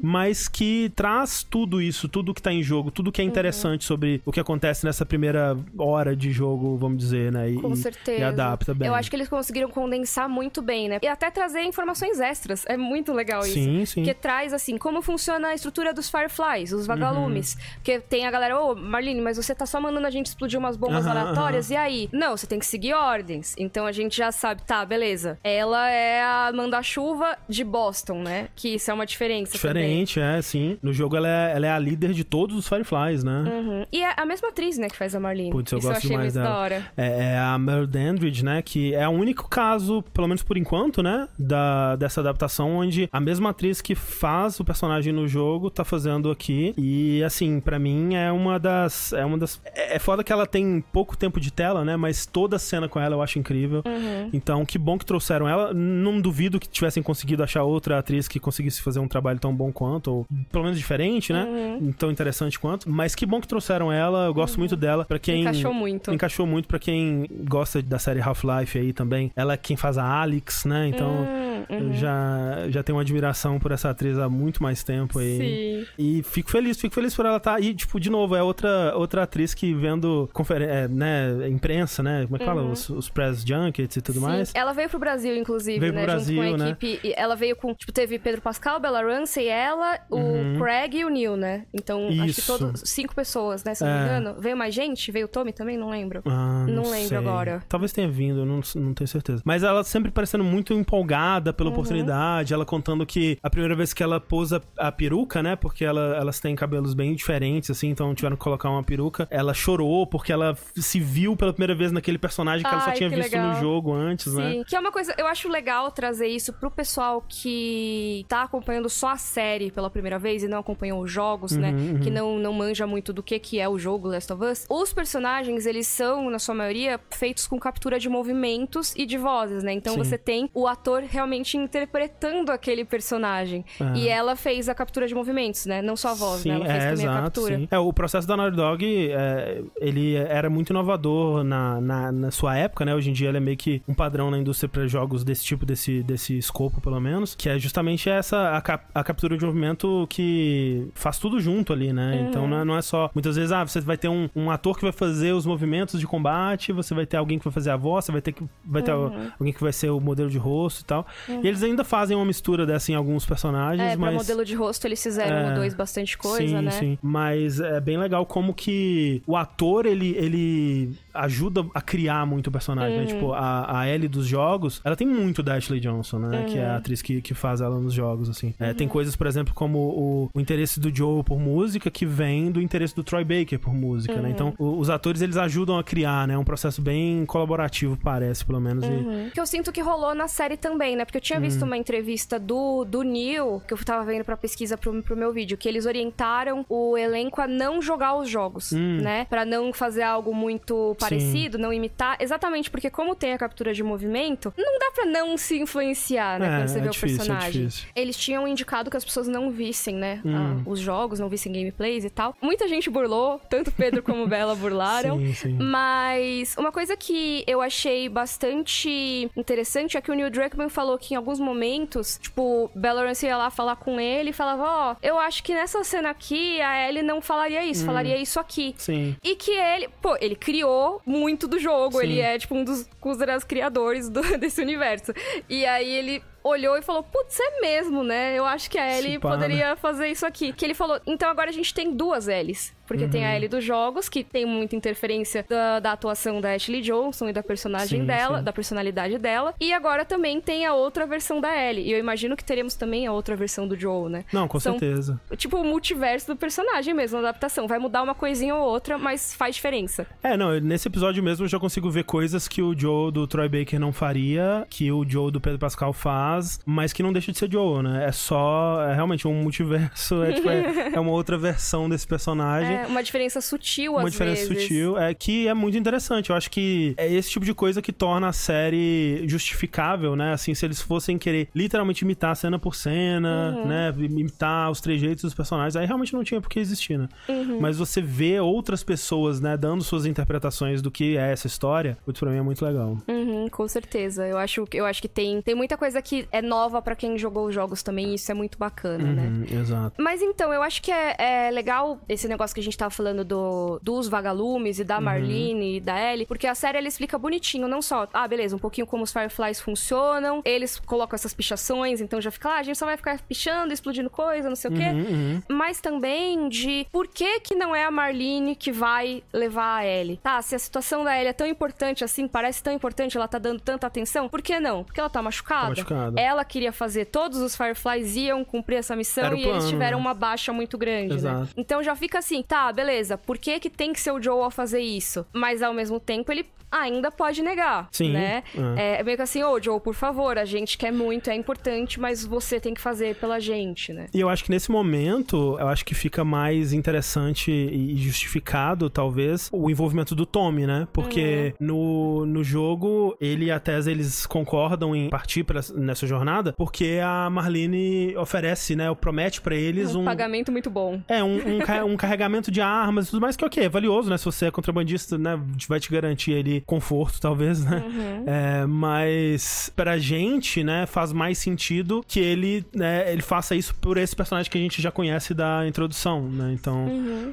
[0.00, 4.22] mas que traz tudo isso, tudo que tá em jogo, tudo que é interessante sobre
[4.24, 7.50] o que acontece nessa primeira hora de jogo, vamos dizer, né?
[7.50, 8.20] E, Com certeza.
[8.20, 8.86] E adapta bem.
[8.86, 10.98] Eu acho que eles conseguiram condensar muito bem, né?
[11.02, 12.64] E até trazer informações extras.
[12.66, 13.54] É muito legal isso.
[13.54, 14.02] Sim, sim.
[14.02, 17.56] Porque traz, assim, como funciona a estrutura dos Fireflies, os vagalumes.
[17.76, 20.76] Porque tem a galera, ô, Marlene, mas você tá só mandando a gente explodir umas
[20.76, 22.08] bombas Aham, aleatórias, e aí?
[22.12, 23.54] Não, você tem que seguir ordens.
[23.58, 25.38] Então a gente já sabe, tá, beleza.
[25.42, 28.48] Ela é a manda-chuva de Boston, né?
[28.54, 29.52] Que isso é uma diferença.
[29.52, 30.78] Diferente, é, sim.
[30.82, 33.40] No jogo ela é, ela é a líder de todos os Fireflies, né?
[33.40, 33.52] também.
[33.52, 33.86] Uhum.
[33.92, 35.50] E é a mesma atriz, né, que faz a Marlene.
[35.50, 36.48] Putz, eu isso gosto eu achei demais dela.
[36.48, 36.92] da hora.
[36.96, 38.62] É, é a Meryl Dandridge, né?
[38.62, 41.28] Que é o único caso, pelo menos por enquanto, né?
[41.38, 46.30] Da, dessa adaptação, onde a mesma atriz que faz o personagem no jogo tá fazendo
[46.30, 46.74] aqui.
[46.76, 49.12] E, assim, pra mim é uma das.
[49.12, 49.60] É uma das.
[49.74, 51.96] É, é foda que ela tem pouco tempo de tela, né?
[51.96, 53.82] Mas toda a cena com ela eu acho incrível.
[53.86, 54.30] Uhum.
[54.32, 55.72] Então, que bom que trouxeram ela.
[55.72, 59.72] Não duvido que tivessem conseguido achar outra atriz que conseguisse fazer um trabalho tão bom
[59.72, 61.44] quanto, ou pelo menos diferente, né?
[61.44, 61.92] Uhum.
[61.92, 62.88] Tão interessante quanto.
[62.90, 64.26] Mas que bom que trouxeram ela.
[64.26, 65.04] Eu gosto muito dela.
[65.04, 65.42] Pra quem.
[65.42, 66.12] Encaixou muito.
[66.12, 69.30] Encaixou muito pra quem gosta da série Half-Life aí também.
[69.36, 70.88] Ela é quem faz a Alex, né?
[70.88, 71.92] Então, Hum, eu uhum.
[71.94, 75.36] já, já tenho uma admiração por essa atriz há muito mais tempo aí.
[75.38, 75.92] Sim.
[75.98, 77.62] E fico feliz, fico feliz por ela estar.
[77.62, 82.24] E, tipo, de novo, é outra, outra atriz que vendo conferen é, né, imprensa, né?
[82.24, 82.62] Como é que fala?
[82.62, 84.26] Os, os press junkets e tudo Sim.
[84.26, 84.52] mais.
[84.54, 86.04] Ela veio pro Brasil, inclusive, Veio né?
[86.04, 86.70] pro junto com a Brasil, né?
[86.70, 87.00] equipe.
[87.08, 87.74] E Ela veio com.
[87.74, 91.64] Tipo, teve Pedro Pascal, Bella Ramsey, ela, o Craig e o Neil, né?
[91.72, 92.26] Então, acho que Uhum.
[92.26, 92.58] Isso.
[92.58, 92.82] todos.
[92.84, 93.74] Cinco pessoas, né?
[93.74, 94.02] Se não me É.
[94.18, 94.40] engano.
[94.40, 95.10] Veio mais gente?
[95.12, 95.76] Veio o Tommy também?
[95.76, 96.22] Não lembro.
[96.26, 97.18] Ah, Não lembro sei.
[97.18, 97.62] agora.
[97.68, 99.42] Talvez tenha vindo, não, não tenho certeza.
[99.44, 101.54] Mas ela sempre parecendo muito empolgada Uhum.
[101.56, 102.52] pela oportunidade.
[102.54, 105.56] Ela contando que a primeira vez que ela pôs a, a peruca, né?
[105.56, 109.26] Porque ela, elas têm cabelos bem diferentes, assim, então tiveram que colocar uma peruca.
[109.30, 112.96] Ela chorou porque ela se viu pela primeira vez naquele personagem que ela só Ai,
[112.96, 113.48] tinha visto legal.
[113.54, 114.50] no jogo antes, né?
[114.52, 118.88] Sim, que é uma coisa, eu acho legal trazer isso pro pessoal que tá acompanhando
[118.88, 121.70] só a série pela primeira vez e não acompanhou os jogos, né?
[121.70, 124.66] Uhum, Que não, não manja muito do que, que é o jogo Last of Us.
[124.68, 129.62] Os personagens, eles são, na sua maioria, feitos com captura de movimentos e de vozes,
[129.62, 129.72] né?
[129.72, 129.98] Então Sim.
[129.98, 133.64] você tem o ator realmente interpretando aquele personagem.
[133.80, 133.92] Ah.
[133.96, 135.82] E ela fez a captura de movimentos, né?
[135.82, 136.54] Não só a voz, Sim, né?
[136.56, 137.56] Ela fez é, também a exato, captura.
[137.56, 137.68] sim.
[137.70, 139.39] É, o processo da Naughty Dog, é,
[139.80, 142.94] ele era muito inovador na, na, na sua época, né?
[142.94, 145.64] Hoje em dia ele é meio que um padrão na indústria para jogos desse tipo,
[145.66, 150.06] desse, desse escopo, pelo menos, que é justamente essa, a, cap- a captura de movimento
[150.08, 152.20] que faz tudo junto ali, né?
[152.22, 152.28] Uhum.
[152.28, 153.10] Então não é, não é só...
[153.14, 156.06] Muitas vezes, ah, você vai ter um, um ator que vai fazer os movimentos de
[156.06, 158.82] combate, você vai ter alguém que vai fazer a voz, você vai ter, que, vai
[158.82, 159.30] ter Uhum.
[159.38, 161.06] alguém que vai ser o modelo de rosto e tal.
[161.28, 164.14] E eles ainda fazem uma mistura dessa em alguns personagens, É, mas...
[164.14, 165.54] modelo de rosto eles fizeram É.
[165.54, 166.70] 2 bastante coisa, sim, né?
[166.72, 172.46] Sim, Mas é bem legal como que o ator, ele, ele ajuda a criar muito
[172.48, 173.04] o personagem, Uhum.
[173.04, 173.06] né?
[173.12, 176.44] Tipo, a, a Ellie dos jogos, ela tem muito da Ashley Johnson, né?
[176.48, 176.70] Que é Uhum.
[176.72, 178.54] a atriz que, que faz ela nos jogos, assim.
[178.58, 182.50] É, tem coisas, por exemplo, como o, o interesse do Joe por música, que vem
[182.50, 184.22] do interesse do Troy Baker por música, Uhum.
[184.22, 184.30] né?
[184.30, 186.36] Então, o- os atores, eles ajudam a criar, né?
[186.38, 188.84] Um processo bem colaborativo, parece, pelo menos.
[188.84, 189.30] e- Uhum.
[189.32, 191.04] Que eu sinto que rolou na série também, né?
[191.04, 194.76] Porque eu tinha visto uma entrevista do, do Neil, que eu tava vendo pra pesquisa
[194.76, 198.98] pro, pro meu vídeo, que eles orientaram o elenco a não jogar os jogos, Hum.
[199.00, 199.24] né?
[199.26, 202.16] Pra não fazer algo muito parecido, não imitar.
[202.20, 206.46] Exatamente, porque como tem a captura de movimento, não dá pra não se influenciar, né?
[206.46, 207.66] É, quando você é vê difícil, o é personagem.
[207.66, 207.88] difícil.
[207.96, 210.20] Eles tinham indicado que as pessoas não vissem, né?
[210.24, 210.62] Hum.
[210.66, 212.34] os jogos, não vissem gameplays e tal.
[212.40, 215.18] Muita gente burlou, tanto Pedro como Bela burlaram.
[215.20, 215.58] Sim, sim.
[215.60, 221.14] Mas uma coisa que eu achei bastante interessante é que o Neil Druckmann falou que
[221.14, 225.18] em alguns momentos, tipo, Bella Ramsey ia lá falar com ele e falava, ó, eu
[225.18, 227.64] acho que nessa cena aqui a Ellie não falaria Hum.
[227.70, 228.74] isso, falaria isso aqui.
[228.78, 229.16] Sim.
[229.22, 232.04] E que ele, pô, ele criou muito do jogo, Sim.
[232.04, 235.12] ele é, tipo, um dos considerados criadores do- desse universo.
[235.48, 238.36] E aí ele olhou e falou, putz, é mesmo, né?
[238.38, 239.34] Eu acho que a Ellie pá, né?
[239.36, 240.52] poderia fazer isso aqui.
[240.52, 242.72] Que ele falou, então agora a gente tem duas L's.
[242.90, 243.28] Porque tem Uhum.
[243.28, 247.32] a Ellie dos jogos, que tem muita interferência da, da atuação da Ashley Johnson e
[247.32, 248.44] da personagem Sim, dela, sim.
[248.44, 249.54] da personalidade dela.
[249.60, 251.84] E agora também tem a outra versão da Ellie.
[251.86, 254.24] E eu imagino que teremos também a outra versão do Joel, né?
[254.32, 255.20] Não, com São- certeza.
[255.36, 257.68] Tipo, o multiverso do personagem mesmo, a adaptação.
[257.68, 260.04] Vai mudar uma coisinha ou outra, mas faz diferença.
[260.20, 263.48] É, não, nesse episódio mesmo eu já consigo ver coisas que o Joe do Troy
[263.48, 267.30] Baker não faria, que o Joe do Pedro Pascal faz, faz, mas que não deixa
[267.30, 268.06] de ser Joel, né?
[268.06, 272.74] É só, é realmente um multiverso, é, tipo, é, é uma outra versão desse personagem.
[272.74, 274.62] É uma diferença sutil, uma diferença vezes.
[274.62, 276.30] sutil, é que é muito interessante.
[276.30, 280.32] Eu acho que é esse tipo de coisa que torna a série justificável, né?
[280.32, 283.66] Assim, se eles fossem querer literalmente imitar cena por cena, Uhum.
[283.68, 283.94] né?
[283.98, 287.08] Imitar os trejeitos dos personagens, aí realmente não tinha por que existir, né?
[287.28, 287.58] Uhum.
[287.60, 292.18] Mas você vê outras pessoas, né, dando suas interpretações do que é essa história, putz,
[292.20, 292.96] pra mim é muito legal.
[293.08, 294.26] Uhum, com certeza.
[294.26, 297.46] Eu acho, eu acho que tem, tem muita coisa que é nova pra quem jogou
[297.46, 299.22] os jogos também, e isso é muito bacana, né?
[299.28, 299.94] Uhum, exato.
[300.02, 303.24] Mas então, eu acho que é, é legal esse negócio que a gente tava falando
[303.24, 305.04] do, dos vagalumes e da Uhum.
[305.04, 308.58] Marlene e da Ellie, porque a série ela explica bonitinho, não só, ah, beleza, um
[308.58, 312.76] pouquinho como os Fireflies funcionam, eles colocam essas pichações, então já fica lá, a gente
[312.78, 314.82] só vai ficar pichando, explodindo coisa, não sei o quê.
[314.84, 319.86] Uhum, Mas também de por que que não é a Marlene que vai levar a
[319.86, 320.18] Ellie?
[320.18, 323.38] Tá, se a situação da Ellie é tão importante assim, parece tão importante, ela tá
[323.38, 324.84] dando tanta atenção, por que não?
[324.84, 325.62] Porque ela tá machucada.
[325.62, 326.20] Tá machucada.
[326.20, 330.04] Ela queria fazer, todos os Fireflies iam cumprir essa missão e eles plano, tiveram né?
[330.04, 331.14] uma baixa muito grande, né?
[331.16, 331.48] Exato.
[331.56, 334.50] Então já fica assim, tá, beleza, por que que tem que ser o Joel a
[334.50, 335.24] fazer isso?
[335.32, 338.44] Mas ao mesmo tempo ele ainda pode negar, Sim, né?
[338.76, 339.00] é.
[339.00, 342.24] É, meio que assim, ô Joel, por favor, a gente quer muito, é importante, mas
[342.24, 344.06] você tem que fazer pela gente, né?
[344.14, 349.48] E eu acho que nesse momento, eu acho que fica mais interessante e justificado, talvez,
[349.52, 350.86] o envolvimento do Tommy, né?
[350.92, 351.66] Porque Uhum.
[351.66, 357.00] no, no jogo, ele e a Tessa, eles concordam em partir pra, nessa jornada, porque
[357.02, 358.94] a Marlene oferece, né?
[358.94, 360.04] Promete pra eles Um um...
[360.04, 361.00] pagamento muito bom.
[361.08, 364.16] É, um, um, um carregamento de armas e tudo mais, que ok, é valioso, né?
[364.16, 365.40] Se você é contrabandista, né?
[365.68, 367.82] Vai te garantir ali conforto, talvez, né?
[367.84, 368.24] Uhum.
[368.26, 373.96] É, mas pra gente, né, faz mais sentido que ele, né, ele faça isso por
[373.96, 376.52] esse personagem que a gente já conhece da introdução, né?
[376.52, 376.86] Então,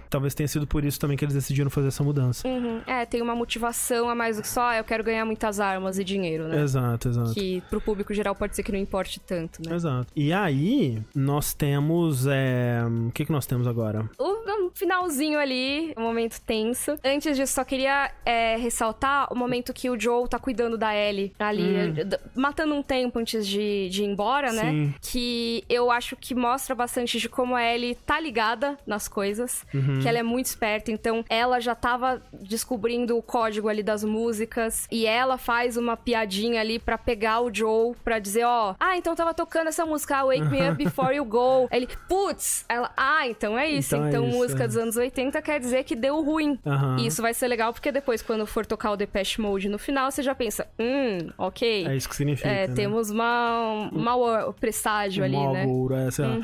[0.09, 2.47] talvez tenha sido por isso também que eles decidiram fazer essa mudança.
[2.47, 2.81] Uhum.
[2.88, 5.99] É, tem uma motivação a mais do que só, ah, eu quero ganhar muitas armas
[5.99, 6.61] e dinheiro, né?
[6.61, 7.34] Exato, exato.
[7.34, 9.75] Que pro público geral pode ser que não importe tanto, né?
[9.75, 10.07] Exato.
[10.15, 12.25] E aí, nós temos.
[12.27, 14.09] é, O que, que nós temos agora?
[14.17, 16.95] O no finalzinho ali, um momento tenso.
[17.03, 21.34] Antes disso, só queria é, ressaltar o momento que o Joe tá cuidando da Ellie
[21.38, 24.64] ali, d- matando um tempo antes de, de ir embora, né?
[24.72, 24.94] Sim.
[25.02, 29.65] Que eu acho que mostra bastante de como a Ellie tá ligada nas coisas,
[30.02, 34.88] que ela é muito esperta, então ela já tava descobrindo o código ali das músicas
[34.91, 39.15] e ela faz uma piadinha ali pra pegar o Joe pra dizer, ó, ah, então
[39.15, 41.68] tava tocando essa música, Wake Me Up Before You Go.
[41.72, 43.95] Ele, putz, ela, ah, então é isso.
[43.95, 44.68] Então Então, é isso, música é.
[44.68, 46.57] dos anos 80 quer dizer que deu ruim.
[46.65, 46.97] Aham.
[46.99, 50.09] E isso vai ser legal porque depois, quando for tocar o Depeche Mode no final,
[50.11, 51.88] você já pensa, hum, ok.
[51.88, 52.47] É isso que significa.
[52.47, 52.73] É, né?
[52.73, 55.64] temos uma, um mau presságio ali, né?
[55.64, 56.38] agouro, é, lá.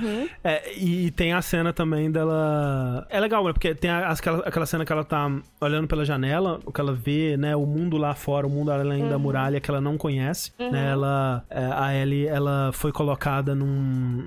[0.43, 3.05] É, e tem a cena também dela.
[3.09, 3.53] É legal, né?
[3.53, 5.29] Porque tem a- aquela, aquela cena que ela tá
[5.61, 7.55] olhando pela janela, o que ela vê, né?
[7.55, 10.51] O mundo lá fora, o mundo além da muralha que ela não conhece.
[10.59, 10.89] Né?
[10.91, 13.65] Ela, é, a Ellie, ela foi colocada num-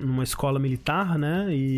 [0.01, 1.47] numa escola militar, né?
[1.49, 1.77] E,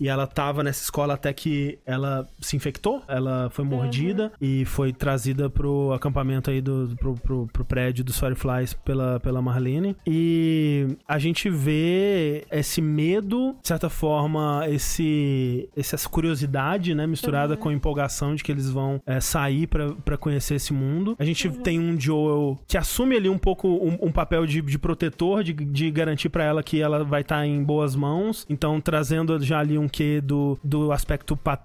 [0.00, 4.92] e ela tava nessa escola até que ela se infectou, ela foi mordida e foi
[4.92, 9.96] trazida pro acampamento aí do pro, pro, pro prédio dos Fireflies pela, pela Marlene.
[10.06, 17.68] E a gente vê esse medo, de certa forma, esse, essa curiosidade, né, misturada com
[17.68, 21.16] a empolgação de que eles vão é, sair pra pra conhecer esse mundo.
[21.18, 24.78] A gente tem um Joel que assume ali um pouco um, um papel de, de
[24.78, 28.46] protetor, de, de garantir pra ela que ela vai estar em boas mãos.
[28.48, 31.59] Então, trazendo já ali um quê do, do aspecto paterno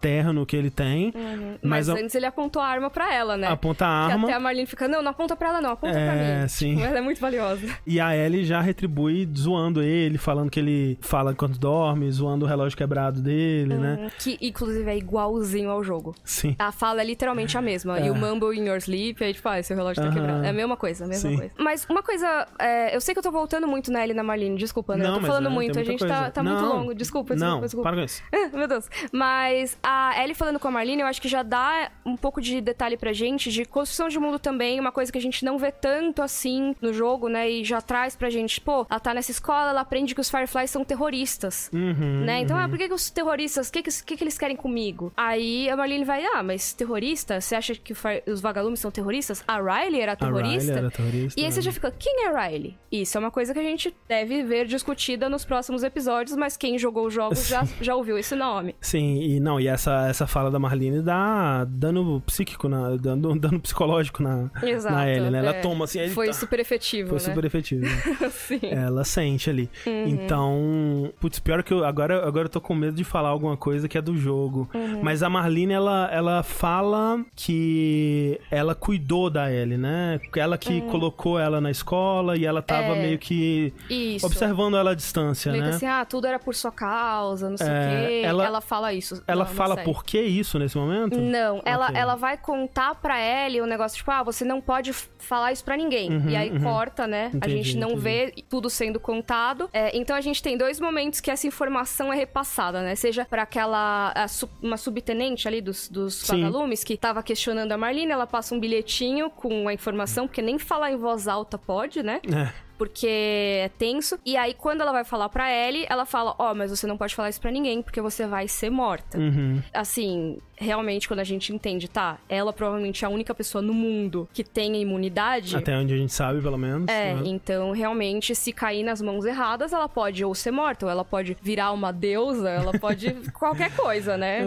[0.48, 1.14] que ele tem.
[1.62, 3.48] Mas, Mas a- antes ele apontou a arma pra ela, né?
[3.48, 4.28] Aponta a arma.
[4.28, 6.48] até a Marlene fica, não, não aponta pra ela não, aponta pra É, mim.
[6.48, 6.76] sim.
[6.76, 7.68] Tipo, ela é muito valiosa.
[7.86, 12.48] E a Ellie já retribui zoando ele, falando que ele fala enquanto dorme, zoando o
[12.48, 14.12] relógio quebrado dele, né?
[14.20, 16.16] Que, inclusive, é igualzinho ao jogo.
[16.24, 16.56] Sim.
[16.60, 18.00] A fala é literalmente a mesma.
[18.00, 20.12] E o Mumble in your sleep, aí tipo, ah, seu relógio tá É.
[20.12, 20.20] Aham.
[20.20, 20.46] quebrado.
[20.46, 21.38] É a mesma coisa, a mesma Sim.
[21.38, 21.54] coisa.
[21.58, 24.24] Mas uma coisa, é, eu sei que eu tô voltando muito na Ellie e na
[24.24, 25.08] Marlene, desculpa, André.
[25.08, 26.32] Não, eu tô falando né, muito, a gente tá, coisa.
[26.32, 26.70] tá muito Não.
[26.80, 26.94] longo.
[26.96, 27.90] Desculpa, desculpa, Não, desculpa.
[27.90, 28.22] para com isso.
[28.54, 28.90] Meu Deus.
[29.12, 32.60] Mas a Ellie falando com a Marlene, eu acho que já dá um pouco de
[32.60, 35.72] detalhe pra gente de construção de mundo também, uma coisa que a gente não vê
[35.72, 37.48] tanto assim no jogo, né?
[37.48, 40.72] E já traz pra gente, pô, ela tá nessa escola, ela aprende que os Fireflies
[40.72, 41.70] são terroristas.
[41.72, 42.42] Uhum, Né?
[42.42, 45.14] Então, ah, por que, que os terroristas, o que, que, que, eles querem comigo?
[45.16, 47.40] Aí a Marlene vai, ah, mas terrorista?
[47.40, 47.94] Você acha que
[48.26, 49.44] os vagalumes são terroristas?
[49.48, 50.74] A Riley era A terrorista?
[50.74, 51.40] Riley era terrorista.
[51.40, 51.64] E aí você né?
[51.64, 52.76] já fica, quem é a Riley?
[52.92, 56.80] Isso é uma coisa que a gente deve ver discutida nos próximos episódios, mas quem
[56.80, 58.76] jogou os jogos já, já ouviu esse nome.
[58.82, 63.60] Sim, E não, e essa, essa fala da Marlene dá dano psíquico, na, dano, dano
[63.60, 64.96] psicológico na, Exato.
[64.96, 65.40] na Ellie, né?
[65.40, 65.62] Ela é.
[65.62, 66.34] toma assim, Foi tá.
[66.34, 67.24] super efetivo, Foi né?
[67.24, 67.86] super efetivo.
[68.32, 68.60] Sim.
[68.64, 69.70] Ela sente ali.
[69.86, 70.08] Uhum.
[70.08, 73.88] Então, putz, pior que eu agora, agora eu tô com medo de falar alguma coisa
[73.88, 74.70] que é do jogo.
[74.74, 75.02] Uhum.
[75.04, 80.20] Mas a Marlene, ela, ela fala que ela cuidou da Ellie, né?
[80.36, 82.96] Ela que colocou ela na escola e ela tava Uhum.
[82.96, 83.02] É.
[83.02, 84.26] meio que Isso.
[84.26, 85.76] observando ela à distância, Meio que né?
[85.76, 88.22] assim, ah, tudo era por sua causa, não sei o É, quê.
[88.24, 89.22] ela- Ela, fala isso.
[89.28, 89.86] Ela fala série.
[89.86, 91.18] por que isso nesse momento?
[91.20, 91.98] Não, ela, Ok.
[92.00, 95.76] ela vai contar pra Ellie o negócio, tipo, ah, você não pode falar isso pra
[95.78, 96.22] ninguém.
[96.30, 97.26] e aí corta, né?
[97.26, 98.02] a Uhum, Entendi, gente não entendi.
[98.04, 99.70] vê tudo sendo contado.
[99.74, 102.96] É, então a gente tem dois momentos que essa informação é repassada, né?
[102.96, 104.26] Seja pra aquela, a
[104.62, 109.30] uma subtenente ali dos, dos vagalumes que tava questionando a Marlene, ela passa um bilhetinho
[109.30, 112.20] com a informação, porque nem falar em voz alta pode, né?
[112.32, 112.65] É.
[112.78, 114.20] porque é tenso.
[114.26, 117.16] E aí, quando ela vai falar pra Ellie, ela fala: Ó, mas você não pode
[117.16, 119.18] falar isso pra ninguém, porque você vai ser morta.
[119.18, 119.62] Uhum.
[119.74, 122.18] Assim, realmente, quando a gente entende, tá?
[122.30, 125.56] Ela provavelmente é a única pessoa no mundo que tem a imunidade.
[125.56, 126.88] Até onde a gente sabe, pelo menos.
[126.88, 127.22] É, né?
[127.26, 131.36] então realmente, se cair nas mãos erradas, ela pode ou ser morta, ou ela pode
[131.42, 134.46] virar uma deusa, ela pode qualquer coisa, né?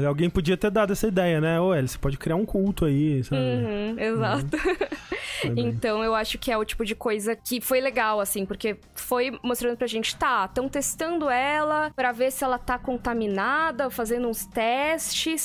[0.00, 1.60] É, alguém podia ter dado essa ideia, né?
[1.60, 3.42] Ô, Ellie, você pode criar um culto aí, sabe?
[3.42, 4.58] Uhum, exato.
[4.58, 5.66] Foi bem.
[5.66, 9.36] então eu acho que é o tipo de coisa que foi legal, assim, porque foi
[9.42, 14.46] mostrando pra gente, tá, estão testando ela pra ver se ela tá contaminada, fazendo uns
[14.46, 15.41] testes.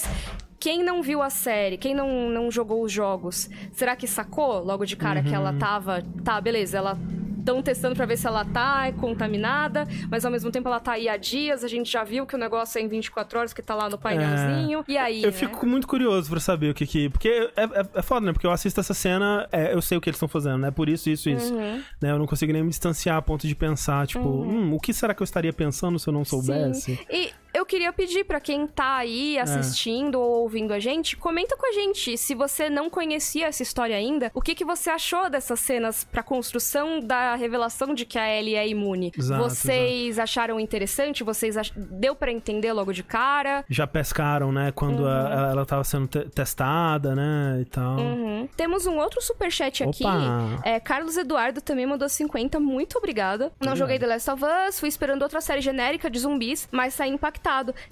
[0.59, 4.85] Quem não viu a série, quem não, não jogou os jogos, será que sacou logo
[4.85, 5.35] de cara que Uhum.
[5.35, 6.03] ela tava.
[6.23, 6.97] Tá, beleza, ela.
[7.39, 11.07] Estão testando pra ver se ela tá contaminada, mas ao mesmo tempo ela tá aí
[11.07, 11.63] há dias.
[11.63, 13.97] A gente já viu que o negócio é em 24 horas, que tá lá no
[13.97, 14.83] painelzinho.
[14.85, 15.23] E aí?
[15.23, 15.31] Eu né?
[15.31, 17.09] fico muito curioso pra saber o que que...
[17.09, 18.33] Porque é, é, é foda, né?
[18.33, 20.71] Porque eu assisto essa cena, é, eu sei o que eles estão fazendo, né?
[20.71, 21.53] Por isso, isso, isso.
[21.53, 21.81] Uhum.
[22.01, 22.11] Né?
[22.11, 24.27] Eu não consigo nem me distanciar a ponto de pensar, tipo...
[24.27, 26.97] Hum, o que será que eu estaria pensando se eu não soubesse?
[26.97, 26.99] Sim.
[27.09, 31.65] E eu queria pedir pra quem tá aí assistindo ou ouvindo a gente, comenta com
[31.67, 35.59] a gente se você não conhecia essa história ainda, o que, que você achou dessas
[35.59, 39.11] cenas pra construção da revelação de que a Ellie é imune?
[39.17, 41.23] Exato, vocês acharam interessante?
[41.23, 41.71] Vocês ach...
[41.75, 43.63] deu pra entender logo de cara?
[43.69, 44.71] Já pescaram, né?
[44.71, 47.59] Quando a- ela, tava sendo te- testada, né?
[47.61, 47.97] E tal.
[47.97, 48.47] Uhum.
[48.55, 50.03] Temos um outro superchat aqui.
[50.05, 50.59] Opa!
[50.63, 52.59] É, Carlos Eduardo também mandou 50.
[52.59, 53.51] Muito obrigada.
[53.59, 57.09] Não joguei The Last of Us, fui esperando outra série genérica de zumbis, mas saí
[57.09, 57.36] impactado.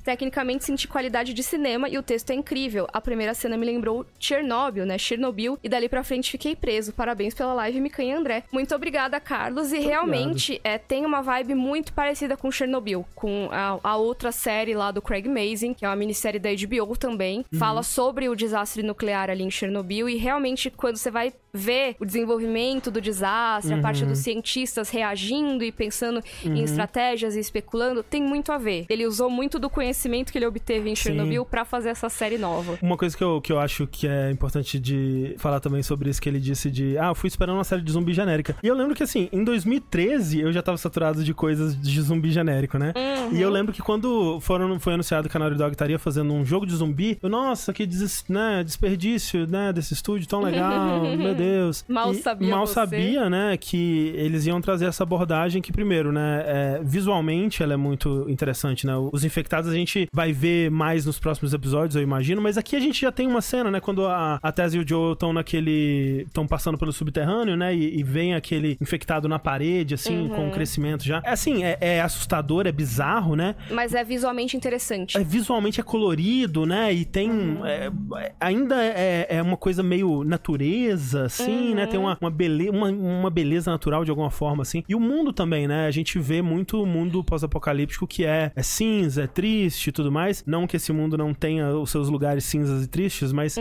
[0.04, 2.88] Tecnicamente senti qualidade de cinema e o texto é incrível.
[2.92, 4.98] A primeira cena me lembrou Chernobyl, né?
[4.98, 5.58] Chernobyl.
[5.64, 6.94] E dali pra frente fiquei preso.
[6.94, 8.44] Parabéns pela live, Micanha André.
[8.52, 9.72] Muito obrigada, Carlos.
[9.72, 14.74] E realmente é, tem uma vibe muito parecida com Chernobyl, com a, a outra série
[14.74, 17.46] lá do Craig Mazin, que é uma minissérie da HBO também.
[17.58, 22.06] Fala sobre o desastre nuclear ali em Chernobyl e realmente quando você vai ver o
[22.06, 28.22] desenvolvimento do desastre, a parte dos cientistas reagindo e pensando em estratégias e especulando, tem
[28.22, 28.86] muito a ver.
[28.90, 30.96] Ele usou muito do conhecimento que ele obteve em.
[30.96, 32.80] Chernobyl pra fazer essa série nova.
[32.82, 36.22] Uma coisa que eu, que eu acho que é importante de falar também sobre isso
[36.22, 38.56] que ele disse de ah, eu fui esperando uma série de zumbi genérica.
[38.64, 42.32] E eu lembro que assim, em 2013 eu já tava saturado de coisas de zumbi
[42.32, 42.94] genérico, né?
[43.32, 46.46] E eu lembro que quando foram, foi anunciado que a Naughty Dog estaria fazendo um
[46.46, 51.36] jogo de zumbi, eu, nossa, que des, né, desperdício, né, desse estúdio tão legal, meu
[51.36, 51.84] Deus.
[51.88, 52.74] Mal E sabia Mal você.
[52.74, 57.78] sabia, né, que eles iam trazer essa abordagem que, primeiro, né, é, visualmente ela é
[57.78, 58.94] muito interessante, né?
[59.12, 62.80] Os infectados a gente vai ver mais nos próximos episódios, eu imagino, mas aqui a
[62.80, 66.24] gente já tem uma cena, né, quando a, a Tess e o Joe estão naquele...
[66.28, 70.52] estão passando pelo subterrâneo, né, e, e vem aquele infectado na parede, assim, com um
[70.52, 71.22] crescimento já.
[71.24, 73.56] É assim, é, é assustador, é bizarro, né?
[73.70, 75.18] Mas é visualmente interessante.
[75.18, 76.94] É, visualmente é colorido, né?
[76.94, 77.60] E tem.
[77.66, 81.88] é, é, ainda é, é uma coisa meio natureza, assim, né?
[81.88, 84.84] Tem uma, uma, bele uma, uma beleza natural de alguma forma, assim.
[84.88, 85.88] E o mundo também, né?
[85.88, 90.12] A gente vê muito o mundo pós-apocalíptico que é, é cinza, é triste e tudo
[90.12, 90.44] mais.
[90.46, 93.56] Não que esse mundo não tenha os seus lugares cinzas e tristes, mas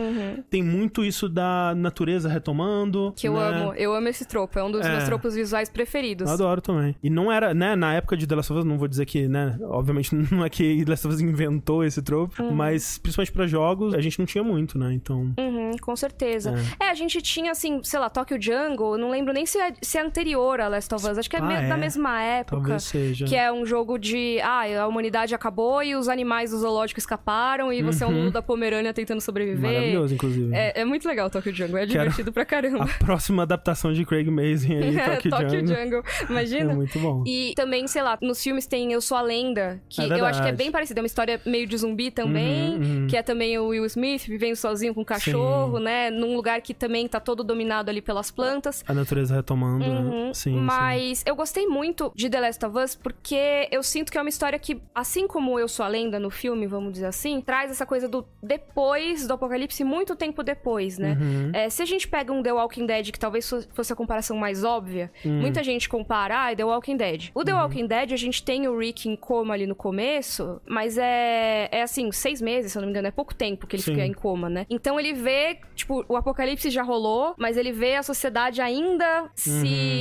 [0.51, 3.13] tem muito isso da natureza retomando.
[3.17, 3.41] Que eu né?
[3.41, 4.91] amo, eu amo esse tropo, é um dos É.
[4.91, 6.29] meus tropos visuais preferidos.
[6.29, 6.95] Eu adoro também.
[7.03, 9.27] E não era, né, na época de The Last of Us, não vou dizer que,
[9.29, 13.47] né, obviamente não é que The Last of Us inventou esse tropo, mas principalmente pra
[13.47, 15.33] jogos, a gente não tinha muito, né, então...
[15.39, 16.55] Uhum, com certeza.
[16.81, 16.89] É.
[16.89, 20.03] a gente tinha, assim, sei lá, Tokyo Jungle, não lembro nem se é, se é
[20.03, 21.69] anterior a Last of Us, acho que é, Ah, me- é?
[21.69, 22.57] da mesma época.
[22.61, 23.25] Talvez seja.
[23.27, 24.39] Que é um jogo de.
[24.43, 28.31] Ah, a humanidade acabou e os animais do zoológico escaparam e você é um Lulu
[28.31, 29.69] da Pomerânia tentando sobreviver.
[29.69, 29.75] Uhum.
[29.77, 30.55] Maravilhoso, inclusive.
[30.55, 32.85] É, é muito legal Tokyo Jungle, é divertido pra caramba.
[32.85, 35.77] A próxima adaptação de Craig Mazin aí, Tokyo, Tokyo Jungle.
[35.77, 36.73] Jungle, imagina.
[36.73, 37.23] É muito bom.
[37.27, 40.43] E também, sei lá, nos filmes tem Eu Sou a Lenda, que É eu acho
[40.43, 41.01] que é bem parecido.
[41.01, 43.07] É uma história meio de zumbi também, Uhum, uhum.
[43.09, 45.45] que é também o Will Smith vivendo sozinho com o cachorro.
[45.45, 46.11] cachorro, né?
[46.11, 48.83] Num lugar que também tá todo dominado ali pelas plantas.
[48.89, 50.35] A natureza retomando, Uhum, né?
[50.35, 50.57] Sim, sim.
[50.61, 54.29] Mas eu gostei muito de The Last of Us porque eu sinto que é uma
[54.31, 57.85] história que, assim como Eu Sou a Lenda no filme, vamos dizer assim, traz essa
[57.85, 61.19] coisa do depois do apocalipse, muito tempo depois, né?
[61.21, 61.51] Uhum.
[61.53, 64.37] É, se a gente pega um The Walking Dead, que talvez fo- fosse a comparação
[64.37, 65.41] mais óbvia, Hum.
[65.41, 67.31] muita gente compara, ah, The Walking Dead.
[67.35, 67.61] O The Uhum.
[67.63, 71.83] Walking Dead, a gente tem o Rick em coma ali no começo, mas é, é
[71.83, 73.93] assim, seis meses, se eu não me engano, é pouco tempo que ele Sim.
[73.93, 74.67] fica em coma, né?
[74.71, 79.51] Então ele vê, tipo, o apocalipse já rolou, mas ele vê a sociedade ainda se,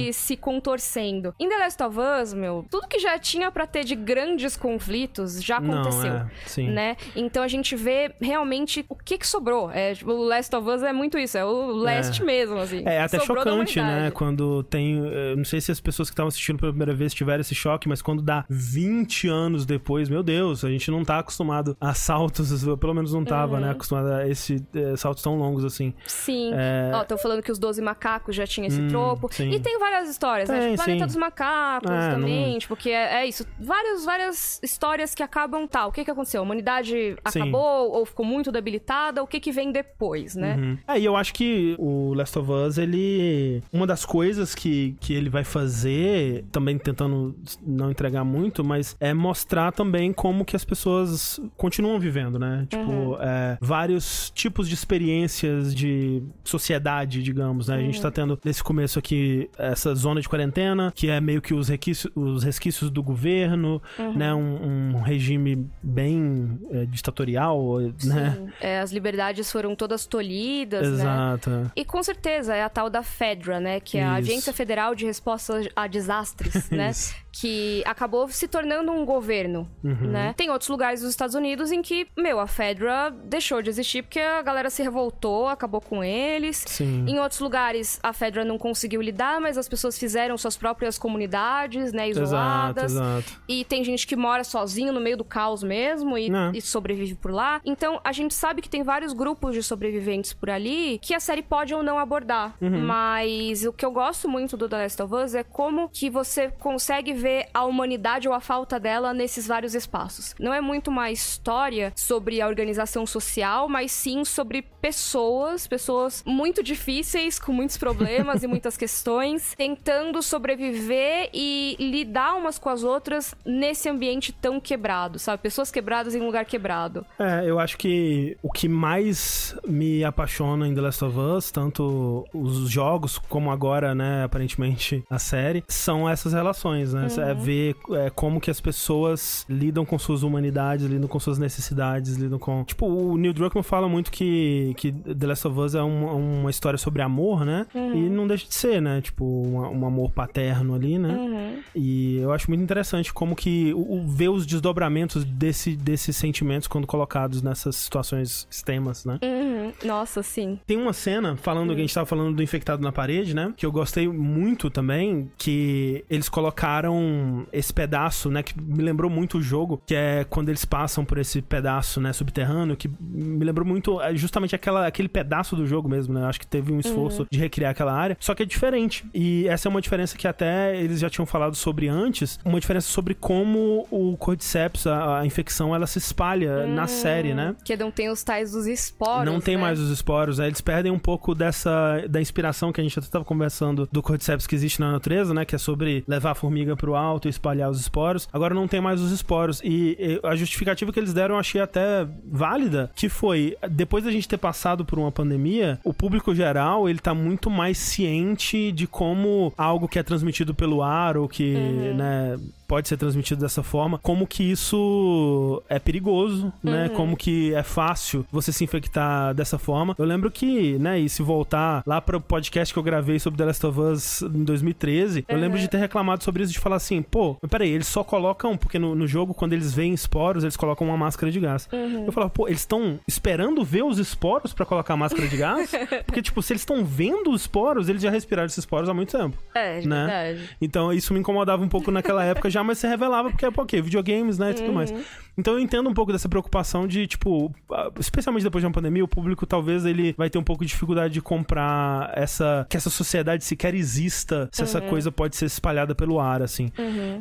[0.07, 0.13] Uhum.
[0.13, 1.33] se contorcendo.
[1.39, 5.22] Em The Last of Us, meu, tudo que já tinha pra ter de grandes conflitos
[5.27, 6.13] já Não, aconteceu.
[6.13, 6.69] é, sim.
[6.69, 6.95] Né?
[7.15, 9.69] Então a gente vê realmente o que que sobrou.
[9.71, 12.83] É, tipo, o Last of Us é muito isso, é o last mesmo, assim.
[12.85, 14.11] É até Sobrou chocante, né?
[14.11, 15.01] Quando tem.
[15.05, 17.87] eh, Não sei se as pessoas que estavam assistindo pela primeira vez tiveram esse choque,
[17.87, 22.63] mas quando dá 20 anos depois, meu Deus, a gente não tá acostumado a saltos,
[22.79, 23.61] pelo menos não tava, Uhum.
[23.61, 23.71] né?
[23.71, 25.93] Acostumado a esse, eh, saltos tão longos assim.
[26.05, 26.51] Sim.
[26.53, 26.91] É.
[26.93, 29.27] Ó, estão falando que os 12 macacos já tinha esse Hum, tropo.
[29.31, 29.49] sim.
[29.51, 30.59] E tem várias histórias, né?
[30.59, 31.07] Tem, Tipo, Planeta sim.
[31.07, 32.51] dos Macacos É, também.
[32.53, 33.45] não- Tipo, que é, é isso.
[33.59, 35.67] Várias, várias histórias que acabam.
[35.67, 36.41] Tá, o que que aconteceu?
[36.41, 37.41] A humanidade Sim.
[37.41, 39.23] acabou ou ficou muito debilitada?
[39.23, 40.55] O que que vem depois, né?
[40.55, 40.77] Uhum.
[40.87, 43.61] É, e eu acho que o Last of Us, ele.
[43.71, 47.35] Uma das coisas que, que ele vai fazer, também tentando
[47.65, 52.67] não entregar muito, mas é mostrar também como que as pessoas continuam vivendo, né?
[52.69, 57.75] Tipo, é, vários tipos de experiências de sociedade, digamos, né?
[57.75, 61.53] A gente tá tendo nesse começo aqui essa zona de quarentena, que é meio que
[61.53, 63.81] os, requisitos, os resquícios do governo,
[64.15, 64.33] né?
[64.33, 68.37] Um, um regime bem é, ditatorial, né?
[68.37, 68.49] Sim.
[68.61, 71.03] É, as liberdades foram todas tolhidas, né?
[71.03, 71.71] Exato.
[71.75, 73.79] E com certeza é a tal da FEDRA, né?
[73.79, 74.31] Que é a Isso.
[74.31, 76.91] Agência Federal de Resposta a Desastres, né?
[77.31, 80.11] Que acabou se tornando um governo, Uhum.
[80.11, 80.33] né?
[80.37, 84.19] Tem outros lugares dos Estados Unidos em que, meu, a FEDRA deixou de existir porque
[84.19, 86.63] a galera se revoltou, acabou com eles.
[86.67, 87.05] Sim.
[87.07, 91.91] Em outros lugares, a FEDRA não conseguiu lidar, mas as pessoas fizeram suas próprias comunidades,
[91.91, 92.07] né?
[92.09, 92.91] Exato, Isoladas.
[92.91, 93.41] exato.
[93.47, 94.43] E tem gente que mora
[94.83, 96.51] sozinho no meio do caos mesmo e, Né.
[96.53, 97.61] e sobrevive por lá.
[97.65, 101.41] Então a gente sabe que tem vários grupos de sobreviventes por ali que a série
[101.41, 102.55] pode ou não abordar.
[102.61, 102.81] Uhum.
[102.81, 106.49] Mas o que eu gosto muito do The Last of Us é como que você
[106.59, 110.35] consegue ver a humanidade ou a falta dela nesses vários espaços.
[110.39, 116.61] Não é muito uma história sobre a organização social, mas sim sobre pessoas, pessoas muito
[116.63, 123.35] difíceis, com muitos problemas e muitas questões, tentando sobreviver e lidar umas com as outras
[123.45, 125.41] nesse ambiente tão quebrado, sabe?
[125.43, 127.05] Pessoas quebradas em um lugar quebrado.
[127.19, 132.25] É, eu acho que o que mais me apaixona em The Last of Us, tanto
[132.33, 137.07] os jogos como agora, né, aparentemente a série, são essas relações, né?
[137.19, 142.15] É ver é, como que as pessoas lidam com suas humanidades, lidam com suas necessidades,
[142.15, 142.63] lidam com...
[142.63, 146.49] Tipo, o Neil Druckmann fala muito que, que The Last of Us é uma, uma
[146.49, 147.67] história sobre amor, né?
[147.75, 149.01] E não deixa de ser, né?
[149.01, 151.61] Tipo, um, um amor paterno ali, né?
[151.75, 156.67] E eu acho muito interessante como que o, o- ver os desdobramentos desse, desses sentimentos
[156.69, 159.19] quando colocados nessas situações extremas, né?
[159.21, 159.73] Uhum.
[159.83, 160.57] Nossa, sim.
[160.65, 163.53] Tem uma cena, falando que a gente tava falando do infectado na parede, né?
[163.57, 168.41] Que eu gostei muito também, que eles colocaram esse pedaço, né?
[168.41, 172.13] Que me lembrou muito o jogo, que é quando eles passam por esse pedaço, né?
[172.13, 176.25] Subterrâneo, que me lembrou muito é, justamente aquela, aquele pedaço do jogo mesmo, né?
[176.25, 179.05] Acho que teve um esforço de recriar aquela área, só que é diferente.
[179.13, 182.87] E essa é uma diferença que até eles já tinham falado sobre antes, uma diferença
[182.87, 184.52] sobre como o Cordyceps,
[184.87, 187.55] a, a infecção, ela se espalha na série, né?
[187.63, 189.25] Que não tem os tais dos esporos.
[189.25, 189.61] Não tem né?
[189.61, 190.47] mais os esporos, né?
[190.47, 194.47] Eles perdem um pouco dessa da inspiração que a gente até estava conversando do cordyceps
[194.47, 195.45] que existe na natureza, né?
[195.45, 198.27] Que é sobre levar a formiga pro alto e espalhar os esporos.
[198.31, 199.61] Agora não tem mais os esporos.
[199.63, 204.11] E, e a justificativa que eles deram eu achei até válida, que foi, depois da
[204.11, 208.87] gente ter passado por uma pandemia, o público geral, ele tá muito mais ciente de
[208.87, 211.53] como algo que é transmitido pelo ar ou que,
[211.95, 212.37] né,
[212.67, 216.89] pode ser transmitido dessa forma, como que isso é perigoso, né?
[216.89, 219.95] Como que é fácil você se infectar dessa forma.
[219.97, 223.37] Eu lembro que, né, e se voltar lá para o podcast que eu gravei sobre
[223.37, 226.77] The Last of Us em 2013, eu lembro de ter reclamado sobre isso, de falar
[226.77, 230.43] assim, pô, mas peraí, eles só colocam, porque no, no jogo, quando eles veem esporos,
[230.43, 231.67] eles colocam uma máscara de gás.
[231.71, 235.71] Eu falava, pô, eles estão esperando ver os esporos para colocar a máscara de gás?
[236.05, 239.15] Porque, tipo, se eles estão vendo os esporos, eles já respiraram esses esporos há muito
[239.15, 239.37] tempo.
[239.53, 240.05] É, de né?
[240.05, 240.49] verdade.
[240.61, 243.81] Então isso me incomodava um pouco naquela época já, mas se revelava porque, pô, ok,
[243.81, 244.93] videogames, né, e tudo mais.
[245.37, 247.53] Então eu entendo um pouco dessa preocupação de, tipo,
[247.99, 251.13] especialmente depois de uma pandemia, o público talvez ele vai ter um pouco de dificuldade
[251.13, 256.19] de comprar essa, que essa sociedade sequer exista, se essa coisa pode ser espalhada pelo
[256.19, 256.71] ar, assim.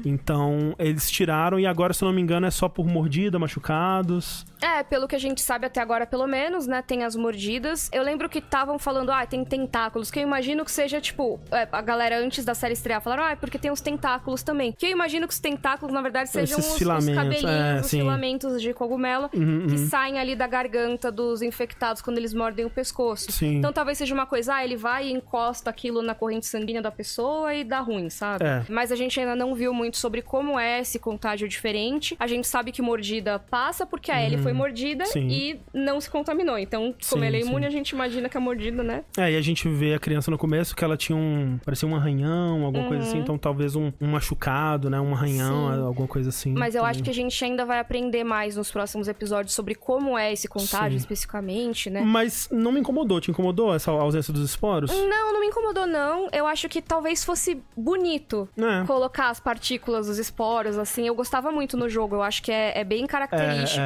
[0.04, 4.44] Então eles tiraram e agora, se eu não me engano, é só por mordida, machucados.
[4.60, 6.82] É, pelo que a gente sabe até agora, pelo menos, né?
[6.82, 7.90] Tem as mordidas.
[7.92, 10.09] Eu lembro que estavam falando, ah, tem tentáculos.
[10.09, 13.30] Que eu imagino que seja, tipo, é, a galera antes da série estrear falaram, ah,
[13.32, 14.72] é porque tem os tentáculos também.
[14.72, 17.86] Que eu imagino que os tentáculos, na verdade, sejam os, os filamentos, cabelinhos, é, os
[17.86, 17.99] sim.
[17.99, 19.86] filamentos de cogumelo Uhum, que uhum.
[19.89, 23.31] saem ali da garganta dos infectados quando eles mordem o pescoço.
[23.32, 23.57] Sim.
[23.57, 26.90] Então talvez seja uma coisa, ah, ele vai e encosta aquilo na corrente sanguínea da
[26.90, 28.44] pessoa e dá ruim, sabe?
[28.44, 28.62] É.
[28.69, 32.16] Mas a gente ainda não viu muito sobre como é esse contágio diferente.
[32.19, 35.11] A gente sabe que mordida passa porque a Ellie foi mordida Uhum.
[35.11, 35.28] Sim.
[35.28, 36.59] e não se contaminou.
[36.59, 39.05] Então, como Sim, ela é imune, a gente imagina que a mordida, né?
[39.16, 41.59] É, e a gente vê a criança no começo que ela tinha um.
[41.65, 43.19] parecia um arranhão, alguma coisa assim.
[43.19, 45.01] Então talvez um, um machucado, né?
[45.01, 45.74] Um arranhão, Uhum.
[45.74, 45.82] Sim.
[45.82, 46.52] alguma coisa assim.
[46.52, 46.90] Mas eu também.
[46.90, 50.48] acho que a gente ainda vai aprender mais nos próximos episódios sobre como é esse
[50.48, 50.97] contágio Sim.
[50.97, 52.01] especificamente, né?
[52.02, 53.20] Mas não me incomodou.
[53.20, 54.90] Te incomodou essa ausência dos esporos?
[54.90, 56.28] Não, não me incomodou, não.
[56.32, 58.84] Eu acho que talvez fosse bonito É.
[58.86, 61.06] colocar as partículas, os esporos, assim.
[61.06, 62.16] Eu gostava muito no jogo.
[62.16, 63.80] Eu acho que é, é bem característico.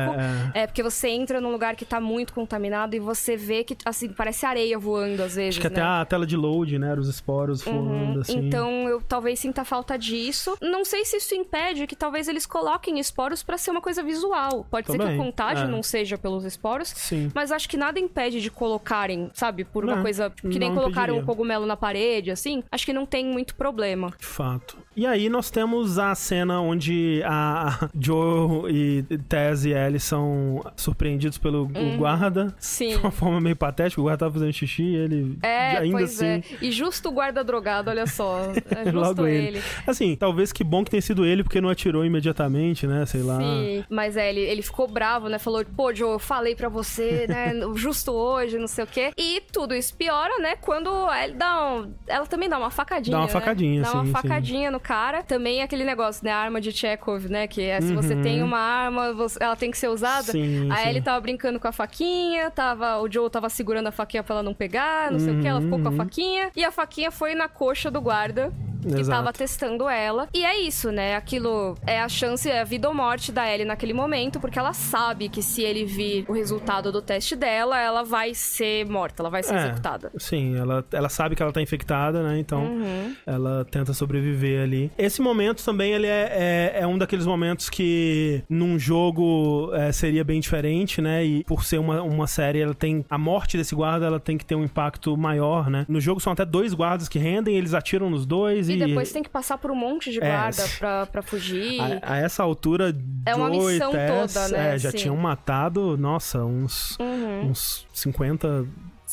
[0.55, 3.77] É, É, porque você entra num lugar que tá muito contaminado e você vê que,
[3.85, 5.55] assim, parece areia voando às vezes.
[5.57, 5.87] Acho que até né?
[5.87, 6.91] a tela de load, né?
[6.91, 8.39] Era os esporos voando, assim.
[8.39, 10.57] Então, eu talvez sinta falta disso.
[10.61, 14.67] Não sei se isso impede que talvez eles coloquem esporos pra ser uma coisa visual.
[14.71, 15.69] Pode ser que Também, o contágio é.
[15.69, 17.31] não seja pelos esporos, Sim.
[17.35, 21.15] mas acho que nada impede de colocarem, sabe, por uma Não, coisa que nem colocaram
[21.15, 21.25] um impediria.
[21.25, 22.63] cogumelo na parede, assim.
[22.71, 24.13] Acho que não tem muito problema.
[24.19, 24.79] De fato.
[24.95, 31.37] E aí nós temos a cena onde a Joe e Tess e Ellie são surpreendidos
[31.39, 32.45] pelo o guarda.
[32.45, 32.53] Uhum.
[32.59, 32.89] Sim.
[32.91, 34.01] De uma forma meio patética.
[34.01, 36.27] O guarda tava fazendo xixi e ele É, ainda pois assim...
[36.27, 36.43] é.
[36.63, 38.53] E justo o guarda drogado, olha só.
[38.77, 39.59] É justo Logo ele.
[39.59, 39.63] ele.
[39.87, 43.07] Assim, talvez que bom que tenha sido ele, porque não atirou imediatamente, né?
[43.07, 43.39] Sei lá.
[43.39, 45.39] Sim, mas é, ele, ele ficou bravo, né?
[45.39, 47.53] Falou, pô, Joe, eu falei pra você, né?
[47.77, 49.13] Justo hoje, não sei o quê.
[49.17, 50.57] E tudo isso piora, né?
[50.57, 51.93] Quando ele dá um...
[52.07, 53.33] Ela também dá uma facadinha, Dá uma né?
[53.33, 54.13] facadinha, Dá uma sim, sim.
[54.13, 55.23] facadinha no cara.
[55.23, 56.31] Também aquele negócio, né?
[56.33, 57.47] A arma de Chekhov, né?
[57.47, 58.23] Que é, se você Uhum.
[58.23, 60.33] tem uma arma, você- ela tem que ser usada.
[60.33, 60.89] Sim, Aí sim.
[60.91, 64.43] ele tava brincando com a faquinha, tava, o Joe tava segurando a faquinha pra ela
[64.43, 65.47] não pegar, não sei o que.
[65.47, 65.97] Ela ficou com a Uhum.
[65.97, 66.51] faquinha.
[66.57, 68.53] E a faquinha foi na coxa do guarda.
[68.87, 69.19] Que Exato.
[69.19, 70.29] tava testando ela.
[70.33, 71.17] E é isso, né?
[71.17, 74.73] Aquilo é a chance, é a vida ou morte da Ellie naquele momento, porque ela
[74.73, 79.31] sabe que se ele vir o resultado do teste dela, ela vai ser morta, ela
[79.31, 79.59] vai ser É.
[79.59, 80.11] executada.
[80.19, 82.39] Sim, ela, ela sabe que ela tá infectada, né?
[82.39, 83.15] Então Uhum.
[83.27, 84.91] ela tenta sobreviver ali.
[84.97, 90.25] Esse momento também ele é, é, é um daqueles momentos que num jogo é, seria
[90.25, 91.25] bem diferente, né?
[91.25, 93.05] E por ser uma, uma série, ela tem.
[93.11, 95.85] A morte desse guarda ela tem que ter um impacto maior, né?
[95.89, 98.87] No jogo são até dois guardas que rendem, eles atiram nos dois e.
[98.87, 101.81] Depois tem que passar por um monte de É, guarda se- pra, pra fugir.
[102.03, 102.95] A, a essa altura,
[103.25, 104.75] É uma Joe missão Tess, toda, né?
[104.75, 104.97] é, já Sim.
[104.97, 107.51] tinham matado, nossa, uns, Uhum.
[107.51, 108.67] uns 50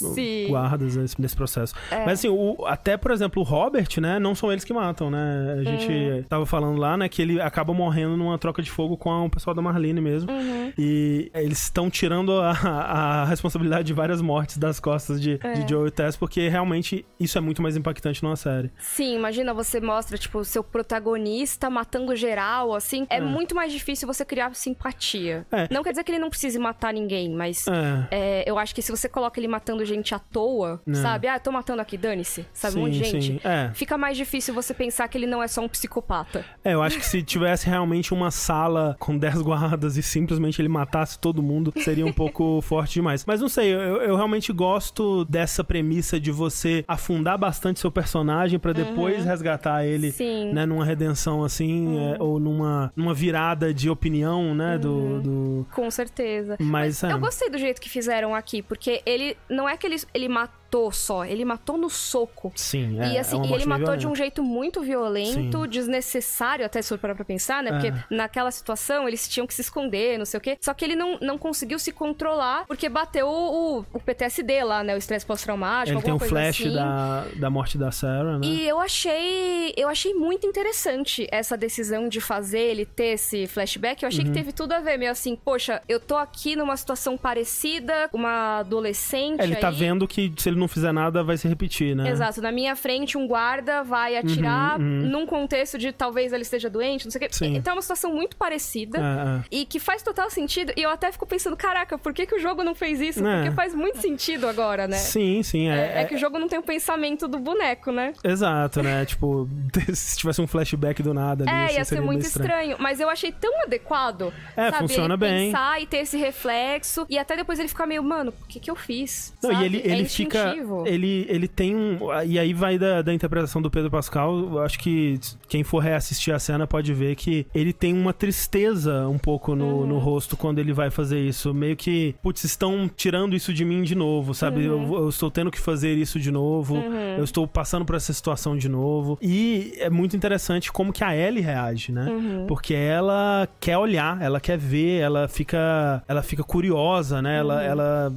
[0.09, 0.47] Sim.
[0.49, 1.73] guardas nesse, processo.
[1.91, 2.05] É.
[2.05, 4.19] Mas assim, o- até, por exemplo, o Robert, né?
[4.19, 5.57] Não são eles que matam, né?
[5.59, 6.23] A gente Uhum.
[6.23, 7.07] tava falando lá, né?
[7.09, 10.31] Que ele acaba morrendo numa troca de fogo com o pessoal da Marlene mesmo.
[10.31, 10.71] Uhum.
[10.77, 15.53] E eles estão tirando a, a responsabilidade de várias mortes das costas de, É.
[15.53, 18.71] de Joe e Tess, porque realmente isso é muito mais impactante numa série.
[18.79, 23.05] Sim, imagina você mostra, tipo, o seu protagonista matando geral, assim.
[23.09, 25.45] É, muito mais difícil você criar simpatia.
[25.51, 25.67] É.
[25.71, 28.07] Não quer dizer que ele não precise matar ninguém, mas É.
[28.11, 31.01] É, eu acho que se você coloca ele matando gente à toa, Não.
[31.01, 31.27] sabe?
[31.27, 32.45] Ah, tô matando aqui, dane-se.
[32.53, 33.25] Sabe, um monte de Sim, gente.
[33.25, 33.47] sim.
[33.47, 33.71] É.
[33.73, 36.45] Fica mais difícil você pensar que ele não é só um psicopata.
[36.63, 40.69] É, eu acho que se tivesse realmente uma sala com 10 guardas e simplesmente ele
[40.69, 43.25] matasse todo mundo, seria um pouco forte demais.
[43.25, 48.59] Mas não sei, eu, eu realmente gosto dessa premissa de você afundar bastante seu personagem
[48.59, 50.13] pra depois resgatar ele, Uhum.
[50.13, 50.43] Sim.
[50.47, 50.53] Uhum.
[50.53, 55.21] né, numa redenção assim, é, ou numa, numa virada de opinião, né, do...
[55.21, 55.67] do...
[55.73, 56.57] Com certeza.
[56.59, 57.11] Mas, é.
[57.11, 59.37] Eu gostei do jeito que fizeram aqui, porque ele.
[59.49, 62.51] Não é que ele, ele matou só, ele matou no soco.
[62.55, 64.15] Sim, é, e assim, é e ele matou de um violenta.
[64.15, 65.67] jeito muito violento, Sim.
[65.69, 67.71] desnecessário, até se for parar pra pensar, né?
[67.71, 67.93] Porque É.
[68.09, 70.57] naquela situação eles tinham que se esconder, não sei o quê.
[70.61, 74.95] Só que ele não, não conseguiu se controlar porque bateu o, o PTSD lá, né?
[74.95, 76.73] O estresse pós-traumático, Ele tem alguma um coisa flash assim.
[76.75, 78.45] da, da morte da Sarah, né?
[78.47, 84.03] E eu achei, eu achei muito interessante essa decisão de fazer ele ter esse flashback.
[84.03, 84.31] Eu achei Uhum.
[84.31, 88.59] que teve tudo a ver, meio assim, poxa, eu tô aqui numa situação parecida, uma
[88.59, 89.75] adolescente É, ele tá aí.
[89.75, 92.09] vendo que se ele não fizer nada vai se repetir, né?
[92.09, 95.09] Exato, na minha frente um guarda vai atirar Uhum, uhum.
[95.09, 97.27] num contexto de talvez ele esteja doente, não sei o quê.
[97.31, 97.55] Sim.
[97.55, 98.97] Então é uma situação muito parecida.
[98.97, 99.43] É, é.
[99.51, 100.73] E que faz total sentido.
[100.75, 103.25] E eu até fico pensando, caraca, por que, que o jogo não fez isso?
[103.25, 103.35] É.
[103.43, 104.97] Porque faz muito sentido agora, né?
[104.97, 105.69] Sim, sim.
[105.69, 108.13] É, É, é que o jogo não tem o pensamento do boneco, né?
[108.23, 109.05] Exato, né?
[109.05, 109.47] tipo,
[109.93, 111.51] se tivesse um flashback do nada ali.
[111.51, 112.77] É, assim, ia ser muito estranho.
[112.79, 114.33] Mas eu achei tão adequado.
[114.55, 114.77] É, sabe?
[114.87, 115.51] funciona ele bem.
[115.51, 117.05] pensar e ter esse reflexo.
[117.09, 119.33] E até depois ele ficar meio, mano, o que que eu fiz?
[119.41, 119.63] Não, sabe?
[119.63, 120.52] e ele, É ele fica.
[120.85, 121.99] Ele, ele tem um.
[122.25, 124.37] E aí vai da, da interpretação do Pedro Pascal.
[124.37, 129.07] eu Acho que quem for reassistir a cena pode ver que ele tem uma tristeza
[129.07, 129.87] um pouco no, Uhum.
[129.87, 131.53] no rosto quando ele vai fazer isso.
[131.53, 134.67] Meio que, putz, estão tirando isso de mim de novo, sabe?
[134.67, 134.93] Uhum.
[134.93, 136.77] Eu, eu estou tendo que fazer isso de novo.
[137.17, 139.17] Eu estou passando por essa situação de novo.
[139.21, 142.05] E é muito interessante como que a Ellie reage, né?
[142.09, 142.45] Uhum.
[142.47, 147.37] Porque ela quer olhar, ela quer ver, ela fica, ela fica curiosa, né?
[147.39, 147.61] Ela, Uhum.
[147.61, 148.13] ela,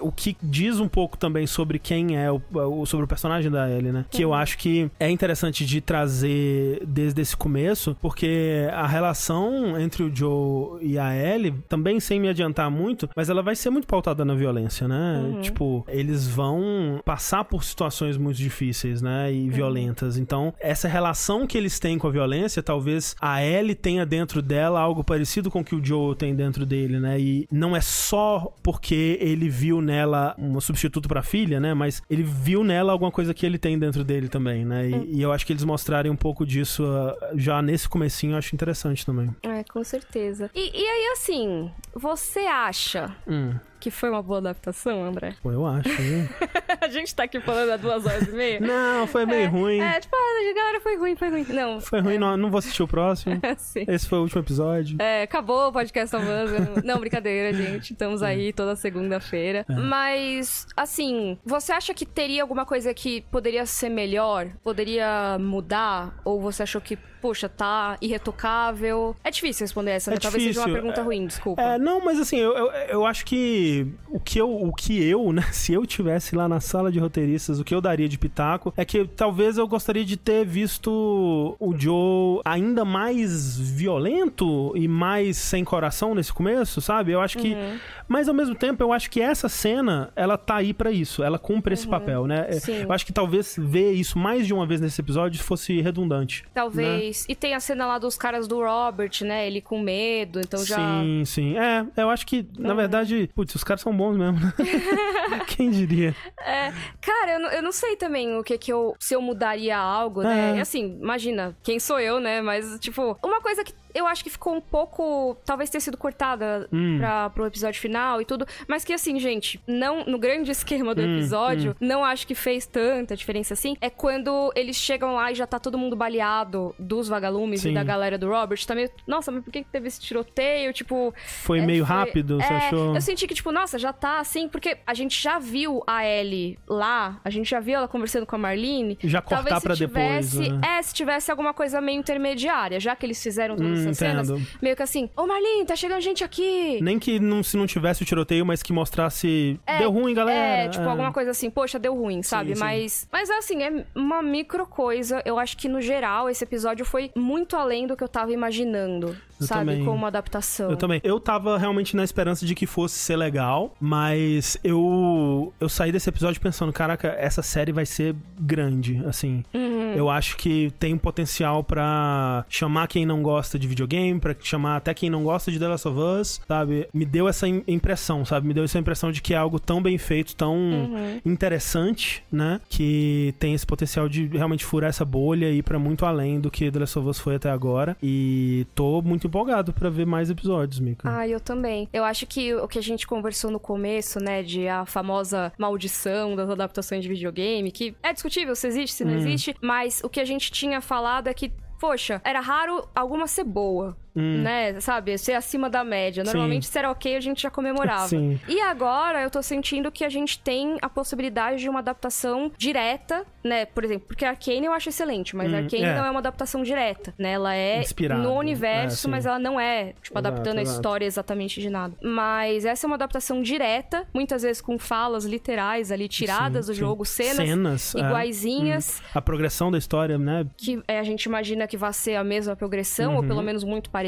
[0.00, 3.68] o que diz um pouco também sobre quem é o, o- sobre o personagem da
[3.70, 4.04] Ellie, né?
[4.10, 10.02] Que eu acho que é interessante de trazer desde esse começo, porque a relação entre
[10.02, 13.86] o Joe e a Ellie, também sem me adiantar muito, mas ela vai ser muito
[13.86, 15.38] pautada na violência, né?
[15.42, 19.32] Tipo, eles vão passar por situações muito difíceis, né?
[19.32, 20.16] E violentas.
[20.18, 24.80] Então, essa relação que eles têm com a violência, talvez a Ellie tenha dentro dela
[24.80, 27.18] algo parecido com o que o Joe tem dentro dele, né?
[27.20, 31.67] E não é só porque ele viu nela um substituto pra filha, né?
[31.74, 34.88] Mas ele viu nela alguma coisa que ele tem dentro dele também, né?
[34.88, 38.38] E, e eu acho que eles mostrarem um pouco disso ah, já nesse comecinho, eu
[38.38, 39.34] acho interessante também.
[39.42, 40.50] É, com certeza.
[40.54, 45.34] E, e aí, assim, você acha Hum, que foi uma boa adaptação, André?
[45.42, 45.88] pô, eu acho.
[45.88, 46.28] viu?
[46.80, 48.60] a gente tá aqui falando há duas horas e meia.
[48.60, 49.80] não, foi meio ruim.
[49.80, 51.46] É, tipo, ah, galera, foi ruim, foi ruim.
[51.48, 53.40] Não, Foi ruim, não, não vou assistir o próximo.
[53.56, 53.84] sim.
[53.86, 54.96] Esse foi o último episódio.
[55.00, 56.82] É, acabou o podcast Avanza.
[56.84, 57.92] Não, brincadeira, gente.
[57.92, 59.64] Estamos aí toda segunda-feira.
[59.68, 64.48] Mas, assim, você acha que teria alguma coisa que poderia ser melhor?
[64.62, 66.18] Poderia mudar?
[66.24, 69.14] Ou você achou que, poxa, tá irretocável?
[69.24, 70.16] É difícil responder essa, né?
[70.16, 71.60] É Talvez seja uma pergunta é- ruim, desculpa.
[71.62, 75.32] É, não, mas assim, eu, eu, eu acho que o que eu, o que eu,
[75.32, 78.72] né, se eu tivesse lá na sala de roteiristas, o que eu daria de pitaco
[78.76, 85.36] é que talvez eu gostaria de ter visto o Joe ainda mais violento e mais
[85.36, 87.12] sem coração nesse começo, sabe?
[87.12, 87.78] Eu acho que, Uhum.
[88.06, 91.38] mas ao mesmo tempo eu acho que essa cena, ela tá aí pra isso, ela
[91.38, 92.46] cumpre esse papel, né?
[92.48, 92.60] É, Uhum.
[92.60, 92.82] Sim.
[92.82, 96.44] Eu acho que talvez ver isso mais de uma vez nesse episódio fosse redundante.
[96.52, 97.07] Talvez.
[97.28, 99.46] E tem a cena lá dos caras do Robert, né?
[99.46, 100.76] Ele com medo, então já.
[100.76, 101.58] Sim, sim.
[101.58, 104.52] É, eu acho que, na verdade, putz, os caras são bons mesmo, né?
[105.48, 106.14] Quem diria?
[106.40, 108.94] É, cara, eu não, eu não sei também o que que eu.
[108.98, 110.56] Se eu mudaria algo, né?
[110.56, 110.60] É.
[110.60, 112.40] Assim, imagina, quem sou eu, né?
[112.40, 115.36] Mas, tipo, uma coisa que eu acho que ficou um pouco.
[115.44, 116.98] Talvez tenha sido cortada Hum.
[116.98, 118.46] pra, pro episódio final e tudo.
[118.66, 122.66] Mas que, assim, gente, não no grande esquema do Hum, episódio, não acho que fez
[122.66, 123.76] tanta diferença assim.
[123.80, 127.70] É quando eles chegam lá e já tá todo mundo baleado dos vagalumes Sim.
[127.70, 128.64] e da galera do Robert.
[128.66, 128.90] Tá meio.
[129.06, 130.72] Nossa, mas por que teve esse tiroteio?
[130.72, 131.14] Tipo.
[131.42, 132.94] Foi É, meio foi- rápido, você é, achou?
[132.94, 136.58] Eu senti que, tipo, nossa, já tá assim, porque a gente já viu a Ellie
[136.68, 138.98] lá, a gente já viu ela conversando com a Marlene.
[139.02, 140.78] Já cortar Talvez se pra depois, tivesse, né?
[140.78, 144.28] É, se tivesse alguma coisa meio intermediária, já que eles fizeram Hum, essas cenas,
[144.60, 146.80] meio que assim, ô Marlene, tá chegando gente aqui.
[146.82, 149.58] Nem que não, se não tivesse o tiroteio, mas que mostrasse.
[149.78, 150.64] Deu ruim, galera.
[150.64, 152.54] É, tipo, alguma coisa assim, poxa, deu ruim, sabe?
[152.54, 152.60] sim.
[152.60, 155.22] Mas, mas assim, é uma micro coisa.
[155.24, 159.16] Eu acho que, no geral, esse episódio foi muito além do que eu tava imaginando,
[159.40, 159.70] Eu sabe?
[159.72, 159.84] também.
[159.84, 160.70] Como adaptação.
[160.70, 161.00] Eu também.
[161.04, 166.08] Eu tava realmente na esperança de que fosse ser legal, mas eu eu saí desse
[166.08, 169.44] episódio pensando, caraca, essa série vai ser grande, assim.
[169.54, 169.92] Uhum.
[169.94, 174.76] Eu acho que tem um potencial pra chamar quem não gosta de videogame, pra chamar
[174.76, 176.88] até quem não gosta de The Last of Us, sabe?
[176.92, 178.46] Me deu essa im- impressão, sabe?
[178.46, 181.20] Me deu essa impressão de que é algo tão bem feito, tão Uhum.
[181.24, 182.60] interessante, né?
[182.68, 186.50] Que tem esse potencial de realmente furar essa bolha e ir pra muito além do
[186.50, 187.96] que The Last of Us foi até agora.
[188.02, 191.08] E tô muito empolgado pra ver mais episódios, Mika.
[191.08, 191.88] Ah, eu também.
[191.92, 196.34] Eu acho que o que a gente conversou no começo, né, de a famosa maldição
[196.34, 200.20] das adaptações de videogame, que é discutível se existe, se não existe, mas o que
[200.20, 204.80] a gente tinha falado é que Poxa, era raro alguma ser boa, né?
[204.80, 205.16] Sabe?
[205.18, 206.22] Ser acima da média.
[206.24, 208.08] Normalmente, se era ok, a gente já comemorava.
[208.08, 208.38] Sim.
[208.48, 213.24] E agora, eu tô sentindo que a gente tem a possibilidade de uma adaptação direta,
[213.44, 213.64] né?
[213.66, 215.94] Por exemplo, porque Arcane eu acho excelente, mas Hum, Arcane é.
[215.96, 217.32] não é uma adaptação direta, né?
[217.32, 218.22] Ela é Inspirado.
[218.22, 219.08] no É, universo, sim.
[219.10, 220.76] mas ela não é, tipo, Exato, adaptando a exato.
[220.78, 221.94] história exatamente de nada.
[222.02, 226.74] Mas essa é uma adaptação direta, muitas vezes com falas literais ali tiradas Sim, do
[226.74, 226.80] sim.
[226.80, 228.00] jogo, cenas, Cenas, é.
[228.00, 229.02] iguaizinhas.
[229.14, 230.46] A progressão da história, né?
[230.56, 233.28] Que é, a gente imagina que vai ser a mesma progressão, ou Uhum.
[233.28, 234.07] pelo menos muito parecida.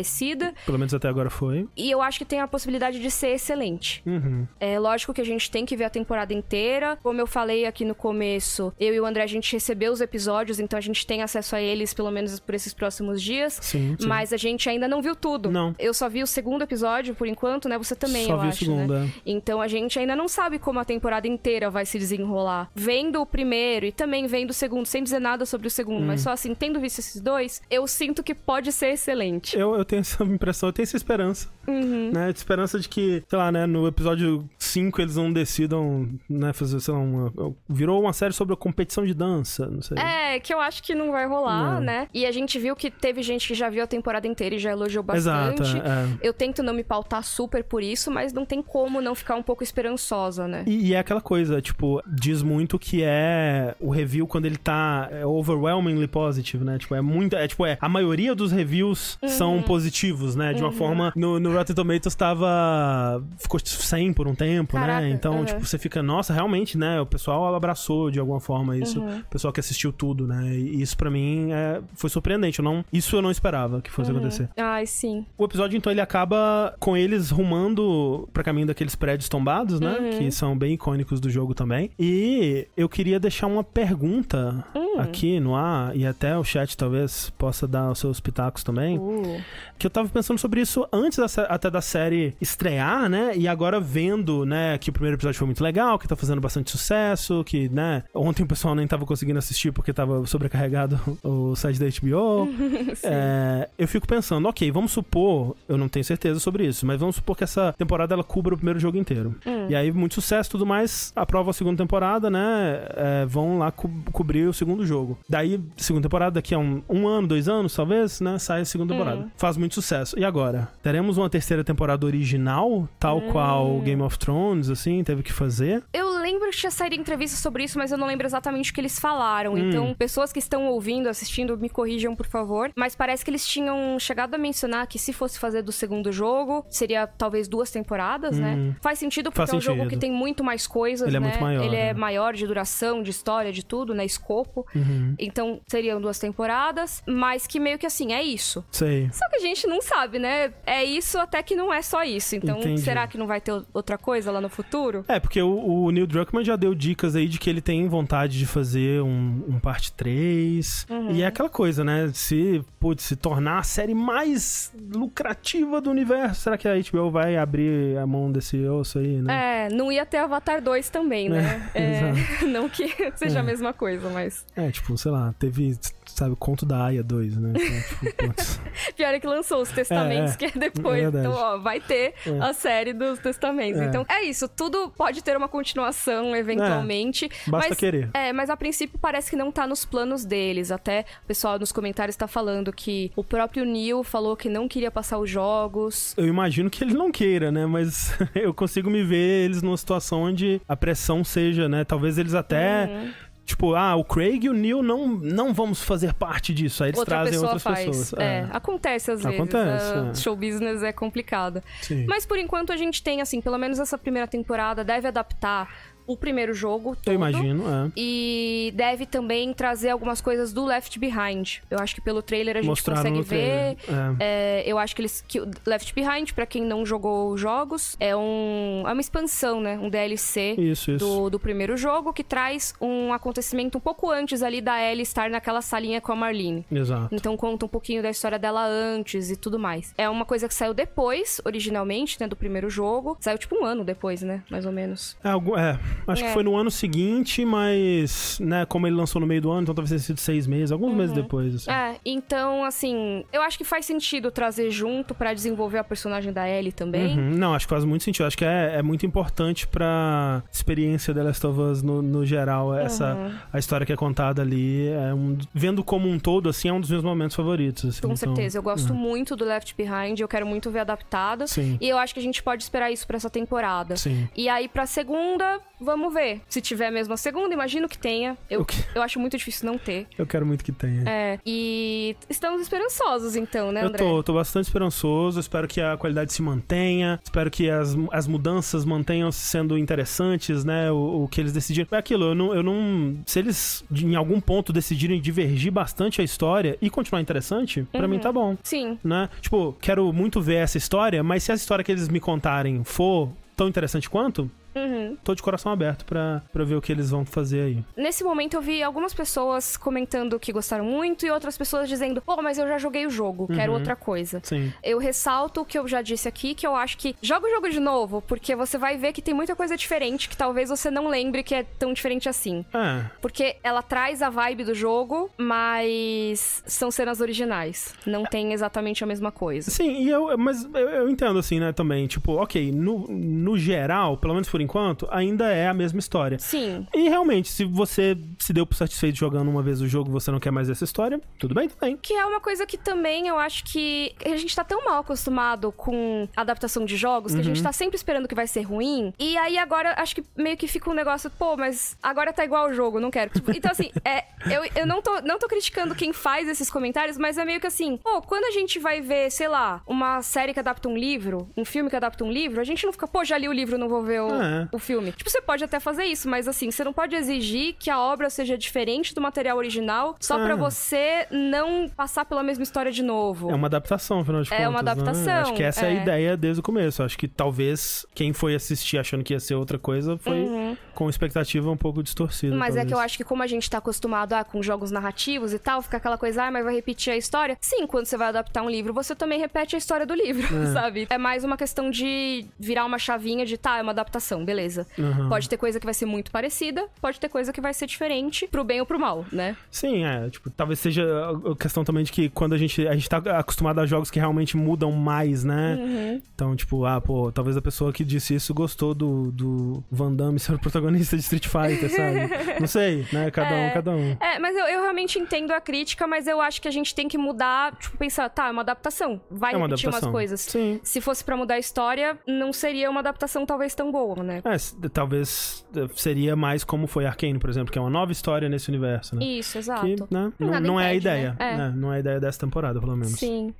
[0.67, 1.69] Pelo menos até agora foi.
[1.77, 4.03] E eu acho que tem a possibilidade de ser excelente.
[4.07, 4.47] Uhum.
[4.59, 6.99] É lógico que a gente tem que ver a temporada inteira.
[7.03, 10.61] Como eu falei aqui no começo, eu e o André, a gente recebeu os episódios,
[10.61, 13.59] então a gente tem acesso a eles, pelo menos por esses próximos dias.
[13.61, 14.07] Sim, sim.
[14.07, 15.51] Mas a gente ainda não viu tudo.
[15.51, 15.75] Não.
[15.79, 17.79] Eu só vi o segundo episódio, por enquanto, né?
[17.79, 19.07] Você também, Só eu vi o acho, segundo, né?
[19.17, 19.21] é.
[19.31, 22.71] Então a gente ainda não sabe como a temporada inteira vai se desenrolar.
[22.75, 26.07] Vendo o primeiro e também vendo o segundo, sem dizer nada sobre o segundo, Hum.
[26.07, 29.59] mas só assim, tendo visto esses dois, eu sinto que pode ser excelente.
[29.59, 31.49] Eu, eu tenho essa impressão, eu tenho essa esperança.
[31.67, 32.11] Uhum.
[32.13, 32.31] Né?
[32.31, 36.95] Esperança de que, sei lá, né, no episódio 5 eles não decidam, né, fazer, sei
[36.95, 37.33] lá, uma,
[37.69, 39.99] virou uma série sobre a competição de dança, não sei.
[39.99, 41.81] É, que eu acho que não vai rolar, Não.
[41.81, 42.09] né?
[42.15, 44.71] E a gente viu que teve gente que já viu a temporada inteira e já
[44.71, 45.63] elogiou bastante.
[45.63, 46.19] Exato, é.
[46.23, 49.43] Eu tento não me pautar super por isso, mas não tem como não ficar um
[49.43, 50.65] pouco esperançosa, né?
[50.67, 55.09] E, e é aquela coisa, tipo, diz muito que é o review quando ele tá
[55.11, 56.79] é overwhelmingly positive, né?
[56.79, 57.37] Tipo, é muito.
[57.37, 57.77] É, tipo, é.
[57.81, 59.29] A maioria dos reviews Uhum.
[59.29, 60.53] são positivos, né?
[60.53, 61.13] De uma forma.
[61.15, 63.23] No, no Rotten Tomatoes tava.
[63.39, 65.11] Ficou 100 por um tempo, Caraca, né?
[65.11, 65.45] Então, uhum.
[65.45, 67.01] tipo, você fica, nossa, realmente, né?
[67.01, 69.01] O pessoal abraçou de alguma forma isso.
[69.01, 69.19] Uhum.
[69.21, 70.53] O pessoal que assistiu tudo, né?
[70.53, 72.59] E isso pra mim é, foi surpreendente.
[72.59, 73.95] Eu não, isso eu não esperava que Uhum.
[73.95, 74.49] fosse acontecer.
[74.57, 75.25] Ai, sim.
[75.39, 79.99] O episódio, então, ele acaba com eles rumando pra caminho daqueles prédios tombados, né?
[80.01, 80.19] Uhum.
[80.19, 81.91] Que são bem icônicos do jogo também.
[81.97, 84.99] E eu queria deixar uma pergunta Hum.
[84.99, 88.99] aqui no ar, e até o chat talvez possa dar os seus pitacos também.
[88.99, 89.41] Uh.
[89.79, 93.33] Que eu tava pensando sobre isso antes da até da série estrear, né?
[93.37, 96.71] E agora vendo, né, que o primeiro episódio foi muito legal, que tá fazendo bastante
[96.71, 101.79] sucesso, que, né, ontem o pessoal nem tava conseguindo assistir porque tava sobrecarregado o site
[101.81, 102.49] da HBO.
[103.03, 107.17] É, eu fico pensando, ok, vamos supor, eu não tenho certeza sobre isso, mas vamos
[107.17, 109.35] supor que essa temporada ela cubra o primeiro jogo inteiro.
[109.69, 112.81] E aí, muito sucesso e tudo mais, aprova a segunda temporada, né?
[112.97, 115.19] é, vão lá co- cobrir o segundo jogo.
[115.29, 118.39] Daí, segunda temporada, daqui a um, um ano, dois anos, talvez, né?
[118.39, 119.29] Sai a segunda temporada.
[119.51, 120.17] Faz muito sucesso.
[120.17, 120.69] E agora?
[120.81, 125.83] Teremos uma terceira temporada original, tal qual Game of Thrones, assim, teve que fazer?
[125.93, 128.81] Eu lembro que tinha saído entrevista sobre isso, mas eu não lembro exatamente o que
[128.81, 129.55] eles falaram.
[129.55, 129.59] Hum.
[129.59, 132.71] Então, pessoas que estão ouvindo, assistindo, me corrijam, por favor.
[132.77, 136.65] Mas parece que eles tinham chegado a mencionar que se fosse fazer do segundo jogo,
[136.71, 138.77] seria talvez duas temporadas, né?
[138.81, 139.47] Faz sentido porque Hum.
[139.47, 139.91] Faz é um jogo sentido.
[139.91, 141.27] que tem muito mais coisas, Ele é né?
[141.27, 141.95] muito maior, Ele é né?
[141.95, 144.05] maior de duração, de história, de tudo, né?
[144.05, 144.65] Escopo.
[144.77, 145.17] Uhum.
[145.19, 148.65] Então, seriam duas temporadas, mas que meio que assim, é isso.
[148.71, 149.09] Sei.
[149.13, 150.53] Só que a gente não sabe, né?
[150.65, 152.37] É isso até que não é só isso.
[152.37, 152.81] Então, Entendi.
[152.81, 155.05] será que não vai ter outra coisa lá no futuro?
[155.09, 158.39] É, porque o, o Neil Druckmann já deu dicas aí de que ele tem vontade
[158.39, 160.87] de fazer um, um parte 3.
[160.89, 161.11] Uhum.
[161.13, 162.11] E é aquela coisa, né?
[162.15, 167.37] Se, putz, se tornar a série mais lucrativa do universo, será que a HBO vai
[167.37, 169.67] abrir a mão desse osso aí, né?
[169.67, 171.71] É, não ia ter Avatar 2 também, né?
[171.75, 172.13] É, É,
[172.47, 174.45] não que seja a mesma coisa, mas.
[174.57, 174.71] É.
[174.71, 175.79] tipo, sei lá, teve,
[176.21, 177.53] sabe, o conto da Aya 2, né?
[177.57, 178.61] Então, tipo.
[178.97, 181.01] Pior é que lançou os testamentos, É, que é é depois.
[181.03, 181.27] verdade.
[181.27, 182.39] então, ó, vai ter É.
[182.41, 183.81] a série dos testamentos.
[183.81, 183.87] É.
[183.87, 184.49] Então, é isso.
[184.49, 187.29] Tudo pode ter uma continuação, eventualmente.
[187.47, 188.11] Basta mas, querer.
[188.15, 190.71] É, mas a princípio parece que não tá nos planos deles.
[190.71, 194.91] Até o pessoal nos comentários tá falando que o próprio Neil falou que não queria
[194.91, 196.15] passar os jogos.
[196.17, 197.67] Eu imagino que ele não queira, né?
[197.67, 201.85] Mas eu consigo me ver eles numa situação onde a pressão seja, né?
[201.85, 202.87] Talvez eles até.
[202.87, 203.13] Uhum.
[203.51, 206.85] Tipo, ah, o Craig e o Neil não, não vamos fazer parte disso.
[206.85, 207.85] Aí eles Outra trazem pessoa outras faz.
[207.85, 208.13] pessoas.
[208.21, 209.39] É, acontece às vezes.
[209.39, 210.15] Acontece, A é.
[210.15, 211.61] Show business é complicado.
[211.83, 212.07] Sim.
[212.09, 215.69] Mas por enquanto a gente tem, assim, pelo menos essa primeira temporada deve adaptar
[216.13, 217.09] o primeiro jogo todo.
[217.09, 217.91] Eu imagino, é.
[217.97, 221.59] E deve também trazer algumas coisas do Left Behind.
[221.71, 223.41] Eu acho que pelo trailer a gente Mostraram consegue ver.
[223.41, 223.77] É.
[224.19, 225.25] É, eu acho que eles.
[225.27, 228.85] Que Left Behind, pra quem não jogou os jogos, é um.
[228.87, 229.79] É uma expansão, né?
[229.79, 230.99] Um DLC Isso, isso.
[230.99, 235.31] do, do primeiro jogo que traz um acontecimento um pouco antes ali da Ellie estar
[235.31, 236.65] naquela salinha com a Marlene.
[236.71, 237.15] Exato.
[237.15, 239.95] Então conta um pouquinho da história dela antes e tudo mais.
[239.97, 243.17] É uma coisa que saiu depois, originalmente, né, do primeiro jogo.
[243.21, 245.17] Saiu tipo um ano depois, né, mais ou menos.
[245.23, 246.27] É, é, acho É.
[246.29, 249.75] que foi no ano seguinte, mas, né, como ele lançou no meio do ano, então
[249.75, 251.55] talvez tenha sido seis meses, alguns meses depois.
[251.55, 251.71] assim.
[251.71, 256.49] É, então, assim, eu acho que faz sentido trazer junto pra desenvolver a personagem da
[256.49, 257.19] Ellie também.
[257.19, 257.31] Uhum.
[257.37, 258.27] Não, acho que faz muito sentido.
[258.27, 262.75] Acho que é, é muito importante pra experiência The Last of Us no, no geral.
[262.75, 263.31] Essa, Uhum.
[263.53, 266.81] A história que é contada ali, é um, vendo como um todo, assim, é um
[266.81, 267.85] dos meus momentos favoritos.
[267.85, 268.01] assim.
[268.01, 271.47] Com Então, certeza, eu gosto muito do Left Behind, eu quero muito ver adaptado.
[271.49, 271.77] Sim.
[271.81, 273.97] E eu acho que a gente pode esperar isso pra essa temporada.
[273.97, 274.29] Sim.
[274.37, 275.61] E aí, pra segunda,
[275.91, 276.41] vamos ver.
[276.49, 278.37] Se tiver mesmo a segunda, imagino que tenha.
[278.49, 278.77] Eu, O quê?
[278.95, 280.07] eu acho muito difícil não ter.
[280.17, 281.03] Eu quero muito que tenha.
[281.09, 283.99] É, e estamos esperançosos, então, né, Eu André?
[283.99, 288.85] tô, tô bastante esperançoso, espero que a qualidade se mantenha, espero que as, as mudanças
[288.85, 290.91] mantenham sendo interessantes, né?
[290.91, 291.89] O, o que eles decidiram.
[291.91, 293.17] É aquilo, eu não, eu não.
[293.27, 298.19] Se eles em algum ponto decidirem divergir bastante a história e continuar interessante, pra mim
[298.19, 298.57] tá bom.
[298.63, 298.99] Sim.
[299.03, 299.29] Né?
[299.41, 303.29] Tipo, quero muito ver essa história, mas se a história que eles me contarem for
[303.57, 305.17] tão interessante quanto, Uhum.
[305.25, 307.85] tô de coração aberto pra, pra ver o que eles vão fazer aí.
[307.97, 312.41] Nesse momento eu vi algumas pessoas comentando que gostaram muito e outras pessoas dizendo, pô,
[312.43, 314.41] mas eu já joguei o jogo, quero outra coisa.
[314.43, 314.73] Sim.
[314.83, 317.69] Eu ressalto o que eu já disse aqui, que eu acho que joga o jogo
[317.69, 321.09] de novo, porque você vai ver que tem muita coisa diferente que talvez você não
[321.09, 322.65] lembre que é tão diferente assim.
[322.73, 327.95] É, Porque ela traz a vibe do jogo, mas são cenas originais.
[328.07, 329.71] Não tem exatamente a mesma coisa.
[329.71, 332.07] Sim, e eu, mas eu, eu entendo assim, né, também.
[332.07, 336.39] Tipo, ok, no, no geral, pelo menos por enquanto, ainda é a mesma história.
[336.39, 336.87] Sim.
[336.95, 340.31] E realmente, se você se deu por satisfeito jogando uma vez o jogo e você
[340.31, 341.97] não quer mais essa história, tudo bem também.
[341.97, 345.73] Que é uma coisa que também eu acho que a gente tá tão mal acostumado
[345.73, 349.13] com adaptação de jogos que a gente tá sempre esperando que vai ser ruim.
[349.19, 352.69] E aí agora acho que meio que fica um negócio, pô, mas agora tá igual
[352.69, 353.31] o jogo, não quero.
[353.31, 357.17] Tipo, então assim, é, eu, eu não, tô, não tô criticando quem faz esses comentários,
[357.19, 360.53] mas é meio que assim, pô, quando a gente vai ver, sei lá, uma série
[360.53, 363.25] que adapta um livro, um filme que adapta um livro, a gente não fica, pô,
[363.25, 364.50] já li o livro, não vou ver o, É.
[364.73, 365.13] o filme.
[365.13, 368.29] Tipo, você pode até fazer isso, mas assim, você não pode exigir que a obra
[368.31, 370.57] seja diferente do material original só pra É.
[370.57, 373.51] você não passar pela mesma história de novo.
[373.51, 374.71] É uma adaptação, afinal de É contas.
[374.71, 374.91] uma né?
[374.91, 375.89] adaptação, Acho que essa é.
[375.89, 376.03] a é.
[376.03, 377.03] ideia desde o começo.
[377.03, 381.71] Acho que talvez quem foi assistir achando que ia ser outra coisa foi com expectativa
[381.71, 382.53] um pouco distorcida.
[382.53, 382.59] Uhum.
[382.59, 383.05] Mas é que eu talvez.
[383.07, 386.19] acho que como a gente tá acostumado ah, com jogos narrativos e tal, fica aquela
[386.19, 387.57] coisa, ah, mas vai repetir a história.
[387.61, 391.07] Sim, quando você vai adaptar um livro, você também repete a história do livro, sabe?
[391.11, 394.87] É mais uma questão de virar uma chavinha de, tá, é uma adaptação, beleza.
[394.99, 395.29] Uhum.
[395.29, 398.47] Pode ter coisa que vai ser muito parecida, pode ter coisa que vai ser diferente,
[398.49, 399.57] pro bem ou pro mal, né?
[399.71, 400.29] Sim, é.
[400.31, 401.05] Tipo, talvez seja
[401.51, 404.19] a questão também de que quando a gente, a gente tá acostumado a jogos que
[404.19, 405.77] realmente mudam mais, né?
[405.79, 406.23] Uhum.
[406.35, 410.39] Então, tipo, ah, pô, talvez a pessoa que disse isso gostou do, do Van Damme
[410.39, 412.31] ser o protagonista de Street Fighter, sabe?
[412.61, 413.31] Não sei, né?
[413.31, 414.17] Cada um, cada um.
[414.21, 417.09] É, mas eu, eu realmente entendo a crítica, mas eu acho que a gente tem
[417.09, 419.21] que mudar, tipo, pensar, tá, é uma adaptação.
[419.31, 420.09] Vai É uma repetir adaptação.
[420.09, 420.41] umas coisas.
[420.41, 420.81] Sim.
[420.83, 424.30] Se fosse pra mudar a história, não seria uma adaptação talvez tão boa, né?
[424.45, 428.49] É, s- talvez seria mais como foi Arcane, por exemplo, que é uma nova história
[428.49, 429.25] nesse universo, né?
[429.25, 429.83] Isso, exato.
[429.87, 431.37] Que, né, não, não é a impede, ideia.
[431.39, 431.53] né?
[431.53, 431.57] É.
[431.57, 431.73] né?
[431.77, 433.19] Não é a ideia dessa temporada, pelo menos.
[433.19, 433.53] Sim.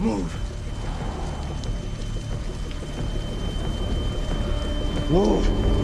[0.00, 0.24] Move.
[5.10, 5.83] Move.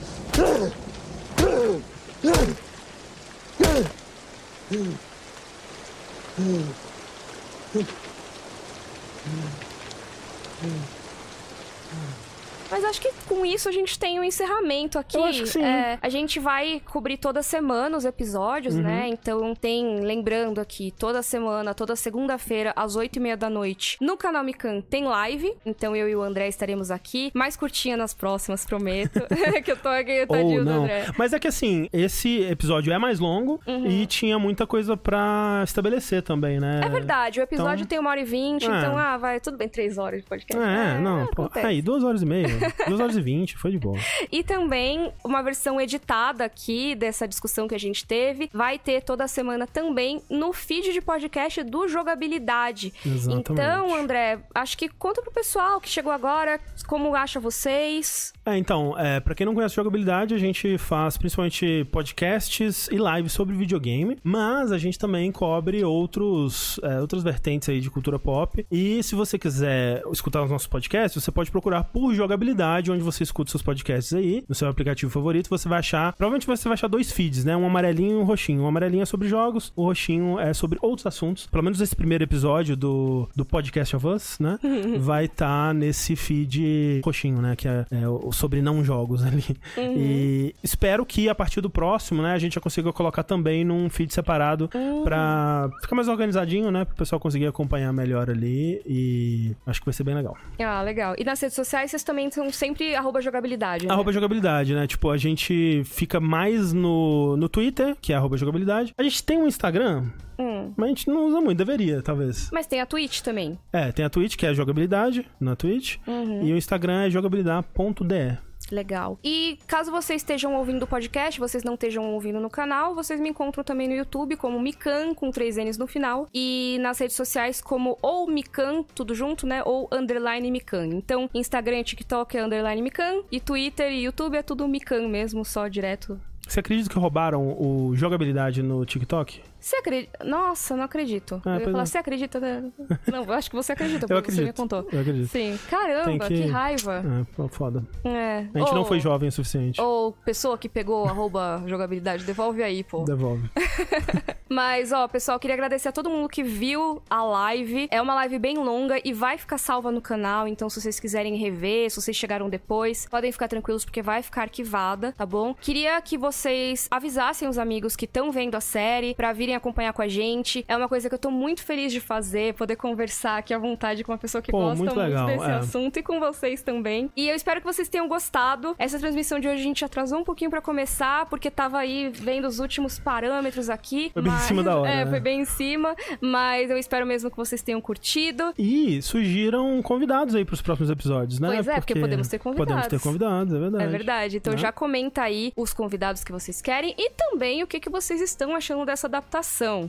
[12.69, 15.17] Mas acho que com isso a gente tem um encerramento aqui.
[15.17, 15.63] Eu acho que sim.
[15.63, 18.81] É, a gente vai cobrir toda semana os episódios, Uhum.
[18.81, 19.07] né?
[19.07, 24.17] Então tem, lembrando aqui, toda semana, toda segunda-feira, às oito e meia da noite, no
[24.17, 25.53] canal Mikan tem live.
[25.65, 27.31] Então eu e o André estaremos aqui.
[27.33, 29.21] Mais curtinha nas próximas, prometo.
[29.63, 30.71] que eu tô aqui, tadinho do.
[30.71, 31.05] André.
[31.17, 33.85] Mas é que assim, esse episódio é mais longo Uhum.
[33.87, 36.81] e tinha muita coisa pra estabelecer também, né?
[36.83, 38.67] É verdade, o episódio Então- tem uma hora e vinte, É.
[38.77, 40.61] então, ah, vai, tudo bem, três horas de podcast.
[40.63, 42.47] É, não, pô, aí, duas horas e meia,
[42.87, 43.97] duas horas e vinte, foi de boa.
[44.31, 48.49] E também uma versão editada aqui dessa discussão que a gente teve.
[48.53, 52.93] Vai ter toda semana também no feed de podcast do Jogabilidade.
[53.05, 53.51] Exatamente.
[53.51, 58.33] Então, André, acho que conta pro pessoal que chegou agora como acha vocês.
[58.45, 63.31] É, então, é, pra quem não conhece jogabilidade, a gente faz principalmente podcasts e lives
[63.31, 68.65] sobre videogame, mas a gente também cobre outros, é, outras vertentes aí de cultura pop.
[68.71, 73.23] E se você quiser escutar os nossos podcasts, você pode procurar por jogabilidade, onde você
[73.23, 76.13] escuta seus podcasts aí, no seu aplicativo favorito, você vai achar.
[76.13, 77.55] Provavelmente você vai achar dois feeds, né?
[77.55, 78.63] Um amarelinho e um roxinho.
[78.63, 81.47] O amarelinho é sobre jogos, o roxinho é sobre outros assuntos.
[81.47, 84.59] Pelo menos esse primeiro episódio do, do Podcast of Us, né?
[84.99, 87.55] vai estar nesse feed roxinho, né?
[87.55, 89.57] Que é, é sobre não jogos ali.
[89.77, 93.89] E espero que a partir do próximo, né, a gente já consiga colocar também num
[93.89, 94.69] feed separado
[95.03, 96.85] pra ficar mais organizadinho, né?
[96.85, 98.81] Pro pessoal conseguir acompanhar melhor ali.
[98.85, 100.37] E acho que vai ser bem legal.
[100.59, 101.15] Ah, legal.
[101.17, 103.93] E nas redes sociais vocês também são sempre arroba jogabilidade, né?
[103.93, 104.85] Arroba jogabilidade, né?
[104.85, 108.93] Tipo, a gente fica mais no, no Twitter, que é arroba jogabilidade.
[108.97, 110.05] A gente tem um Instagram,
[110.37, 110.73] Hum.
[110.75, 112.49] mas a gente não usa muito, deveria, talvez.
[112.51, 113.57] Mas tem a Twitch também.
[113.71, 115.97] É, tem a Twitch, que é jogabilidade, na Twitch.
[116.43, 118.37] E o Instagram é jogabilidade.de.
[118.71, 119.19] Legal.
[119.23, 123.29] E caso vocês estejam ouvindo o podcast, vocês não estejam ouvindo no canal, vocês me
[123.29, 126.27] encontram também no YouTube como Mikan, com três N's no final.
[126.33, 129.61] E nas redes sociais como ou Mikan, tudo junto, né?
[129.65, 130.87] Ou underline Mikan.
[130.87, 133.21] Então, Instagram e TikTok é underline Mikan.
[133.31, 136.19] E Twitter e YouTube é tudo Mikan mesmo, só direto.
[136.47, 139.41] Você acredita que roubaram o jogabilidade no TikTok?
[139.61, 140.23] Você acredita?
[140.25, 141.41] Nossa, não acredito.
[141.45, 141.85] É, eu ia falar, é.
[141.85, 142.39] você acredita?
[142.39, 142.71] né?
[143.11, 144.57] Não, eu acho que você acredita, Eu porque você me acredito.
[144.57, 144.89] contou.
[144.91, 145.27] Eu acredito.
[145.29, 145.59] Sim.
[145.69, 146.33] Caramba, que...
[146.41, 147.03] que- raiva.
[147.39, 147.85] É, foda.
[148.03, 148.47] É.
[148.53, 149.79] A gente não Ô, foi jovem o suficiente.
[149.79, 153.03] Ou pessoa que pegou arroba jogabilidade, devolve aí, pô.
[153.03, 153.47] Devolve.
[154.49, 157.87] Mas, ó, pessoal, queria agradecer a todo mundo que viu a live.
[157.89, 161.35] É uma live bem longa e vai ficar salva no canal, então se vocês quiserem
[161.37, 165.53] rever, se vocês chegaram depois, podem ficar tranquilos porque vai ficar arquivada, tá bom?
[165.53, 170.01] Queria que vocês avisassem os amigos que estão vendo a série pra virem acompanhar com
[170.01, 170.63] a gente.
[170.67, 174.03] É uma coisa que eu tô muito feliz de fazer, poder conversar aqui à vontade
[174.03, 175.53] com uma pessoa que Pô, gosta muito muito, legal, desse é.
[175.53, 177.09] assunto e com vocês também.
[177.15, 178.75] E eu espero que vocês tenham gostado.
[178.77, 182.47] Essa transmissão de hoje a gente atrasou um pouquinho pra começar, porque tava aí vendo
[182.47, 184.09] os últimos parâmetros aqui.
[184.13, 185.09] Foi bem em mas- cima da hora, É, né?
[185.11, 188.53] foi bem em cima, mas eu espero mesmo que vocês tenham curtido.
[188.57, 191.47] E surgiram convidados aí pros próximos episódios, né?
[191.47, 192.87] Pois é, porque podemos ter Podemos convidados.
[192.87, 193.83] ter convidados, é verdade.
[193.83, 194.37] É verdade.
[194.37, 194.59] Então Né?
[194.59, 198.55] já comenta aí os convidados que vocês querem e também o que, que vocês estão
[198.55, 199.40] achando dessa adaptação.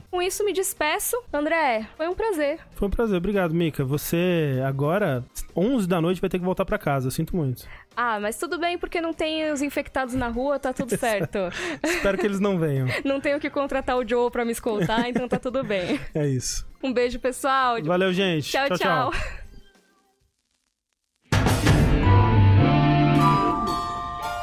[0.09, 1.15] Com isso, me despeço.
[1.31, 2.59] André, foi um prazer.
[2.71, 3.17] Foi um prazer.
[3.17, 3.83] Obrigado, Mika.
[3.83, 5.23] Você agora,
[5.55, 7.11] 11 da noite, vai ter que voltar pra casa.
[7.11, 7.67] Sinto muito.
[7.95, 11.37] Ah, mas tudo bem porque não tem os infectados na rua, tá tudo certo.
[11.83, 12.87] Espero que eles não venham.
[13.05, 15.99] não tenho que contratar o Joe pra me escoltar, então tá tudo bem.
[16.13, 16.67] É isso.
[16.83, 17.81] Um beijo, pessoal.
[17.83, 18.51] Valeu, gente.
[18.51, 18.77] tchau.
[18.77, 19.11] tchau.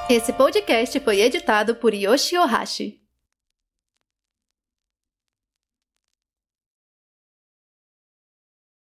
[0.09, 3.00] Esse podcast foi editado por Yoshi Ohashi.